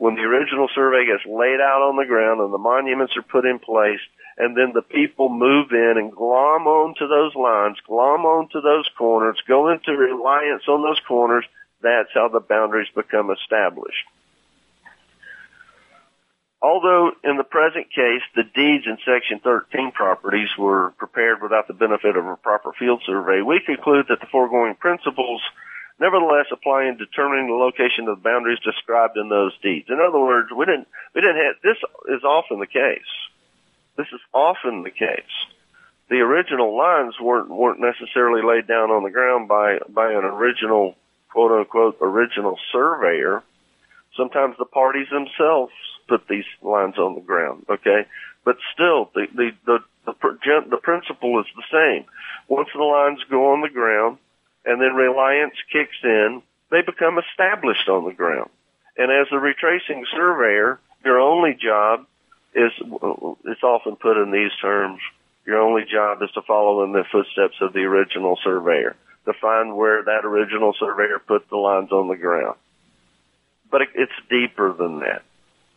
when 0.00 0.14
the 0.14 0.22
original 0.22 0.66
survey 0.74 1.04
gets 1.04 1.28
laid 1.28 1.60
out 1.60 1.84
on 1.84 2.00
the 2.00 2.08
ground 2.08 2.40
and 2.40 2.50
the 2.54 2.56
monuments 2.56 3.12
are 3.18 3.22
put 3.22 3.44
in 3.44 3.58
place, 3.58 4.00
and 4.38 4.56
then 4.56 4.72
the 4.72 4.80
people 4.80 5.28
move 5.28 5.68
in 5.72 6.00
and 6.00 6.10
glom 6.10 6.64
onto 6.64 7.06
those 7.06 7.36
lines, 7.36 7.76
glom 7.86 8.24
onto 8.24 8.62
those 8.62 8.88
corners, 8.96 9.36
go 9.46 9.68
into 9.68 9.92
reliance 9.92 10.64
on 10.68 10.80
those 10.80 10.98
corners, 11.06 11.44
that's 11.82 12.08
how 12.14 12.28
the 12.32 12.40
boundaries 12.40 12.88
become 12.96 13.30
established. 13.30 14.08
Although 16.62 17.12
in 17.22 17.36
the 17.36 17.44
present 17.44 17.92
case, 17.92 18.24
the 18.34 18.44
deeds 18.44 18.86
in 18.86 18.96
Section 19.04 19.40
13 19.44 19.92
properties 19.92 20.48
were 20.56 20.94
prepared 20.96 21.42
without 21.42 21.68
the 21.68 21.76
benefit 21.76 22.16
of 22.16 22.24
a 22.24 22.36
proper 22.36 22.72
field 22.72 23.02
survey, 23.04 23.42
we 23.42 23.60
conclude 23.60 24.06
that 24.08 24.20
the 24.20 24.32
foregoing 24.32 24.76
principles 24.76 25.42
nevertheless 26.00 26.46
applying 26.50 26.96
determining 26.96 27.46
the 27.46 27.54
location 27.54 28.08
of 28.08 28.16
the 28.16 28.24
boundaries 28.24 28.58
described 28.64 29.16
in 29.16 29.28
those 29.28 29.52
deeds. 29.60 29.88
In 29.90 30.00
other 30.00 30.18
words, 30.18 30.48
we 30.50 30.64
didn't, 30.64 30.88
we 31.14 31.20
didn't 31.20 31.36
have, 31.36 31.56
this 31.62 31.76
is 32.08 32.24
often 32.24 32.58
the 32.58 32.66
case. 32.66 33.12
This 33.96 34.08
is 34.12 34.20
often 34.32 34.82
the 34.82 34.90
case. 34.90 35.36
The 36.08 36.20
original 36.20 36.76
lines 36.76 37.14
weren't, 37.20 37.50
weren't 37.50 37.80
necessarily 37.80 38.42
laid 38.42 38.66
down 38.66 38.90
on 38.90 39.04
the 39.04 39.10
ground 39.10 39.46
by, 39.46 39.78
by 39.88 40.10
an 40.10 40.24
original, 40.24 40.96
quote 41.30 41.52
unquote, 41.52 41.98
original 42.00 42.58
surveyor. 42.72 43.42
Sometimes 44.16 44.56
the 44.58 44.64
parties 44.64 45.06
themselves 45.12 45.72
put 46.08 46.26
these 46.28 46.48
lines 46.62 46.98
on 46.98 47.14
the 47.14 47.20
ground, 47.20 47.66
okay? 47.68 48.06
But 48.44 48.56
still, 48.72 49.10
the, 49.14 49.26
the, 49.34 49.50
the, 49.66 49.78
the, 50.06 50.60
the 50.70 50.76
principle 50.78 51.38
is 51.40 51.46
the 51.54 51.62
same. 51.70 52.06
Once 52.48 52.70
the 52.74 52.82
lines 52.82 53.20
go 53.30 53.52
on 53.52 53.60
the 53.60 53.68
ground, 53.68 54.18
and 54.64 54.80
then 54.80 54.94
reliance 54.94 55.54
kicks 55.72 55.96
in, 56.02 56.42
they 56.70 56.82
become 56.82 57.18
established 57.18 57.88
on 57.88 58.04
the 58.04 58.12
ground. 58.12 58.50
And 58.96 59.10
as 59.10 59.26
a 59.32 59.38
retracing 59.38 60.04
surveyor, 60.12 60.78
your 61.04 61.20
only 61.20 61.54
job 61.54 62.06
is, 62.54 62.72
it's 63.44 63.62
often 63.62 63.96
put 63.96 64.20
in 64.22 64.30
these 64.30 64.52
terms, 64.60 65.00
your 65.46 65.60
only 65.60 65.84
job 65.90 66.22
is 66.22 66.30
to 66.32 66.42
follow 66.42 66.84
in 66.84 66.92
the 66.92 67.04
footsteps 67.10 67.56
of 67.60 67.72
the 67.72 67.80
original 67.80 68.38
surveyor, 68.44 68.96
to 69.24 69.32
find 69.40 69.76
where 69.76 70.02
that 70.04 70.24
original 70.24 70.74
surveyor 70.78 71.20
put 71.26 71.48
the 71.48 71.56
lines 71.56 71.92
on 71.92 72.08
the 72.08 72.16
ground. 72.16 72.56
But 73.70 73.82
it's 73.94 74.12
deeper 74.28 74.72
than 74.72 75.00
that. 75.00 75.22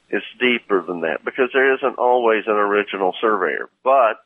It's 0.10 0.26
deeper 0.40 0.82
than 0.82 1.02
that 1.02 1.24
because 1.24 1.50
there 1.54 1.74
isn't 1.76 1.98
always 1.98 2.44
an 2.46 2.54
original 2.54 3.16
surveyor. 3.22 3.70
But 3.84 4.20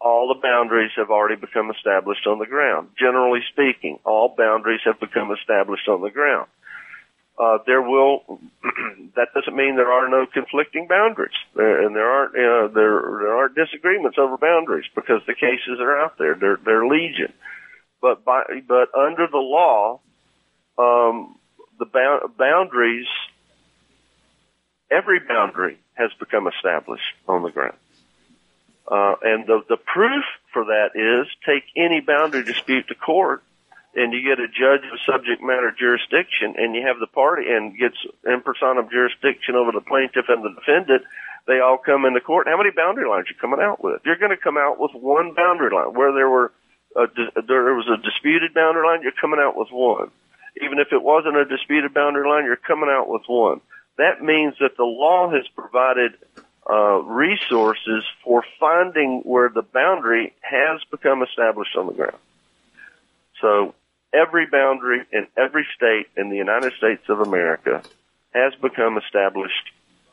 all 0.00 0.28
the 0.28 0.40
boundaries 0.40 0.92
have 0.96 1.10
already 1.10 1.40
become 1.40 1.70
established 1.70 2.26
on 2.26 2.38
the 2.38 2.46
ground. 2.46 2.90
Generally 2.98 3.40
speaking, 3.50 3.98
all 4.04 4.34
boundaries 4.36 4.80
have 4.84 5.00
become 5.00 5.30
established 5.32 5.88
on 5.88 6.02
the 6.02 6.10
ground. 6.10 6.48
Uh, 7.38 7.58
there 7.66 7.82
will, 7.82 8.22
that 9.16 9.28
doesn't 9.34 9.56
mean 9.56 9.76
there 9.76 9.92
are 9.92 10.08
no 10.08 10.26
conflicting 10.26 10.88
boundaries, 10.88 11.36
there, 11.54 11.86
and 11.86 11.94
there 11.94 12.08
aren't, 12.08 12.32
there, 12.34 13.00
there 13.00 13.36
aren't 13.36 13.54
disagreements 13.54 14.18
over 14.18 14.36
boundaries 14.36 14.86
because 14.94 15.20
the 15.26 15.34
cases 15.34 15.78
are 15.78 16.00
out 16.00 16.18
there. 16.18 16.34
They're, 16.34 16.58
they're 16.64 16.86
legion. 16.86 17.32
But 18.00 18.24
by, 18.24 18.42
but 18.66 18.94
under 18.94 19.26
the 19.30 19.38
law, 19.38 20.00
um, 20.78 21.36
the 21.78 21.86
boundaries, 22.38 23.06
every 24.90 25.20
boundary 25.20 25.78
has 25.94 26.10
become 26.18 26.48
established 26.48 27.02
on 27.28 27.42
the 27.42 27.50
ground. 27.50 27.76
Uh, 28.90 29.14
and 29.22 29.46
the, 29.46 29.60
the 29.68 29.76
proof 29.76 30.24
for 30.52 30.64
that 30.64 30.96
is 30.96 31.28
take 31.44 31.64
any 31.76 32.00
boundary 32.00 32.42
dispute 32.42 32.88
to 32.88 32.94
court 32.94 33.42
and 33.94 34.12
you 34.12 34.22
get 34.22 34.40
a 34.40 34.48
judge 34.48 34.84
of 34.92 34.98
subject 35.04 35.42
matter 35.42 35.74
jurisdiction 35.76 36.54
and 36.56 36.74
you 36.74 36.86
have 36.86 36.98
the 37.00 37.06
party 37.06 37.50
and 37.50 37.76
gets 37.76 37.96
in 38.24 38.40
personam 38.40 38.90
jurisdiction 38.90 39.56
over 39.56 39.72
the 39.72 39.80
plaintiff 39.80 40.26
and 40.28 40.44
the 40.44 40.54
defendant, 40.54 41.02
they 41.46 41.60
all 41.60 41.78
come 41.78 42.04
into 42.04 42.20
court. 42.20 42.46
How 42.48 42.56
many 42.56 42.70
boundary 42.70 43.08
lines 43.08 43.26
are 43.26 43.34
you 43.34 43.40
coming 43.40 43.60
out 43.60 43.82
with? 43.82 44.00
You're 44.04 44.20
going 44.20 44.36
to 44.36 44.40
come 44.40 44.56
out 44.56 44.78
with 44.78 44.92
one 44.92 45.34
boundary 45.34 45.74
line. 45.74 45.92
Where 45.92 46.12
there 46.12 46.28
were 46.28 46.52
a, 46.96 47.06
there 47.46 47.74
was 47.74 47.88
a 47.88 48.00
disputed 48.00 48.54
boundary 48.54 48.86
line, 48.86 49.02
you're 49.02 49.16
coming 49.20 49.40
out 49.40 49.56
with 49.56 49.68
one. 49.70 50.10
Even 50.62 50.78
if 50.78 50.92
it 50.92 51.02
wasn't 51.02 51.36
a 51.36 51.44
disputed 51.44 51.92
boundary 51.92 52.28
line, 52.28 52.44
you're 52.44 52.56
coming 52.56 52.88
out 52.88 53.08
with 53.08 53.22
one. 53.26 53.60
That 53.96 54.22
means 54.22 54.54
that 54.60 54.76
the 54.76 54.84
law 54.84 55.30
has 55.30 55.46
provided 55.56 56.12
uh, 56.68 56.98
resources 57.02 58.04
for 58.24 58.44
finding 58.60 59.22
where 59.24 59.48
the 59.48 59.62
boundary 59.62 60.34
has 60.42 60.80
become 60.90 61.22
established 61.22 61.76
on 61.76 61.86
the 61.86 61.94
ground. 61.94 62.18
So 63.40 63.74
every 64.12 64.46
boundary 64.46 65.04
in 65.12 65.26
every 65.36 65.66
state 65.76 66.08
in 66.16 66.30
the 66.30 66.36
United 66.36 66.72
States 66.76 67.02
of 67.08 67.20
America 67.20 67.82
has 68.34 68.52
become 68.60 68.98
established 68.98 69.72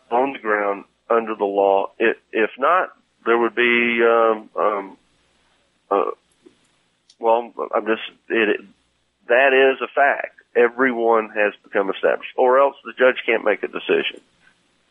on 0.09 0.33
the 0.33 0.39
ground 0.39 0.85
under 1.09 1.35
the 1.35 1.45
law. 1.45 1.91
If 1.99 2.51
not, 2.57 2.89
there 3.25 3.37
would 3.37 3.55
be, 3.55 4.01
um, 4.03 4.49
um, 4.55 4.97
uh, 5.91 6.11
well, 7.19 7.53
I'm 7.75 7.85
just, 7.85 8.03
it, 8.29 8.61
that 9.27 9.53
is 9.53 9.81
a 9.81 9.87
fact. 9.93 10.35
Everyone 10.55 11.29
has 11.29 11.53
become 11.63 11.89
established, 11.89 12.31
or 12.37 12.59
else 12.59 12.75
the 12.85 12.93
judge 12.97 13.17
can't 13.25 13.43
make 13.43 13.63
a 13.63 13.67
decision. 13.67 14.21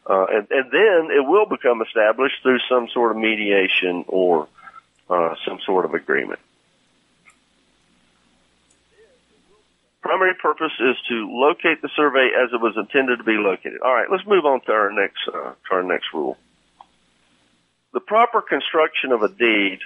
Uh, 0.07 0.26
and, 0.30 0.46
and 0.50 0.70
then 0.70 1.16
it 1.16 1.26
will 1.26 1.46
become 1.46 1.80
established 1.82 2.36
through 2.42 2.59
some 2.68 2.88
sort 2.92 3.12
of 3.12 3.16
mediation 3.16 4.05
or 4.09 4.48
uh, 5.09 5.34
some 5.46 5.59
sort 5.64 5.84
of 5.84 5.94
agreement. 5.94 6.40
Primary 10.02 10.34
purpose 10.34 10.72
is 10.78 10.96
to 11.09 11.26
locate 11.30 11.80
the 11.80 11.88
survey 11.96 12.28
as 12.36 12.52
it 12.52 12.61
was 12.61 12.74
intended 12.76 13.16
to 13.18 13.24
be 13.24 13.38
located. 13.38 13.80
All 13.82 13.94
right, 13.94 14.07
let's 14.11 14.26
move 14.26 14.44
on 14.44 14.61
to 14.62 14.72
our 14.72 14.92
next 14.92 15.20
uh, 15.28 15.52
to 15.68 15.70
our 15.70 15.82
next 15.82 16.12
rule. 16.12 16.36
The 17.94 18.00
proper 18.00 18.42
construction 18.42 19.12
of 19.12 19.22
a 19.22 19.28
deed 19.28 19.78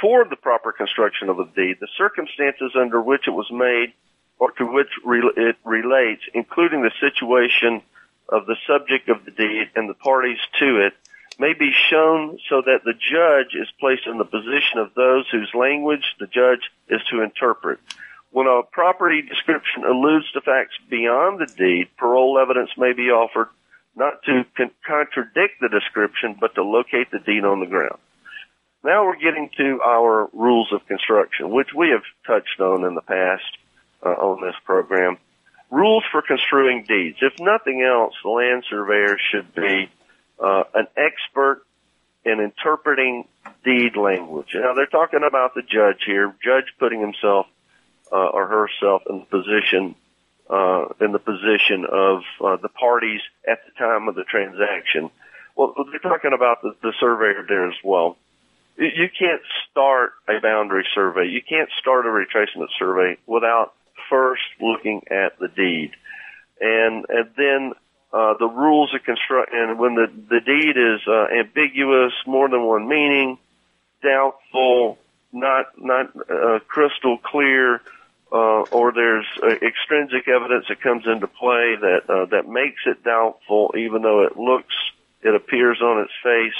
for 0.00 0.24
the 0.24 0.36
proper 0.36 0.72
construction 0.72 1.28
of 1.28 1.38
a 1.38 1.44
deed, 1.44 1.76
the 1.80 1.88
circumstances 1.98 2.72
under 2.74 3.00
which 3.00 3.26
it 3.26 3.32
was 3.32 3.50
made 3.50 3.92
or 4.38 4.52
to 4.52 4.64
which 4.64 4.88
it 5.36 5.56
relates, 5.64 6.22
including 6.34 6.82
the 6.82 6.92
situation 7.00 7.82
of 8.28 8.46
the 8.46 8.56
subject 8.66 9.08
of 9.08 9.24
the 9.24 9.30
deed 9.30 9.70
and 9.74 9.88
the 9.88 9.94
parties 9.94 10.38
to 10.58 10.86
it 10.86 10.94
may 11.38 11.52
be 11.52 11.72
shown 11.90 12.38
so 12.48 12.62
that 12.62 12.80
the 12.84 12.94
judge 12.94 13.54
is 13.54 13.68
placed 13.78 14.06
in 14.06 14.18
the 14.18 14.24
position 14.24 14.78
of 14.78 14.94
those 14.94 15.28
whose 15.30 15.50
language 15.54 16.14
the 16.18 16.26
judge 16.26 16.70
is 16.88 17.00
to 17.10 17.22
interpret. 17.22 17.78
When 18.30 18.46
a 18.46 18.62
property 18.62 19.22
description 19.22 19.84
alludes 19.84 20.30
to 20.32 20.40
facts 20.40 20.74
beyond 20.88 21.40
the 21.40 21.46
deed, 21.46 21.88
parol 21.96 22.38
evidence 22.38 22.70
may 22.76 22.92
be 22.92 23.10
offered 23.10 23.48
not 23.94 24.22
to 24.24 24.44
con- 24.56 24.70
contradict 24.86 25.60
the 25.60 25.68
description, 25.68 26.36
but 26.38 26.54
to 26.54 26.62
locate 26.62 27.10
the 27.10 27.18
deed 27.18 27.44
on 27.44 27.60
the 27.60 27.66
ground. 27.66 27.98
Now 28.84 29.04
we're 29.04 29.16
getting 29.16 29.50
to 29.56 29.80
our 29.82 30.28
rules 30.32 30.72
of 30.72 30.86
construction, 30.86 31.50
which 31.50 31.68
we 31.74 31.90
have 31.90 32.02
touched 32.26 32.60
on 32.60 32.84
in 32.84 32.94
the 32.94 33.00
past 33.00 33.42
uh, 34.04 34.10
on 34.10 34.42
this 34.46 34.54
program. 34.64 35.18
Rules 35.70 36.04
for 36.12 36.22
construing 36.22 36.84
deeds. 36.84 37.18
If 37.20 37.34
nothing 37.40 37.82
else, 37.82 38.14
the 38.22 38.30
land 38.30 38.64
surveyor 38.70 39.18
should 39.30 39.54
be 39.54 39.90
uh, 40.38 40.64
an 40.74 40.86
expert 40.96 41.62
in 42.24 42.40
interpreting 42.40 43.26
deed 43.64 43.96
language. 43.96 44.48
Now 44.54 44.74
they're 44.74 44.86
talking 44.86 45.22
about 45.26 45.54
the 45.54 45.62
judge 45.62 46.02
here, 46.04 46.34
judge 46.42 46.72
putting 46.78 47.00
himself 47.00 47.46
uh, 48.12 48.16
or 48.16 48.46
herself 48.46 49.02
in 49.08 49.20
the 49.20 49.26
position 49.26 49.94
uh, 50.48 50.86
in 51.00 51.12
the 51.12 51.18
position 51.18 51.84
of 51.90 52.22
uh, 52.40 52.56
the 52.56 52.68
parties 52.68 53.20
at 53.48 53.58
the 53.66 53.72
time 53.78 54.08
of 54.08 54.14
the 54.14 54.24
transaction. 54.24 55.10
Well, 55.56 55.74
they're 55.90 55.98
talking 55.98 56.32
about 56.32 56.62
the, 56.62 56.74
the 56.82 56.92
surveyor 57.00 57.44
there 57.48 57.68
as 57.68 57.74
well. 57.82 58.16
You 58.76 59.08
can't 59.18 59.40
start 59.70 60.12
a 60.28 60.38
boundary 60.40 60.86
survey. 60.94 61.28
You 61.28 61.40
can't 61.42 61.70
start 61.80 62.06
a 62.06 62.10
retracement 62.10 62.68
survey 62.78 63.16
without 63.26 63.72
first 64.10 64.42
looking 64.60 65.02
at 65.10 65.38
the 65.38 65.48
deed, 65.48 65.92
and 66.60 67.04
and 67.08 67.30
then 67.36 67.72
uh, 68.12 68.34
the 68.38 68.48
rules 68.48 68.94
of 68.94 69.02
construct. 69.04 69.52
And 69.52 69.78
when 69.78 69.94
the 69.94 70.06
the 70.06 70.40
deed 70.40 70.76
is 70.76 71.00
uh, 71.06 71.26
ambiguous, 71.38 72.12
more 72.26 72.48
than 72.48 72.64
one 72.64 72.88
meaning, 72.88 73.38
doubtful, 74.02 74.98
not 75.32 75.66
not 75.76 76.12
uh, 76.30 76.60
crystal 76.66 77.18
clear, 77.18 77.82
uh, 78.32 78.62
or 78.72 78.92
there's 78.92 79.26
uh, 79.42 79.48
extrinsic 79.48 80.28
evidence 80.28 80.66
that 80.68 80.80
comes 80.80 81.04
into 81.06 81.26
play 81.26 81.76
that 81.76 82.02
uh, 82.08 82.24
that 82.26 82.48
makes 82.48 82.82
it 82.86 83.04
doubtful, 83.04 83.74
even 83.76 84.02
though 84.02 84.22
it 84.22 84.36
looks, 84.36 84.74
it 85.22 85.34
appears 85.34 85.82
on 85.82 86.00
its 86.00 86.12
face, 86.22 86.56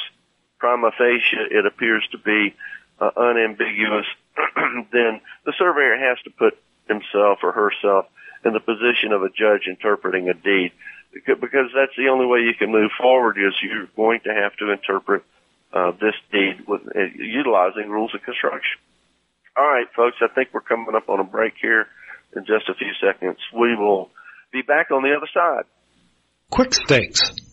prima 0.58 0.90
facie, 0.98 1.36
it 1.50 1.64
appears 1.64 2.06
to 2.12 2.18
be 2.18 2.54
unambiguous. 2.98 4.06
then 4.92 5.20
the 5.44 5.52
surveyor 5.56 5.96
has 5.96 6.18
to 6.24 6.30
put 6.30 6.58
himself 6.88 7.38
or 7.42 7.52
herself 7.52 8.06
in 8.44 8.52
the 8.52 8.60
position 8.60 9.12
of 9.12 9.22
a 9.22 9.28
judge 9.28 9.66
interpreting 9.66 10.28
a 10.28 10.34
deed 10.34 10.72
because 11.24 11.72
that's 11.74 11.96
the 11.96 12.08
only 12.08 12.26
way 12.26 12.40
you 12.40 12.54
can 12.54 12.70
move 12.70 12.90
forward 13.00 13.38
is 13.38 13.54
you're 13.62 13.88
going 13.96 14.20
to 14.24 14.34
have 14.34 14.54
to 14.56 14.70
interpret 14.70 15.22
uh, 15.72 15.92
this 15.92 16.14
deed 16.30 16.66
with 16.68 16.82
uh, 16.94 17.00
utilizing 17.16 17.88
rules 17.88 18.14
of 18.14 18.22
construction. 18.22 18.78
All 19.56 19.66
right, 19.66 19.86
folks, 19.96 20.16
I 20.20 20.28
think 20.34 20.50
we're 20.52 20.60
coming 20.60 20.94
up 20.94 21.08
on 21.08 21.20
a 21.20 21.24
break 21.24 21.54
here 21.60 21.86
in 22.34 22.44
just 22.44 22.68
a 22.68 22.74
few 22.74 22.92
seconds. 23.00 23.38
We 23.52 23.74
will 23.74 24.10
be 24.52 24.62
back 24.62 24.90
on 24.90 25.02
the 25.02 25.16
other 25.16 25.28
side. 25.32 25.64
Quik 26.52 26.74
Stakes 26.74 27.32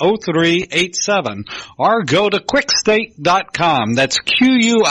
0387 0.00 1.44
or 1.78 2.02
go 2.02 2.28
to 2.28 2.38
quikstake.com. 2.38 3.94
That's 3.94 4.18
Q-U-I-K-S-T-A-K-E 4.18 4.86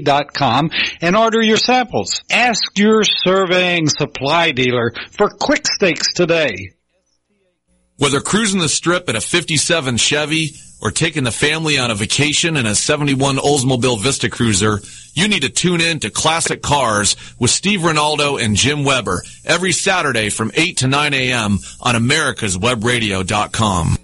dot 0.00 0.34
com 0.34 0.70
and 1.00 1.16
order 1.16 1.40
your 1.40 1.56
samples. 1.56 2.22
Ask 2.30 2.78
your 2.78 3.04
surveying 3.04 3.88
supply 3.88 4.52
dealer 4.52 4.92
for 5.12 5.30
quik 5.30 5.66
stakes 5.66 6.12
today. 6.12 6.74
Whether 7.96 8.20
cruising 8.20 8.60
the 8.60 8.68
strip 8.68 9.08
in 9.08 9.14
a 9.14 9.20
57 9.20 9.96
Chevy 9.98 10.56
or 10.84 10.90
taking 10.90 11.24
the 11.24 11.32
family 11.32 11.78
on 11.78 11.90
a 11.90 11.94
vacation 11.94 12.58
in 12.58 12.66
a 12.66 12.74
71 12.74 13.38
Oldsmobile 13.38 13.98
Vista 13.98 14.28
Cruiser, 14.28 14.82
you 15.14 15.26
need 15.26 15.40
to 15.42 15.48
tune 15.48 15.80
in 15.80 15.98
to 16.00 16.10
Classic 16.10 16.60
Cars 16.60 17.16
with 17.38 17.50
Steve 17.50 17.80
Ronaldo 17.80 18.38
and 18.40 18.54
Jim 18.54 18.84
Weber 18.84 19.22
every 19.46 19.72
Saturday 19.72 20.28
from 20.28 20.52
8 20.54 20.76
to 20.78 20.86
9 20.86 21.14
a.m. 21.14 21.58
on 21.80 21.94
americaswebradio.com. 21.94 23.96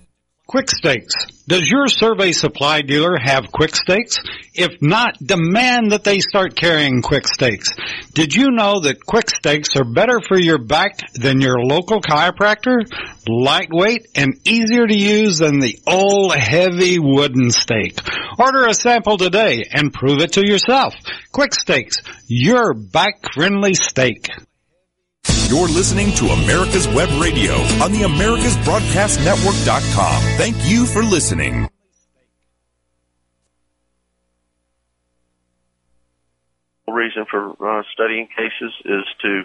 Quik 0.48 0.70
Stakes. 0.70 1.14
Does 1.51 1.68
your 1.68 1.88
survey 1.88 2.30
supply 2.30 2.82
dealer 2.82 3.18
have 3.20 3.51
Quik 3.53 3.74
Stakes? 3.74 4.20
If 4.55 4.80
not, 4.80 5.18
demand 5.18 5.90
that 5.90 6.05
they 6.05 6.20
start 6.20 6.55
carrying 6.55 7.03
Quik 7.03 7.26
Stakes. 7.26 7.70
Did 8.14 8.36
you 8.36 8.53
know 8.53 8.78
that 8.82 9.01
Quik 9.01 9.28
Stakes 9.28 9.74
are 9.74 9.82
better 9.82 10.20
for 10.28 10.38
your 10.38 10.59
back 10.59 11.01
than 11.14 11.40
your 11.40 11.59
local 11.59 12.01
chiropractor? 12.01 12.86
Lightweight 13.26 14.07
and 14.14 14.38
easier 14.44 14.86
to 14.86 14.94
use 14.94 15.38
than 15.38 15.59
the 15.59 15.76
old 15.88 16.36
heavy 16.36 17.01
wooden 17.01 17.51
stake. 17.51 17.98
Order 18.38 18.66
a 18.66 18.74
sample 18.74 19.18
today 19.18 19.64
and 19.72 19.92
prove 19.92 20.20
it 20.20 20.34
to 20.34 20.46
yourself. 20.46 20.94
Quik 21.34 21.53
Stakes, 21.53 21.96
your 22.28 22.74
back 22.74 23.32
friendly 23.34 23.74
stake. 23.74 24.28
You're 25.24 25.68
listening 25.68 26.12
to 26.14 26.26
America's 26.26 26.86
Web 26.88 27.08
Radio 27.20 27.54
on 27.82 27.90
the 27.90 28.02
AmericasBroadcastNetwork.com. 28.02 30.22
Thank 30.38 30.56
you 30.64 30.86
for 30.86 31.02
listening. 31.02 31.68
Reason 36.86 37.24
for 37.28 37.50
uh, 37.60 37.82
studying 37.92 38.28
cases 38.28 38.72
is 38.84 39.02
to 39.22 39.42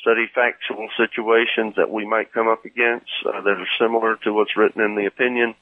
study 0.00 0.26
factual 0.34 0.88
situations 0.96 1.74
that 1.76 1.90
we 1.90 2.06
might 2.06 2.32
come 2.32 2.48
up 2.48 2.64
against 2.64 3.10
uh, 3.26 3.42
that 3.42 3.58
are 3.58 3.68
similar 3.78 4.16
to 4.24 4.32
what's 4.32 4.56
written 4.56 4.80
in 4.82 4.94
the 4.94 5.04
opinion, 5.06 5.54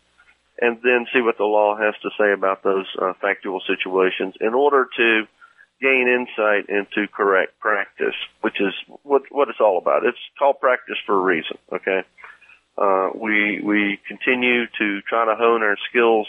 and 0.61 0.79
then 0.83 1.07
see 1.13 1.21
what 1.21 1.39
the 1.39 1.45
law 1.45 1.77
has 1.77 1.95
to 2.03 2.11
say 2.19 2.31
about 2.33 2.63
those 2.63 2.87
uh, 3.01 3.13
factual 3.21 3.61
situations 3.67 4.35
in 4.41 4.55
order 4.55 4.89
to 4.97 5.27
gain 5.83 6.07
insight 6.07 6.71
into 6.71 7.09
correct 7.09 7.59
practice, 7.59 8.15
which 8.41 8.61
is 8.61 8.73
what 9.03 9.23
what 9.31 9.49
it's 9.49 9.61
all 9.61 9.79
about. 9.79 10.07
It's 10.07 10.19
called 10.39 10.61
practice 10.61 10.97
for 11.05 11.17
a 11.19 11.21
reason. 11.21 11.59
Okay, 11.73 12.03
uh, 12.79 13.11
we 13.15 13.61
we 13.61 13.99
continue 14.07 14.67
to 14.79 15.03
try 15.03 15.27
to 15.27 15.35
hone 15.35 15.63
our 15.63 15.77
skills 15.91 16.29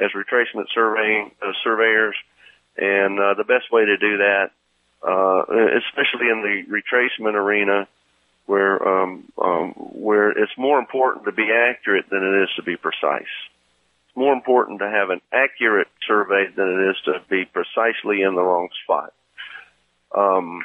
as 0.00 0.10
retracement 0.10 0.66
surveying 0.74 1.30
uh, 1.40 1.52
surveyors, 1.62 2.16
and 2.76 3.18
uh, 3.18 3.34
the 3.34 3.44
best 3.44 3.70
way 3.70 3.84
to 3.84 3.96
do 3.96 4.18
that, 4.18 4.50
uh, 5.06 5.42
especially 5.78 6.28
in 6.28 6.42
the 6.42 6.64
retracement 6.68 7.34
arena, 7.34 7.86
where 8.46 8.76
um, 8.86 9.24
um, 9.40 9.72
where 9.78 10.30
it's 10.30 10.58
more 10.58 10.80
important 10.80 11.24
to 11.26 11.32
be 11.32 11.48
accurate 11.52 12.10
than 12.10 12.24
it 12.24 12.42
is 12.42 12.48
to 12.56 12.64
be 12.64 12.76
precise 12.76 13.30
more 14.18 14.32
important 14.32 14.80
to 14.80 14.90
have 14.90 15.10
an 15.10 15.20
accurate 15.32 15.86
survey 16.06 16.46
than 16.54 16.68
it 16.68 16.90
is 16.90 16.96
to 17.04 17.22
be 17.30 17.44
precisely 17.44 18.22
in 18.22 18.34
the 18.34 18.42
wrong 18.42 18.68
spot. 18.82 19.14
Um, 20.12 20.64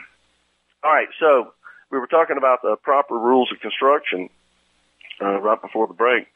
all 0.83 0.91
right, 0.91 1.07
so 1.19 1.53
we 1.91 1.99
were 1.99 2.07
talking 2.07 2.37
about 2.37 2.63
the 2.63 2.75
proper 2.81 3.13
rules 3.13 3.51
of 3.51 3.59
construction 3.59 4.29
uh, 5.21 5.39
right 5.39 5.61
before 5.61 5.87
the 5.87 5.93
break. 5.93 6.27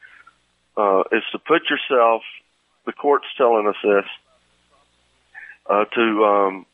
Uh, 0.76 1.02
is 1.10 1.24
to 1.32 1.40
put 1.40 1.62
yourself. 1.68 2.22
The 2.86 2.92
court's 2.92 3.26
telling 3.36 3.66
us 3.66 3.74
this 3.82 4.04
uh, 5.68 5.84
to 5.86 6.24
um, 6.24 6.66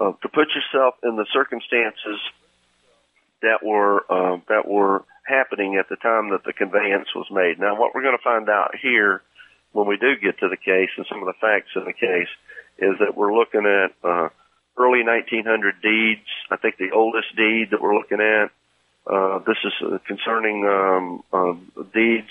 uh, 0.00 0.12
to 0.22 0.28
put 0.28 0.48
yourself 0.54 0.94
in 1.02 1.16
the 1.16 1.26
circumstances 1.34 2.18
that 3.42 3.62
were 3.62 4.00
uh, 4.08 4.38
that 4.48 4.66
were 4.66 5.04
happening 5.26 5.76
at 5.76 5.90
the 5.90 5.96
time 5.96 6.30
that 6.30 6.44
the 6.44 6.54
conveyance 6.54 7.08
was 7.14 7.26
made. 7.30 7.60
Now, 7.60 7.78
what 7.78 7.94
we're 7.94 8.02
going 8.02 8.16
to 8.16 8.24
find 8.24 8.48
out 8.48 8.74
here 8.80 9.20
when 9.72 9.86
we 9.86 9.96
do 9.96 10.16
get 10.16 10.38
to 10.38 10.48
the 10.48 10.56
case 10.56 10.90
and 10.96 11.06
some 11.08 11.20
of 11.20 11.26
the 11.26 11.40
facts 11.40 11.74
of 11.76 11.84
the 11.84 11.92
case 11.92 12.28
is 12.78 12.98
that 13.00 13.16
we're 13.16 13.34
looking 13.34 13.66
at 13.66 13.92
uh, 14.04 14.28
early 14.76 15.02
1900 15.04 15.82
deeds. 15.82 16.28
I 16.50 16.56
think 16.56 16.76
the 16.76 16.92
oldest 16.94 17.34
deed 17.36 17.68
that 17.70 17.82
we're 17.82 17.96
looking 17.96 18.20
at. 18.20 18.50
Uh, 19.06 19.38
this 19.40 19.58
is 19.64 19.72
uh, 19.82 19.98
concerning 20.06 20.64
um, 20.66 21.22
uh, 21.32 21.54
deeds 21.92 22.30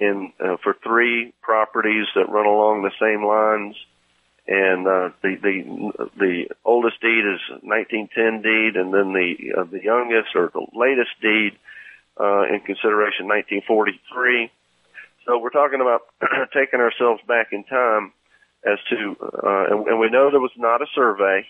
in 0.00 0.32
uh, 0.40 0.56
for 0.62 0.76
three 0.82 1.32
properties 1.42 2.06
that 2.14 2.28
run 2.28 2.46
along 2.46 2.82
the 2.82 2.92
same 3.00 3.24
lines, 3.24 3.76
and 4.46 4.86
uh, 4.86 5.10
the 5.22 5.36
the 5.42 6.08
the 6.18 6.46
oldest 6.64 7.00
deed 7.00 7.22
is 7.22 7.40
1910 7.62 8.42
deed, 8.42 8.76
and 8.76 8.92
then 8.92 9.12
the 9.12 9.60
uh, 9.60 9.64
the 9.64 9.82
youngest 9.82 10.34
or 10.34 10.50
the 10.52 10.66
latest 10.74 11.10
deed 11.22 11.52
uh, 12.18 12.42
in 12.50 12.60
consideration 12.60 13.26
1943 13.28 14.50
so 15.28 15.38
we're 15.38 15.50
talking 15.50 15.80
about 15.80 16.00
taking 16.54 16.80
ourselves 16.80 17.20
back 17.28 17.48
in 17.52 17.62
time 17.64 18.12
as 18.64 18.78
to, 18.88 19.16
uh, 19.22 19.64
and, 19.70 19.86
and 19.86 20.00
we 20.00 20.08
know 20.08 20.30
there 20.30 20.40
was 20.40 20.56
not 20.56 20.80
a 20.80 20.86
survey 20.94 21.46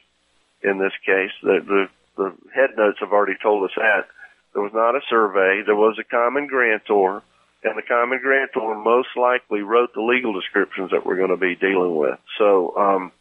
in 0.62 0.78
this 0.78 0.92
case. 1.06 1.30
The, 1.42 1.60
the, 1.64 1.88
the 2.16 2.34
head 2.52 2.70
notes 2.76 2.98
have 3.00 3.12
already 3.12 3.36
told 3.40 3.64
us 3.64 3.70
that. 3.76 4.08
There 4.52 4.62
was 4.62 4.72
not 4.74 4.96
a 4.96 5.00
survey. 5.08 5.62
There 5.64 5.76
was 5.76 5.96
a 6.00 6.04
common 6.04 6.48
grantor, 6.48 7.22
and 7.62 7.78
the 7.78 7.82
common 7.82 8.18
grantor 8.20 8.74
most 8.74 9.10
likely 9.16 9.62
wrote 9.62 9.94
the 9.94 10.02
legal 10.02 10.32
descriptions 10.32 10.90
that 10.90 11.06
we're 11.06 11.16
going 11.16 11.30
to 11.30 11.36
be 11.36 11.54
dealing 11.54 11.94
with. 11.94 12.18
So, 12.36 12.76
um, 12.76 13.12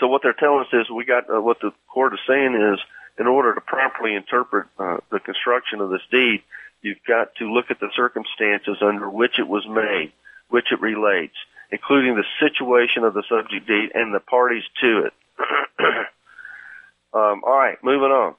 so 0.00 0.08
what 0.08 0.22
they're 0.22 0.32
telling 0.32 0.62
us 0.62 0.72
is 0.72 0.90
we 0.90 1.04
got 1.04 1.30
uh, 1.32 1.40
what 1.40 1.60
the 1.60 1.70
court 1.88 2.12
is 2.14 2.20
saying 2.26 2.54
is 2.74 2.80
in 3.18 3.28
order 3.28 3.54
to 3.54 3.60
properly 3.60 4.16
interpret 4.16 4.66
uh, 4.78 4.96
the 5.12 5.20
construction 5.20 5.80
of 5.80 5.90
this 5.90 6.02
deed, 6.10 6.42
You've 6.82 7.04
got 7.06 7.34
to 7.36 7.52
look 7.52 7.70
at 7.70 7.80
the 7.80 7.90
circumstances 7.94 8.78
under 8.80 9.08
which 9.08 9.38
it 9.38 9.46
was 9.46 9.66
made, 9.68 10.12
which 10.48 10.72
it 10.72 10.80
relates, 10.80 11.36
including 11.70 12.16
the 12.16 12.24
situation 12.40 13.04
of 13.04 13.14
the 13.14 13.24
subject 13.28 13.66
deed 13.66 13.90
and 13.94 14.14
the 14.14 14.20
parties 14.20 14.64
to 14.80 15.06
it. 15.06 15.12
um, 17.14 17.42
all 17.44 17.56
right, 17.56 17.78
moving 17.82 18.10
on. 18.10 18.34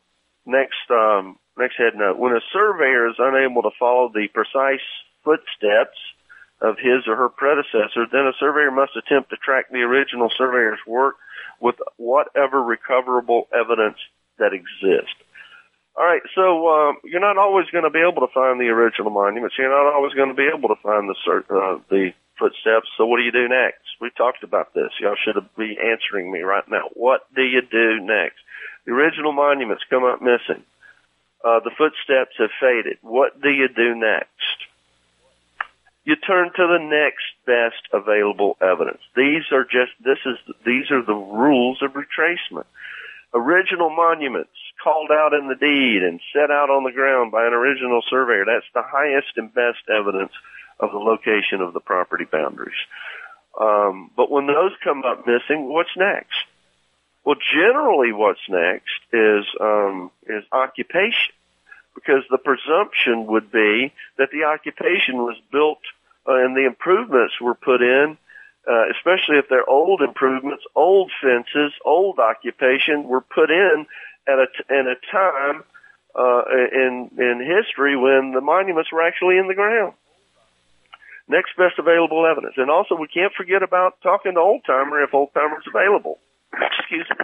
Next, 0.46 0.90
um, 0.90 1.38
next 1.58 1.78
head 1.78 1.96
note. 1.96 2.18
When 2.18 2.36
a 2.36 2.42
surveyor 2.52 3.10
is 3.10 3.16
unable 3.20 3.62
to 3.64 3.72
follow 3.78 4.10
the 4.10 4.28
precise 4.34 4.82
footsteps 5.24 5.98
of 6.62 6.78
his 6.78 7.08
or 7.08 7.16
her 7.16 7.30
predecessor, 7.30 8.06
then 8.12 8.26
a 8.26 8.34
surveyor 8.40 8.72
must 8.72 8.96
attempt 8.96 9.30
to 9.30 9.38
track 9.38 9.70
the 9.72 9.82
original 9.82 10.32
surveyor's 10.36 10.80
work 10.88 11.16
with 11.60 11.76
whatever 11.98 12.62
recoverable 12.62 13.48
evidence 13.54 13.98
that 14.40 14.54
exists. 14.54 15.14
All 15.98 16.06
right, 16.06 16.22
so 16.36 16.70
um, 16.70 16.98
you're 17.04 17.20
not 17.20 17.38
always 17.38 17.68
going 17.70 17.84
to 17.84 17.90
be 17.90 18.00
able 18.00 18.26
to 18.26 18.34
find 18.34 18.60
the 18.60 18.72
original 18.72 19.12
monuments. 19.12 19.56
You're 19.58 19.70
not 19.70 19.94
always 19.94 20.14
going 20.14 20.30
to 20.30 20.36
be 20.36 20.48
able 20.48 20.70
to 20.70 20.82
find 20.82 21.10
the 21.10 21.16
uh, 21.50 21.80
the 21.90 22.14
footsteps. 22.40 22.88
So 22.98 23.06
what 23.06 23.18
do 23.18 23.24
you 23.24 23.32
do 23.32 23.50
next? 23.50 23.84
We 24.00 24.10
talked 24.16 24.44
about 24.44 24.74
this. 24.74 24.90
Y'all 25.02 25.20
should 25.20 25.36
be 25.58 25.78
answering 25.78 26.32
me 26.32 26.42
right 26.42 26.64
now. 26.70 26.90
What 26.94 27.28
do 27.36 27.44
you 27.44 27.62
do 27.62 28.00
next? 28.00 28.40
The 28.86 28.94
original 28.94 29.34
monuments 29.34 29.84
come 29.90 30.06
up 30.06 30.22
missing. 30.22 30.64
Uh, 31.44 31.60
the 31.60 31.72
footsteps 31.78 32.36
have 32.38 32.52
faded. 32.60 32.98
What 33.02 33.42
do 33.42 33.50
you 33.50 33.68
do 33.68 33.94
next? 33.94 34.58
You 36.06 36.16
turn 36.16 36.52
to 36.56 36.68
the 36.68 36.80
next 36.80 37.28
best 37.46 37.84
available 37.92 38.58
evidence. 38.62 39.02
These 39.16 39.52
are 39.52 39.66
just 39.66 39.92
this 40.04 40.18
is 40.26 40.38
these 40.66 40.90
are 40.90 41.04
the 41.04 41.14
rules 41.14 41.82
of 41.82 41.92
retracement 41.94 42.66
original 43.34 43.90
monuments 43.90 44.58
called 44.84 45.12
out 45.12 45.34
in 45.34 45.48
the 45.48 45.56
deed 45.56 46.04
and 46.04 46.20
set 46.34 46.52
out 46.52 46.70
on 46.70 46.84
the 46.84 46.92
ground 46.92 47.32
by 47.32 47.46
an 47.46 47.54
original 47.54 48.02
surveyor. 48.10 48.46
That's 48.46 48.66
the 48.74 48.84
highest 48.84 49.38
and 49.38 49.54
best 49.54 49.84
evidence 49.90 50.32
of 50.80 50.92
the 50.92 50.98
location 50.98 51.62
of 51.62 51.74
the 51.74 51.80
property 51.80 52.26
boundaries. 52.26 52.80
Um, 53.60 54.12
but 54.16 54.32
when 54.32 54.48
those 54.48 54.72
come 54.84 55.04
up 55.06 55.28
missing, 55.28 55.68
what's 55.68 55.96
next? 55.96 56.38
Well, 57.24 57.36
generally, 57.54 58.12
what's 58.14 58.42
next 58.50 59.00
is 59.14 59.46
um, 59.60 60.10
is 60.26 60.44
occupation, 60.52 61.34
because 61.94 62.24
the 62.32 62.40
presumption 62.40 63.28
would 63.28 63.52
be 63.52 63.94
that 64.18 64.30
the 64.32 64.46
occupation 64.46 65.18
was 65.18 65.38
built 65.52 65.82
uh, 66.28 66.34
and 66.34 66.56
the 66.56 66.66
improvements 66.66 67.40
were 67.40 67.54
put 67.54 67.82
in 67.82 68.18
uh, 68.70 68.90
especially 68.92 69.38
if 69.38 69.46
they're 69.50 69.68
old 69.68 70.02
improvements, 70.02 70.64
old 70.76 71.12
fences, 71.22 71.74
old 71.84 72.20
occupation 72.20 73.04
were 73.06 73.22
put 73.22 73.50
in 73.50 73.86
at 74.28 74.38
in 74.70 74.88
a 74.88 74.96
time 75.12 75.64
uh, 76.16 76.44
in 76.74 77.10
in 77.18 77.40
history 77.40 77.96
when 77.96 78.32
the 78.34 78.42
monuments 78.42 78.92
were 78.92 79.02
actually 79.02 79.38
in 79.38 79.48
the 79.48 79.56
ground. 79.56 79.94
Next 81.28 81.56
best 81.58 81.80
available 81.80 82.26
evidence, 82.26 82.56
and 82.58 82.70
also 82.70 82.96
we 82.96 83.08
can't 83.08 83.34
forget 83.34 83.64
about 83.64 84.02
talking 84.02 84.34
to 84.34 84.40
old 84.40 84.64
timer 84.66 85.02
if 85.04 85.14
old 85.14 85.34
timer's 85.34 85.64
available. 85.68 86.20
Excuse 86.80 87.08
me. 87.10 87.16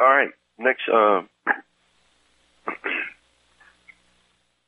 All 0.00 0.08
right, 0.08 0.30
next. 0.58 0.88
Uh, 0.88 1.22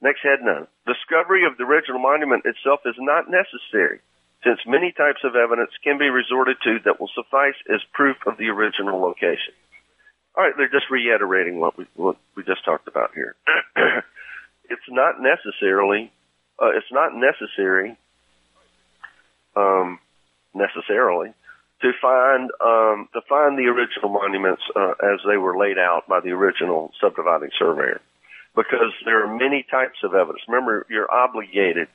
next 0.04 0.20
head 0.22 0.44
note. 0.44 0.68
Discovery 0.86 1.48
of 1.48 1.56
the 1.56 1.64
original 1.64 1.98
monument 1.98 2.44
itself 2.44 2.80
is 2.84 2.94
not 2.98 3.24
necessary 3.32 4.00
since 4.44 4.60
many 4.66 4.92
types 4.92 5.24
of 5.24 5.34
evidence 5.34 5.72
can 5.82 5.96
be 5.96 6.10
resorted 6.12 6.58
to 6.62 6.78
that 6.84 7.00
will 7.00 7.10
suffice 7.16 7.56
as 7.72 7.80
proof 7.92 8.16
of 8.26 8.36
the 8.36 8.52
original 8.52 9.00
location. 9.00 9.56
All 10.36 10.44
right, 10.44 10.52
they're 10.56 10.68
just 10.68 10.90
reiterating 10.90 11.58
what 11.58 11.78
we 11.78 11.86
what 11.94 12.16
we 12.36 12.44
just 12.44 12.64
talked 12.64 12.86
about 12.86 13.12
here. 13.14 13.34
it's 14.68 14.88
not 14.88 15.16
necessarily 15.20 16.12
uh, 16.60 16.76
it's 16.76 16.92
not 16.92 17.12
necessary 17.14 17.96
um, 19.56 19.98
necessarily 20.52 21.32
to 21.82 21.92
find 22.02 22.50
um, 22.60 23.08
to 23.14 23.20
find 23.28 23.58
the 23.58 23.70
original 23.70 24.10
monuments 24.10 24.62
uh, 24.74 24.94
as 25.02 25.20
they 25.26 25.36
were 25.36 25.56
laid 25.56 25.78
out 25.78 26.08
by 26.08 26.20
the 26.20 26.30
original 26.30 26.92
subdividing 27.00 27.50
surveyor, 27.58 28.00
because 28.54 28.92
there 29.04 29.24
are 29.24 29.36
many 29.36 29.64
types 29.68 29.98
of 30.02 30.14
evidence. 30.14 30.42
Remember, 30.48 30.86
you're 30.88 31.10
obligated. 31.10 31.88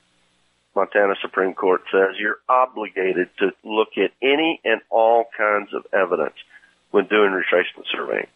Montana 0.74 1.14
Supreme 1.20 1.54
Court 1.54 1.82
says 1.90 2.16
you're 2.18 2.38
obligated 2.48 3.28
to 3.38 3.50
look 3.64 3.96
at 3.96 4.12
any 4.22 4.60
and 4.64 4.80
all 4.88 5.24
kinds 5.36 5.74
of 5.74 5.86
evidence 5.92 6.36
when 6.90 7.06
doing 7.06 7.30
retracement 7.30 7.86
surveying. 7.90 8.28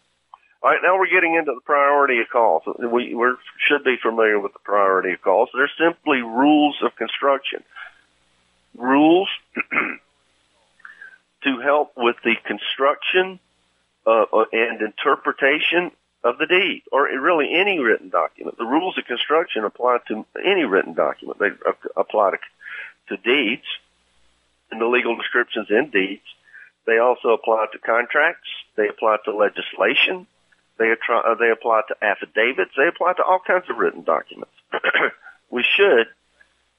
All 0.61 0.71
right, 0.71 0.79
now 0.81 0.97
we're 0.97 1.09
getting 1.09 1.35
into 1.35 1.53
the 1.53 1.61
priority 1.61 2.19
of 2.21 2.29
calls. 2.29 2.63
We 2.79 3.13
we 3.13 3.35
should 3.59 3.83
be 3.83 3.97
familiar 4.01 4.39
with 4.39 4.53
the 4.53 4.59
priority 4.59 5.13
of 5.13 5.21
calls. 5.21 5.49
They're 5.53 5.69
simply 5.77 6.21
rules 6.21 6.77
of 6.83 6.95
construction. 6.95 7.63
Rules 8.75 9.29
to 11.43 11.59
help 11.61 11.93
with 11.95 12.15
the 12.23 12.35
construction 12.43 13.39
uh, 14.07 14.25
uh, 14.33 14.45
and 14.51 14.81
interpretation 14.81 15.91
of 16.25 16.39
the 16.39 16.47
deed, 16.47 16.81
or 16.91 17.03
really 17.03 17.53
any 17.53 17.77
written 17.77 18.09
document. 18.09 18.57
The 18.57 18.65
rules 18.65 18.97
of 18.97 19.05
construction 19.05 19.63
apply 19.63 19.99
to 20.07 20.25
any 20.43 20.63
written 20.63 20.95
document. 20.95 21.37
They 21.37 21.51
apply 21.95 22.31
to, 22.31 22.37
to 23.15 23.17
deeds 23.21 23.67
and 24.71 24.81
the 24.81 24.87
legal 24.87 25.15
descriptions 25.15 25.67
in 25.69 25.91
deeds. 25.91 26.25
They 26.87 26.97
also 26.97 27.29
apply 27.29 27.67
to 27.73 27.77
contracts. 27.77 28.49
They 28.75 28.89
apply 28.89 29.17
to 29.25 29.35
legislation. 29.35 30.25
They, 30.79 30.91
uh, 30.91 31.35
they 31.35 31.51
apply 31.51 31.81
to 31.89 32.03
affidavits. 32.03 32.71
They 32.75 32.87
apply 32.87 33.13
to 33.13 33.23
all 33.23 33.39
kinds 33.45 33.69
of 33.69 33.77
written 33.77 34.03
documents. 34.03 34.53
we 35.51 35.63
should 35.63 36.07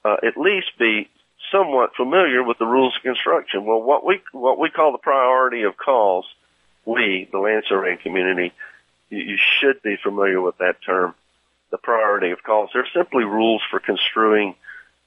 uh, 0.03 0.17
at 0.23 0.35
least 0.35 0.77
be 0.77 1.09
somewhat 1.53 1.95
familiar 1.95 2.43
with 2.43 2.57
the 2.57 2.65
rules 2.65 2.97
of 2.97 3.01
construction. 3.01 3.63
Well, 3.63 3.81
what 3.81 4.05
we 4.05 4.21
what 4.33 4.59
we 4.59 4.69
call 4.69 4.91
the 4.91 4.97
priority 4.97 5.63
of 5.63 5.77
calls, 5.77 6.25
we, 6.85 7.29
the 7.31 7.39
land 7.39 7.63
surveying 7.67 7.99
community, 7.99 8.51
you, 9.09 9.19
you 9.19 9.37
should 9.59 9.81
be 9.81 9.97
familiar 10.01 10.41
with 10.41 10.57
that 10.57 10.75
term. 10.85 11.15
The 11.69 11.77
priority 11.77 12.31
of 12.31 12.41
calls. 12.43 12.69
They're 12.73 12.87
simply 12.95 13.25
rules 13.25 13.61
for 13.69 13.81
construing 13.81 14.55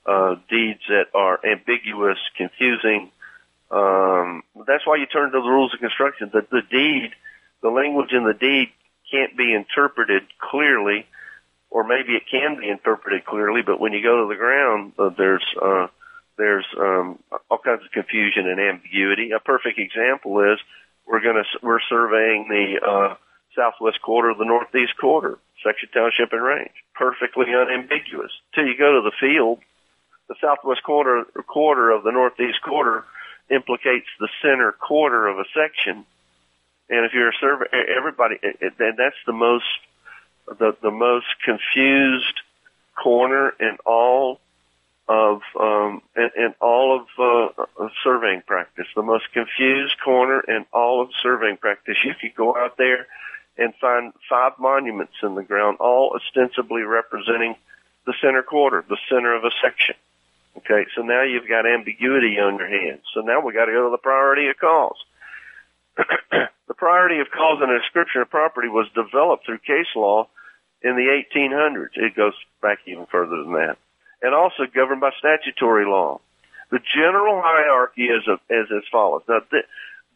uh, 0.05 0.35
deeds 0.51 0.81
that 0.89 1.07
are 1.15 1.41
ambiguous, 1.45 2.19
confusing. 2.37 3.11
Um, 3.71 4.43
that's 4.67 4.87
why 4.87 4.97
you 4.97 5.07
turn 5.07 5.33
to 5.33 5.41
the 5.41 5.49
rules 5.49 5.73
of 5.73 5.81
construction. 5.81 6.31
That 6.35 6.51
the 6.51 6.61
deed, 6.71 7.13
the 7.63 7.71
language 7.71 8.13
in 8.13 8.25
the 8.25 8.35
deed, 8.35 8.69
can't 9.11 9.37
be 9.37 9.55
interpreted 9.55 10.23
clearly, 10.39 11.07
or 11.71 11.85
maybe 11.85 12.15
it 12.15 12.25
can 12.31 12.59
be 12.59 12.69
interpreted 12.69 13.25
clearly, 13.25 13.63
but 13.63 13.81
when 13.81 13.93
you 13.93 14.03
go 14.03 14.23
to 14.23 14.29
the 14.29 14.37
ground, 14.37 14.93
uh, 14.99 15.11
there's 15.17 15.45
uh, 15.61 15.87
there's 16.37 16.67
um, 16.79 17.19
all 17.51 17.59
kinds 17.59 17.83
of 17.85 17.91
confusion 17.93 18.49
and 18.49 18.61
ambiguity. 18.61 19.33
A 19.33 19.41
perfect 19.41 19.79
example 19.79 20.41
is 20.53 20.59
we're 21.07 21.23
going 21.23 21.37
to 21.37 21.45
we're 21.63 21.81
surveying 21.89 22.49
the 22.49 22.87
uh, 22.87 23.15
southwest 23.55 24.01
quarter 24.03 24.31
of 24.31 24.39
the 24.39 24.45
northeast 24.45 24.97
quarter, 24.99 25.39
section 25.65 25.89
township 25.93 26.33
and 26.33 26.43
range, 26.43 26.75
perfectly 26.95 27.47
unambiguous. 27.55 28.33
Till 28.55 28.67
you 28.67 28.77
go 28.77 29.01
to 29.01 29.03
the 29.03 29.17
field, 29.21 29.59
the 30.29 30.37
southwest 30.41 30.83
quarter 30.83 31.25
quarter 31.47 31.91
of 31.91 32.05
the 32.05 32.13
northeast 32.13 32.63
quarter 32.63 33.05
implicates 33.51 34.07
the 34.19 34.29
center 34.43 34.73
quarter 34.73 35.27
of 35.27 35.39
a 35.39 35.45
section, 35.55 36.05
and 36.89 37.07
if 37.07 37.13
you're 37.13 37.31
a 37.31 37.41
survey, 37.41 37.67
everybody, 37.97 38.37
and 38.43 38.73
that's 38.97 39.17
the 39.27 39.33
most 39.33 39.65
the 40.47 40.77
the 40.83 40.91
most 40.91 41.27
confused 41.45 42.41
corner 42.97 43.55
in 43.59 43.77
all 43.85 44.41
of 45.09 45.43
um, 45.59 46.03
in, 46.17 46.31
in 46.37 46.55
all 46.61 47.01
of 47.01 47.57
uh, 47.59 47.89
surveying 48.05 48.43
practice, 48.47 48.87
the 48.95 49.03
most 49.03 49.25
confused 49.33 49.97
corner 50.05 50.41
in 50.41 50.65
all 50.73 51.03
of 51.03 51.11
surveying 51.23 51.57
practice. 51.57 51.97
You 52.05 52.15
could 52.15 52.35
go 52.37 52.57
out 52.57 52.77
there 52.77 53.07
and 53.57 53.75
find 53.81 54.13
five 54.29 54.53
monuments 54.59 55.15
in 55.23 55.35
the 55.35 55.43
ground, 55.43 55.79
all 55.81 56.17
ostensibly 56.17 56.83
representing 56.83 57.57
the 58.07 58.15
center 58.23 58.43
quarter, 58.43 58.85
the 58.89 58.99
center 59.09 59.35
of 59.35 59.45
a 59.45 59.51
section. 59.63 59.95
Okay, 60.57 60.87
so 60.97 61.03
now 61.03 61.23
you've 61.23 61.49
got 61.49 61.67
ambiguity 61.67 62.39
on 62.39 62.59
your 62.59 62.69
hands. 62.69 63.03
So 63.15 63.21
now 63.21 63.41
we 63.41 63.53
got 63.53 63.67
to 63.67 63.73
go 63.73 63.85
to 63.85 63.91
the 63.91 63.99
priority 63.99 64.49
of 64.49 64.59
calls. 64.59 64.97
the 65.97 66.75
priority 66.77 67.21
of 67.21 67.31
calls 67.31 67.63
in 67.63 67.71
a 67.71 67.79
description 67.79 68.23
of 68.23 68.31
property 68.31 68.69
was 68.69 68.89
developed 68.95 69.47
through 69.47 69.59
case 69.59 69.95
law 69.95 70.29
in 70.83 70.97
the 70.97 71.23
1800s. 71.37 71.91
It 71.95 72.17
goes 72.17 72.35
back 72.63 72.79
even 72.87 73.07
further 73.07 73.43
than 73.43 73.53
that 73.55 73.77
and 74.23 74.35
also 74.35 74.65
governed 74.73 75.01
by 75.01 75.11
statutory 75.19 75.87
law. 75.87 76.21
The 76.71 76.81
general 76.95 77.41
hierarchy 77.43 78.05
is, 78.05 78.27
a, 78.29 78.35
is 78.53 78.69
as 78.71 78.85
follows. 78.93 79.23
Now, 79.29 79.41
th- 79.51 79.65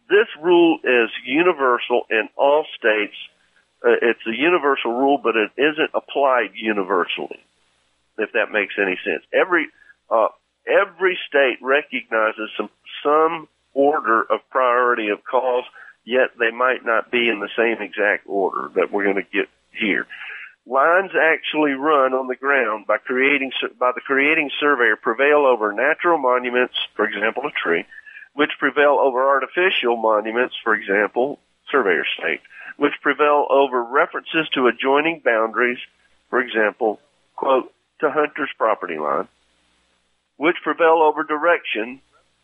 this 0.09 0.29
rule 0.43 0.79
is 0.85 1.11
universal 1.25 2.03
in 2.11 2.29
all 2.37 2.65
states. 2.79 3.15
Uh, 3.85 3.97
it's 4.03 4.27
a 4.27 4.37
universal 4.37 4.93
rule, 4.93 5.19
but 5.23 5.35
it 5.37 5.51
isn't 5.57 5.91
applied 5.95 6.51
universally, 6.55 7.41
if 8.19 8.33
that 8.33 8.51
makes 8.53 8.75
any 8.81 8.99
sense. 9.05 9.25
Every 9.33 9.67
uh, 10.11 10.29
every 10.67 11.19
state 11.29 11.59
recognizes 11.61 12.51
some 12.57 12.71
some 13.03 13.49
order 13.73 14.23
of 14.23 14.41
priority 14.51 15.09
of 15.09 15.25
calls, 15.25 15.65
yet 16.05 16.31
they 16.39 16.51
might 16.51 16.85
not 16.85 17.11
be 17.11 17.29
in 17.29 17.41
the 17.41 17.51
same 17.57 17.83
exact 17.83 18.25
order 18.27 18.71
that 18.77 18.91
we're 18.93 19.05
going 19.05 19.17
to 19.17 19.23
get 19.23 19.49
here. 19.73 20.07
Lines 20.67 21.11
actually 21.13 21.73
run 21.73 22.15
on 22.15 22.27
the 22.27 22.37
ground 22.37 22.87
by 22.87 22.97
creating 22.97 23.53
by 23.79 23.93
the 23.95 24.01
creating 24.01 24.51
surveyor 24.59 24.97
prevail 24.97 25.45
over 25.45 25.73
natural 25.73 26.17
monuments, 26.17 26.75
for 26.95 27.05
example, 27.05 27.43
a 27.45 27.51
tree, 27.51 27.85
which 28.35 28.51
prevail 28.59 28.99
over 29.01 29.26
artificial 29.26 29.97
monuments, 29.97 30.55
for 30.62 30.74
example, 30.74 31.39
surveyor 31.70 32.05
stake, 32.18 32.43
which 32.76 32.93
prevail 33.01 33.47
over 33.49 33.82
references 33.82 34.49
to 34.55 34.66
adjoining 34.66 35.22
boundaries, 35.24 35.78
for 36.30 36.41
example, 36.41 37.01
quote, 37.37 37.72
to 38.01 38.11
Hunter's 38.11 38.51
property 38.59 38.99
line, 38.99 39.28
which 40.37 40.57
prevail 40.62 41.01
over 41.03 41.22
direction, 41.22 42.01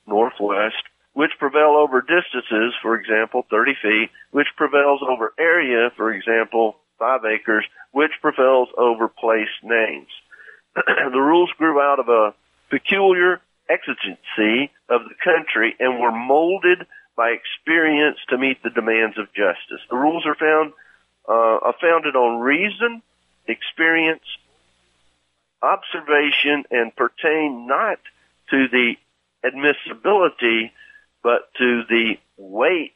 northwest, 0.07 0.82
which 1.12 1.32
prevail 1.38 1.76
over 1.76 2.01
distances, 2.01 2.72
for 2.82 2.95
example, 2.95 3.45
30 3.51 3.72
feet, 3.82 4.11
which 4.30 4.47
prevails 4.57 5.01
over 5.03 5.34
area, 5.38 5.91
for 5.97 6.12
example, 6.12 6.76
five 6.99 7.24
acres, 7.24 7.64
which 7.91 8.12
prevails 8.22 8.68
over 8.78 9.09
place 9.09 9.49
names. 9.62 10.09
the 10.74 11.20
rules 11.20 11.51
grew 11.59 11.80
out 11.80 11.99
of 11.99 12.09
a 12.09 12.32
peculiar 12.70 13.41
exigency 13.71 14.73
of 14.89 15.03
the 15.05 15.14
country 15.23 15.77
and 15.79 16.01
were 16.01 16.12
molded 16.12 16.87
by 17.16 17.31
experience 17.31 18.18
to 18.29 18.39
meet 18.39 18.62
the 18.62 18.71
demands 18.71 19.18
of 19.18 19.27
justice. 19.33 19.81
The 19.91 19.97
rules 19.97 20.27
are 20.27 20.35
found 20.35 20.73
uh, 21.29 21.59
are 21.62 21.75
founded 21.81 22.16
on 22.16 22.41
reason, 22.41 23.03
experience, 23.47 24.25
observation, 25.62 26.64
and 26.71 26.95
pertain 26.97 27.66
not 27.66 27.99
to 28.51 28.66
the 28.68 28.95
admissibility, 29.45 30.73
but 31.23 31.53
to 31.59 31.83
the 31.89 32.14
weight 32.37 32.95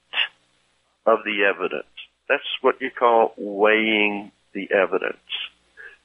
of 1.07 1.19
the 1.25 1.45
evidence. 1.45 1.85
That's 2.29 2.43
what 2.63 2.81
you 2.81 2.91
call 2.91 3.35
weighing 3.37 4.33
the 4.53 4.71
evidence. 4.73 5.19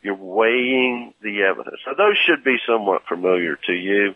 You're 0.02 0.16
weighing 0.16 1.14
the 1.22 1.44
evidence. 1.44 1.78
Now 1.88 1.94
those 1.94 2.18
should 2.18 2.44
be 2.44 2.58
somewhat 2.68 3.04
familiar 3.08 3.58
to 3.68 3.74
you. 3.74 4.16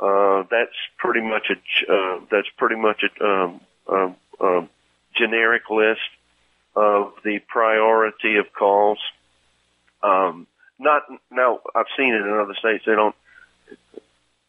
Uh, 0.00 0.44
that's 0.50 0.76
pretty 0.98 1.20
much 1.20 1.50
a 1.50 1.92
uh, 1.92 2.20
that's 2.30 2.48
pretty 2.56 2.76
much 2.76 3.02
a 3.02 3.24
um, 3.24 3.60
um, 3.88 4.16
um, 4.40 4.68
generic 5.16 5.62
list 5.70 6.00
of 6.76 7.12
the 7.24 7.40
priority 7.48 8.36
of 8.36 8.46
calls. 8.56 8.98
Um, 10.02 10.46
not 10.78 11.02
now. 11.30 11.60
I've 11.74 11.86
seen 11.96 12.14
it 12.14 12.22
in 12.22 12.32
other 12.32 12.54
states. 12.54 12.84
They 12.86 12.94
don't 12.94 13.14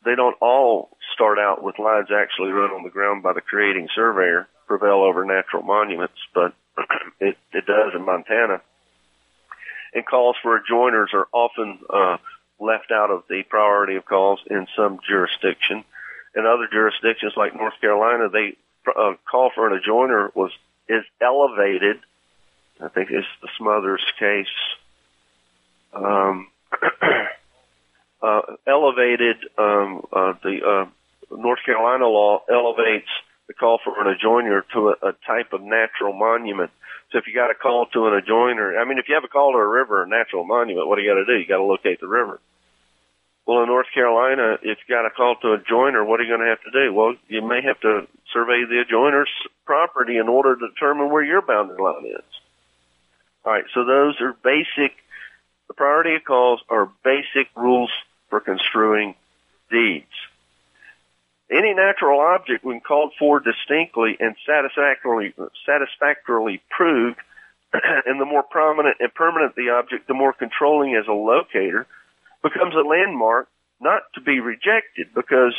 they 0.05 0.15
don't 0.15 0.37
all 0.39 0.89
start 1.13 1.39
out 1.39 1.63
with 1.63 1.79
lines 1.79 2.09
actually 2.15 2.51
run 2.51 2.71
on 2.71 2.83
the 2.83 2.89
ground 2.89 3.23
by 3.23 3.33
the 3.33 3.41
creating 3.41 3.87
surveyor 3.95 4.47
prevail 4.67 5.03
over 5.03 5.25
natural 5.25 5.63
monuments, 5.63 6.19
but 6.33 6.53
it, 7.19 7.37
it 7.51 7.65
does 7.65 7.93
in 7.95 8.05
Montana. 8.05 8.61
And 9.93 10.05
calls 10.05 10.35
for 10.41 10.59
adjoiners 10.59 11.13
are 11.13 11.27
often 11.33 11.79
uh, 11.89 12.17
left 12.59 12.91
out 12.91 13.11
of 13.11 13.23
the 13.29 13.43
priority 13.43 13.95
of 13.95 14.05
calls 14.05 14.39
in 14.49 14.67
some 14.75 14.99
jurisdiction. 15.07 15.83
In 16.35 16.45
other 16.45 16.67
jurisdictions 16.71 17.33
like 17.35 17.55
North 17.55 17.79
Carolina, 17.81 18.29
they 18.29 18.55
uh, 18.87 19.13
call 19.29 19.51
for 19.53 19.67
an 19.67 19.79
adjoiner 19.79 20.33
was 20.35 20.51
is 20.87 21.03
elevated 21.21 21.99
I 22.81 22.87
think 22.87 23.09
it's 23.11 23.27
the 23.41 23.49
Smothers 23.57 24.03
case, 24.17 24.47
um, 25.93 26.47
uh, 28.21 28.41
elevated 28.65 29.37
um, 29.57 30.05
uh, 30.13 30.33
the 30.41 30.59
uh, 30.65 31.35
North 31.35 31.59
Carolina 31.65 32.07
law 32.07 32.41
elevates 32.49 33.09
the 33.49 33.55
call 33.55 33.79
for 33.83 33.99
an 33.99 34.15
adjoiner 34.15 34.61
to 34.73 34.93
a, 34.93 35.09
a 35.09 35.13
type 35.25 35.51
of 35.51 35.61
natural 35.61 36.13
monument. 36.13 36.69
So 37.11 37.17
if 37.17 37.25
you 37.25 37.33
got 37.33 37.49
a 37.49 37.55
call 37.55 37.87
to 37.87 38.05
an 38.05 38.13
adjoiner, 38.13 38.79
I 38.79 38.85
mean, 38.87 38.99
if 38.99 39.09
you 39.09 39.15
have 39.15 39.23
a 39.25 39.27
call 39.27 39.51
to 39.53 39.57
a 39.57 39.67
river, 39.67 40.03
a 40.03 40.07
natural 40.07 40.45
monument, 40.45 40.87
what 40.87 40.95
do 40.95 41.01
you 41.01 41.09
got 41.09 41.17
to 41.17 41.25
do? 41.25 41.33
You 41.33 41.47
got 41.47 41.57
to 41.57 41.63
locate 41.63 41.99
the 41.99 42.07
river. 42.07 42.39
Well, 43.47 43.63
in 43.63 43.67
North 43.67 43.87
Carolina, 43.91 44.59
if 44.61 44.77
you 44.77 44.95
got 44.95 45.07
a 45.07 45.09
call 45.09 45.35
to 45.41 45.53
a 45.53 45.57
joiner, 45.57 46.05
what 46.05 46.19
are 46.19 46.23
you 46.23 46.29
going 46.29 46.45
to 46.45 46.53
have 46.53 46.61
to 46.61 46.71
do? 46.71 46.93
Well, 46.93 47.15
you 47.27 47.41
may 47.41 47.63
have 47.63 47.81
to 47.81 48.05
survey 48.31 48.61
the 48.69 48.85
adjoiner's 48.85 49.33
property 49.65 50.17
in 50.17 50.29
order 50.29 50.55
to 50.55 50.67
determine 50.69 51.09
where 51.09 51.23
your 51.23 51.41
boundary 51.41 51.81
line 51.81 52.05
is. 52.05 52.29
All 53.43 53.53
right, 53.53 53.65
so 53.73 53.83
those 53.83 54.21
are 54.21 54.37
basic. 54.43 54.93
The 55.67 55.73
priority 55.73 56.15
of 56.17 56.23
calls 56.23 56.61
are 56.69 56.91
basic 57.03 57.49
rules 57.55 57.89
for 58.29 58.39
construing 58.39 59.15
deeds. 59.71 60.05
Any 61.51 61.73
natural 61.73 62.19
object, 62.19 62.63
when 62.63 62.79
called 62.79 63.13
for 63.17 63.39
distinctly 63.39 64.17
and 64.19 64.35
satisfactorily, 64.45 65.33
satisfactorily 65.65 66.61
proved, 66.69 67.17
and 67.73 68.21
the 68.21 68.25
more 68.25 68.43
prominent 68.43 68.97
and 68.99 69.13
permanent 69.13 69.55
the 69.55 69.69
object, 69.71 70.07
the 70.07 70.13
more 70.13 70.33
controlling 70.33 70.95
as 70.95 71.07
a 71.07 71.13
locator, 71.13 71.87
becomes 72.43 72.75
a 72.75 72.87
landmark 72.87 73.47
not 73.81 74.03
to 74.13 74.21
be 74.21 74.39
rejected 74.39 75.07
because 75.15 75.55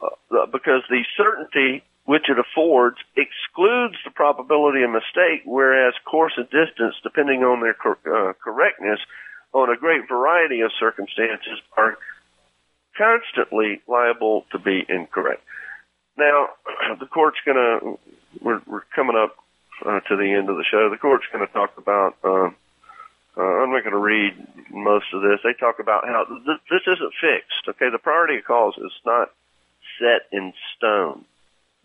uh, 0.00 0.46
because 0.46 0.82
the 0.90 1.02
certainty 1.16 1.82
which 2.04 2.28
it 2.28 2.36
affords 2.38 2.98
excludes 3.16 3.96
the 4.04 4.10
probability 4.10 4.82
of 4.82 4.90
mistake, 4.90 5.40
whereas 5.44 5.94
course 6.04 6.34
and 6.36 6.48
distance, 6.50 6.94
depending 7.02 7.42
on 7.42 7.60
their 7.60 7.74
cor- 7.74 7.98
uh, 8.04 8.34
correctness, 8.34 9.00
on 9.54 9.70
a 9.70 9.76
great 9.76 10.06
variety 10.08 10.60
of 10.60 10.70
circumstances, 10.78 11.58
are 11.76 11.96
constantly 12.96 13.80
liable 13.86 14.44
to 14.52 14.58
be 14.58 14.84
incorrect. 14.88 15.42
Now, 16.16 16.48
the 17.00 17.06
court's 17.06 17.38
going 17.44 17.56
to, 17.56 17.98
we're, 18.40 18.62
we're 18.66 18.84
coming 18.94 19.16
up 19.16 19.36
uh, 19.84 20.00
to 20.00 20.16
the 20.16 20.32
end 20.32 20.48
of 20.48 20.56
the 20.56 20.64
show. 20.70 20.88
The 20.90 20.96
court's 20.96 21.26
going 21.32 21.46
to 21.46 21.52
talk 21.52 21.76
about, 21.76 22.16
uh, 22.24 22.50
uh, 23.36 23.42
I'm 23.42 23.72
not 23.72 23.82
going 23.82 23.92
to 23.92 23.98
read 23.98 24.34
most 24.70 25.06
of 25.12 25.22
this. 25.22 25.40
They 25.42 25.54
talk 25.58 25.78
about 25.80 26.06
how 26.06 26.24
th- 26.24 26.60
this 26.70 26.82
isn't 26.86 27.12
fixed. 27.20 27.68
Okay, 27.68 27.90
the 27.90 27.98
priority 27.98 28.38
of 28.38 28.44
calls 28.44 28.76
is 28.78 28.92
not 29.04 29.30
set 29.98 30.26
in 30.32 30.52
stone. 30.76 31.24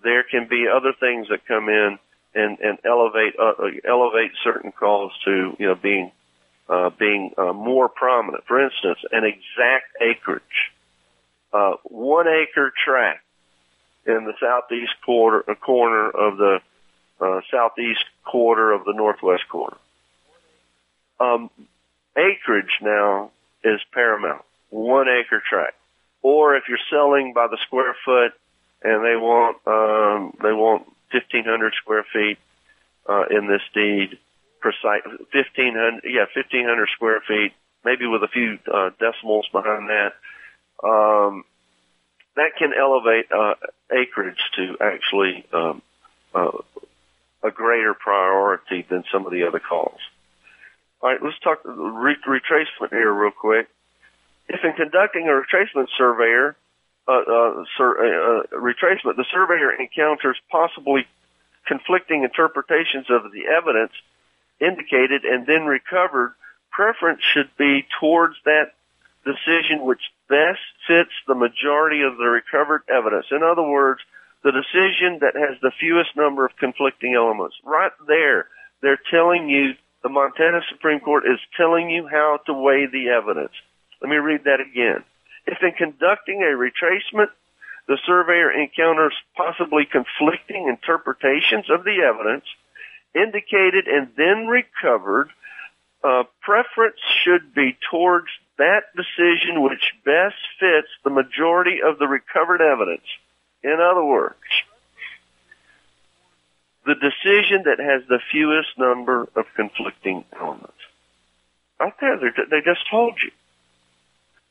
There 0.04 0.24
can 0.24 0.48
be 0.48 0.68
other 0.68 0.94
things 0.98 1.28
that 1.30 1.46
come 1.48 1.68
in 1.70 1.98
and, 2.36 2.60
and 2.60 2.78
elevate 2.86 3.34
uh, 3.40 3.54
uh 3.58 3.70
elevate 3.88 4.32
certain 4.44 4.72
calls 4.72 5.12
to 5.26 5.56
you 5.58 5.68
know 5.68 5.76
being 5.76 6.12
uh, 6.70 6.92
being 6.92 7.34
uh, 7.38 7.54
more 7.54 7.90
prominent. 7.90 8.46
For 8.46 8.64
instance, 8.64 9.00
an 9.12 9.24
exact 9.26 9.88
acreage 10.00 10.72
uh, 11.54 11.74
one 11.84 12.28
acre 12.28 12.72
tract 12.86 13.24
in 14.06 14.26
the 14.26 14.34
southeast 14.40 14.94
quarter, 15.04 15.50
uh, 15.50 15.56
corner 15.56 16.10
of 16.10 16.38
the 16.38 16.60
uh, 17.20 17.42
southeast 17.52 18.04
quarter 18.24 18.72
of 18.72 18.86
the 18.86 18.94
northwest 18.94 19.44
quarter. 19.50 19.78
Um, 21.20 21.50
acreage 22.18 22.80
now 22.82 23.32
is 23.64 23.82
paramount. 23.94 24.44
One 24.70 25.08
acre 25.10 25.42
tract. 25.48 25.76
Or 26.22 26.56
if 26.56 26.64
you're 26.70 26.78
selling 26.90 27.34
by 27.34 27.48
the 27.48 27.58
square 27.66 27.96
foot 28.06 28.34
and 28.84 29.04
they 29.04 29.16
want, 29.16 29.58
um, 29.68 30.34
they 30.42 30.54
want 30.54 30.86
1500 31.12 31.74
square 31.82 32.06
feet, 32.14 32.38
uh, 33.08 33.26
in 33.32 33.48
this 33.48 33.62
deed, 33.74 34.18
precise, 34.62 35.02
1500, 35.34 36.04
yeah, 36.06 36.26
1500 36.34 36.90
square 36.96 37.22
feet, 37.28 37.54
maybe 37.84 38.06
with 38.06 38.24
a 38.24 38.28
few, 38.28 38.60
uh, 38.72 38.92
decimals 39.00 39.48
behind 39.52 39.90
that 39.90 40.14
um, 40.84 41.44
that 42.36 42.52
can 42.58 42.72
elevate 42.78 43.26
uh, 43.32 43.56
acreage 43.92 44.40
to 44.56 44.78
actually 44.82 45.46
um, 45.52 45.82
uh, 46.34 46.52
a 47.44 47.52
greater 47.52 47.94
priority 47.94 48.86
than 48.90 49.04
some 49.12 49.26
of 49.26 49.32
the 49.32 49.44
other 49.44 49.60
calls. 49.60 50.00
All 51.02 51.10
right, 51.10 51.20
let's 51.24 51.40
talk 51.40 51.60
re- 51.66 52.16
retracement 52.28 52.90
here 52.90 53.12
real 53.12 53.32
quick. 53.32 53.68
If 54.48 54.64
in 54.64 54.74
conducting 54.74 55.28
a 55.28 55.32
retracement 55.32 55.88
surveyor, 55.98 56.56
uh, 57.08 57.12
uh, 57.12 57.64
sur- 57.78 57.98
uh, 57.98 58.40
uh, 58.40 58.60
retracement, 58.60 59.16
the 59.16 59.26
surveyor 59.32 59.72
encounters 59.80 60.38
possibly 60.52 61.08
conflicting 61.68 62.24
interpretations 62.24 63.08
of 63.10 63.32
the 63.32 63.46
evidence 63.48 63.92
indicated 64.60 65.24
and 65.24 65.46
then 65.46 65.66
recovered, 65.66 66.34
preference 66.72 67.22
should 67.34 67.50
be 67.58 67.86
towards 68.00 68.36
that 68.46 68.74
decision 69.26 69.86
which 69.86 70.02
best 70.28 70.62
fits 70.88 71.12
the 71.28 71.36
majority 71.36 72.02
of 72.02 72.18
the 72.18 72.26
recovered 72.26 72.84
evidence. 72.90 73.26
In 73.32 73.44
other 73.44 73.64
words, 73.64 74.02
the 74.44 74.52
decision 74.52 75.20
that 75.22 75.36
has 75.36 75.60
the 75.62 75.72
fewest 75.80 76.16
number 76.16 76.46
of 76.46 76.56
conflicting 76.58 77.16
elements. 77.16 77.56
Right 77.64 77.92
there, 78.08 78.48
they're 78.82 79.00
telling 79.12 79.50
you, 79.50 79.74
the 80.02 80.10
Montana 80.10 80.62
Supreme 80.70 81.02
Court 81.02 81.26
is 81.26 81.40
telling 81.58 81.90
you 81.90 82.08
how 82.08 82.40
to 82.46 82.54
weigh 82.54 82.86
the 82.86 83.10
evidence. 83.10 83.52
Let 84.02 84.10
me 84.10 84.16
read 84.16 84.46
that 84.46 84.62
again. 84.62 85.04
If 85.46 85.58
in 85.62 85.72
conducting 85.74 86.42
a 86.42 86.56
retracement, 86.56 87.30
the 87.88 87.98
surveyor 88.06 88.52
encounters 88.52 89.16
possibly 89.36 89.86
conflicting 89.86 90.68
interpretations 90.70 91.70
of 91.70 91.84
the 91.84 92.04
evidence 92.08 92.46
indicated 93.16 93.88
and 93.88 94.10
then 94.16 94.48
recovered, 94.48 95.30
uh, 96.04 96.24
preference 96.42 97.00
should 97.24 97.54
be 97.54 97.78
towards 97.92 98.28
that 98.60 98.84
decision 98.96 99.62
which 99.62 99.94
best 100.04 100.36
fits 100.60 100.90
the 101.04 101.10
majority 101.10 101.80
of 101.82 101.98
the 101.98 102.08
recovered 102.08 102.62
evidence. 102.62 103.08
In 103.64 103.78
other 103.80 104.04
words, 104.04 104.36
the 106.86 106.96
decision 106.96 107.64
that 107.64 107.80
has 107.80 108.04
the 108.08 108.20
fewest 108.32 108.78
number 108.78 109.28
of 109.36 109.46
conflicting 109.56 110.26
elements. 110.38 110.74
Right 111.80 111.94
there, 112.02 112.20
they 112.20 112.62
just 112.64 112.82
told 112.92 113.16
you. 113.24 113.32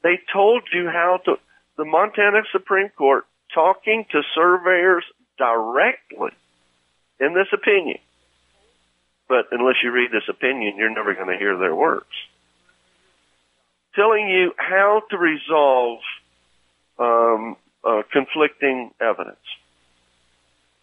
They 0.02 0.18
told 0.32 0.62
you 0.72 0.88
how 0.88 1.20
to, 1.26 1.36
the 1.76 1.84
Montana 1.84 2.42
Supreme 2.50 2.88
Court 2.88 3.26
talking 3.52 4.06
to 4.12 4.22
surveyors 4.34 5.04
directly 5.36 6.30
in 7.20 7.34
this 7.34 7.48
opinion. 7.52 7.98
But 9.28 9.48
unless 9.52 9.82
you 9.82 9.90
read 9.90 10.10
this 10.10 10.28
opinion, 10.28 10.78
you're 10.78 10.94
never 10.94 11.14
going 11.14 11.28
to 11.28 11.36
hear 11.36 11.58
their 11.58 11.74
words 11.74 12.06
telling 13.94 14.28
you 14.28 14.52
how 14.56 15.02
to 15.10 15.18
resolve 15.18 16.00
um, 16.98 17.56
uh, 17.84 18.02
conflicting 18.12 18.90
evidence. 19.00 19.36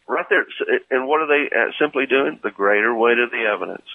Right 0.07 0.25
there. 0.29 0.45
And 0.91 1.07
what 1.07 1.21
are 1.21 1.27
they 1.27 1.49
uh, 1.55 1.71
simply 1.79 2.05
doing? 2.05 2.39
The 2.43 2.51
greater 2.51 2.93
weight 2.93 3.17
of 3.17 3.31
the 3.31 3.45
evidence. 3.51 3.85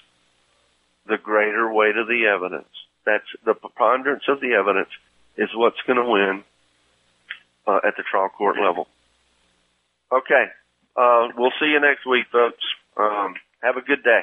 The 1.06 1.18
greater 1.18 1.72
weight 1.72 1.96
of 1.96 2.08
the 2.08 2.26
evidence. 2.26 2.68
That's 3.06 3.24
the 3.44 3.54
preponderance 3.54 4.24
of 4.28 4.40
the 4.40 4.54
evidence 4.54 4.90
is 5.36 5.48
what's 5.54 5.80
going 5.86 5.98
to 5.98 6.11
win 6.11 6.44
uh, 7.66 7.80
at 7.86 7.96
the 7.96 8.02
trial 8.11 8.28
court 8.28 8.56
level. 8.61 8.88
Okay. 10.12 10.44
Uh, 10.96 11.28
we'll 11.36 11.52
see 11.61 11.66
you 11.66 11.80
next 11.80 12.04
week, 12.06 12.26
folks. 12.32 12.64
Um, 12.96 13.34
have 13.62 13.76
a 13.76 13.80
good 13.80 14.02
day. 14.02 14.22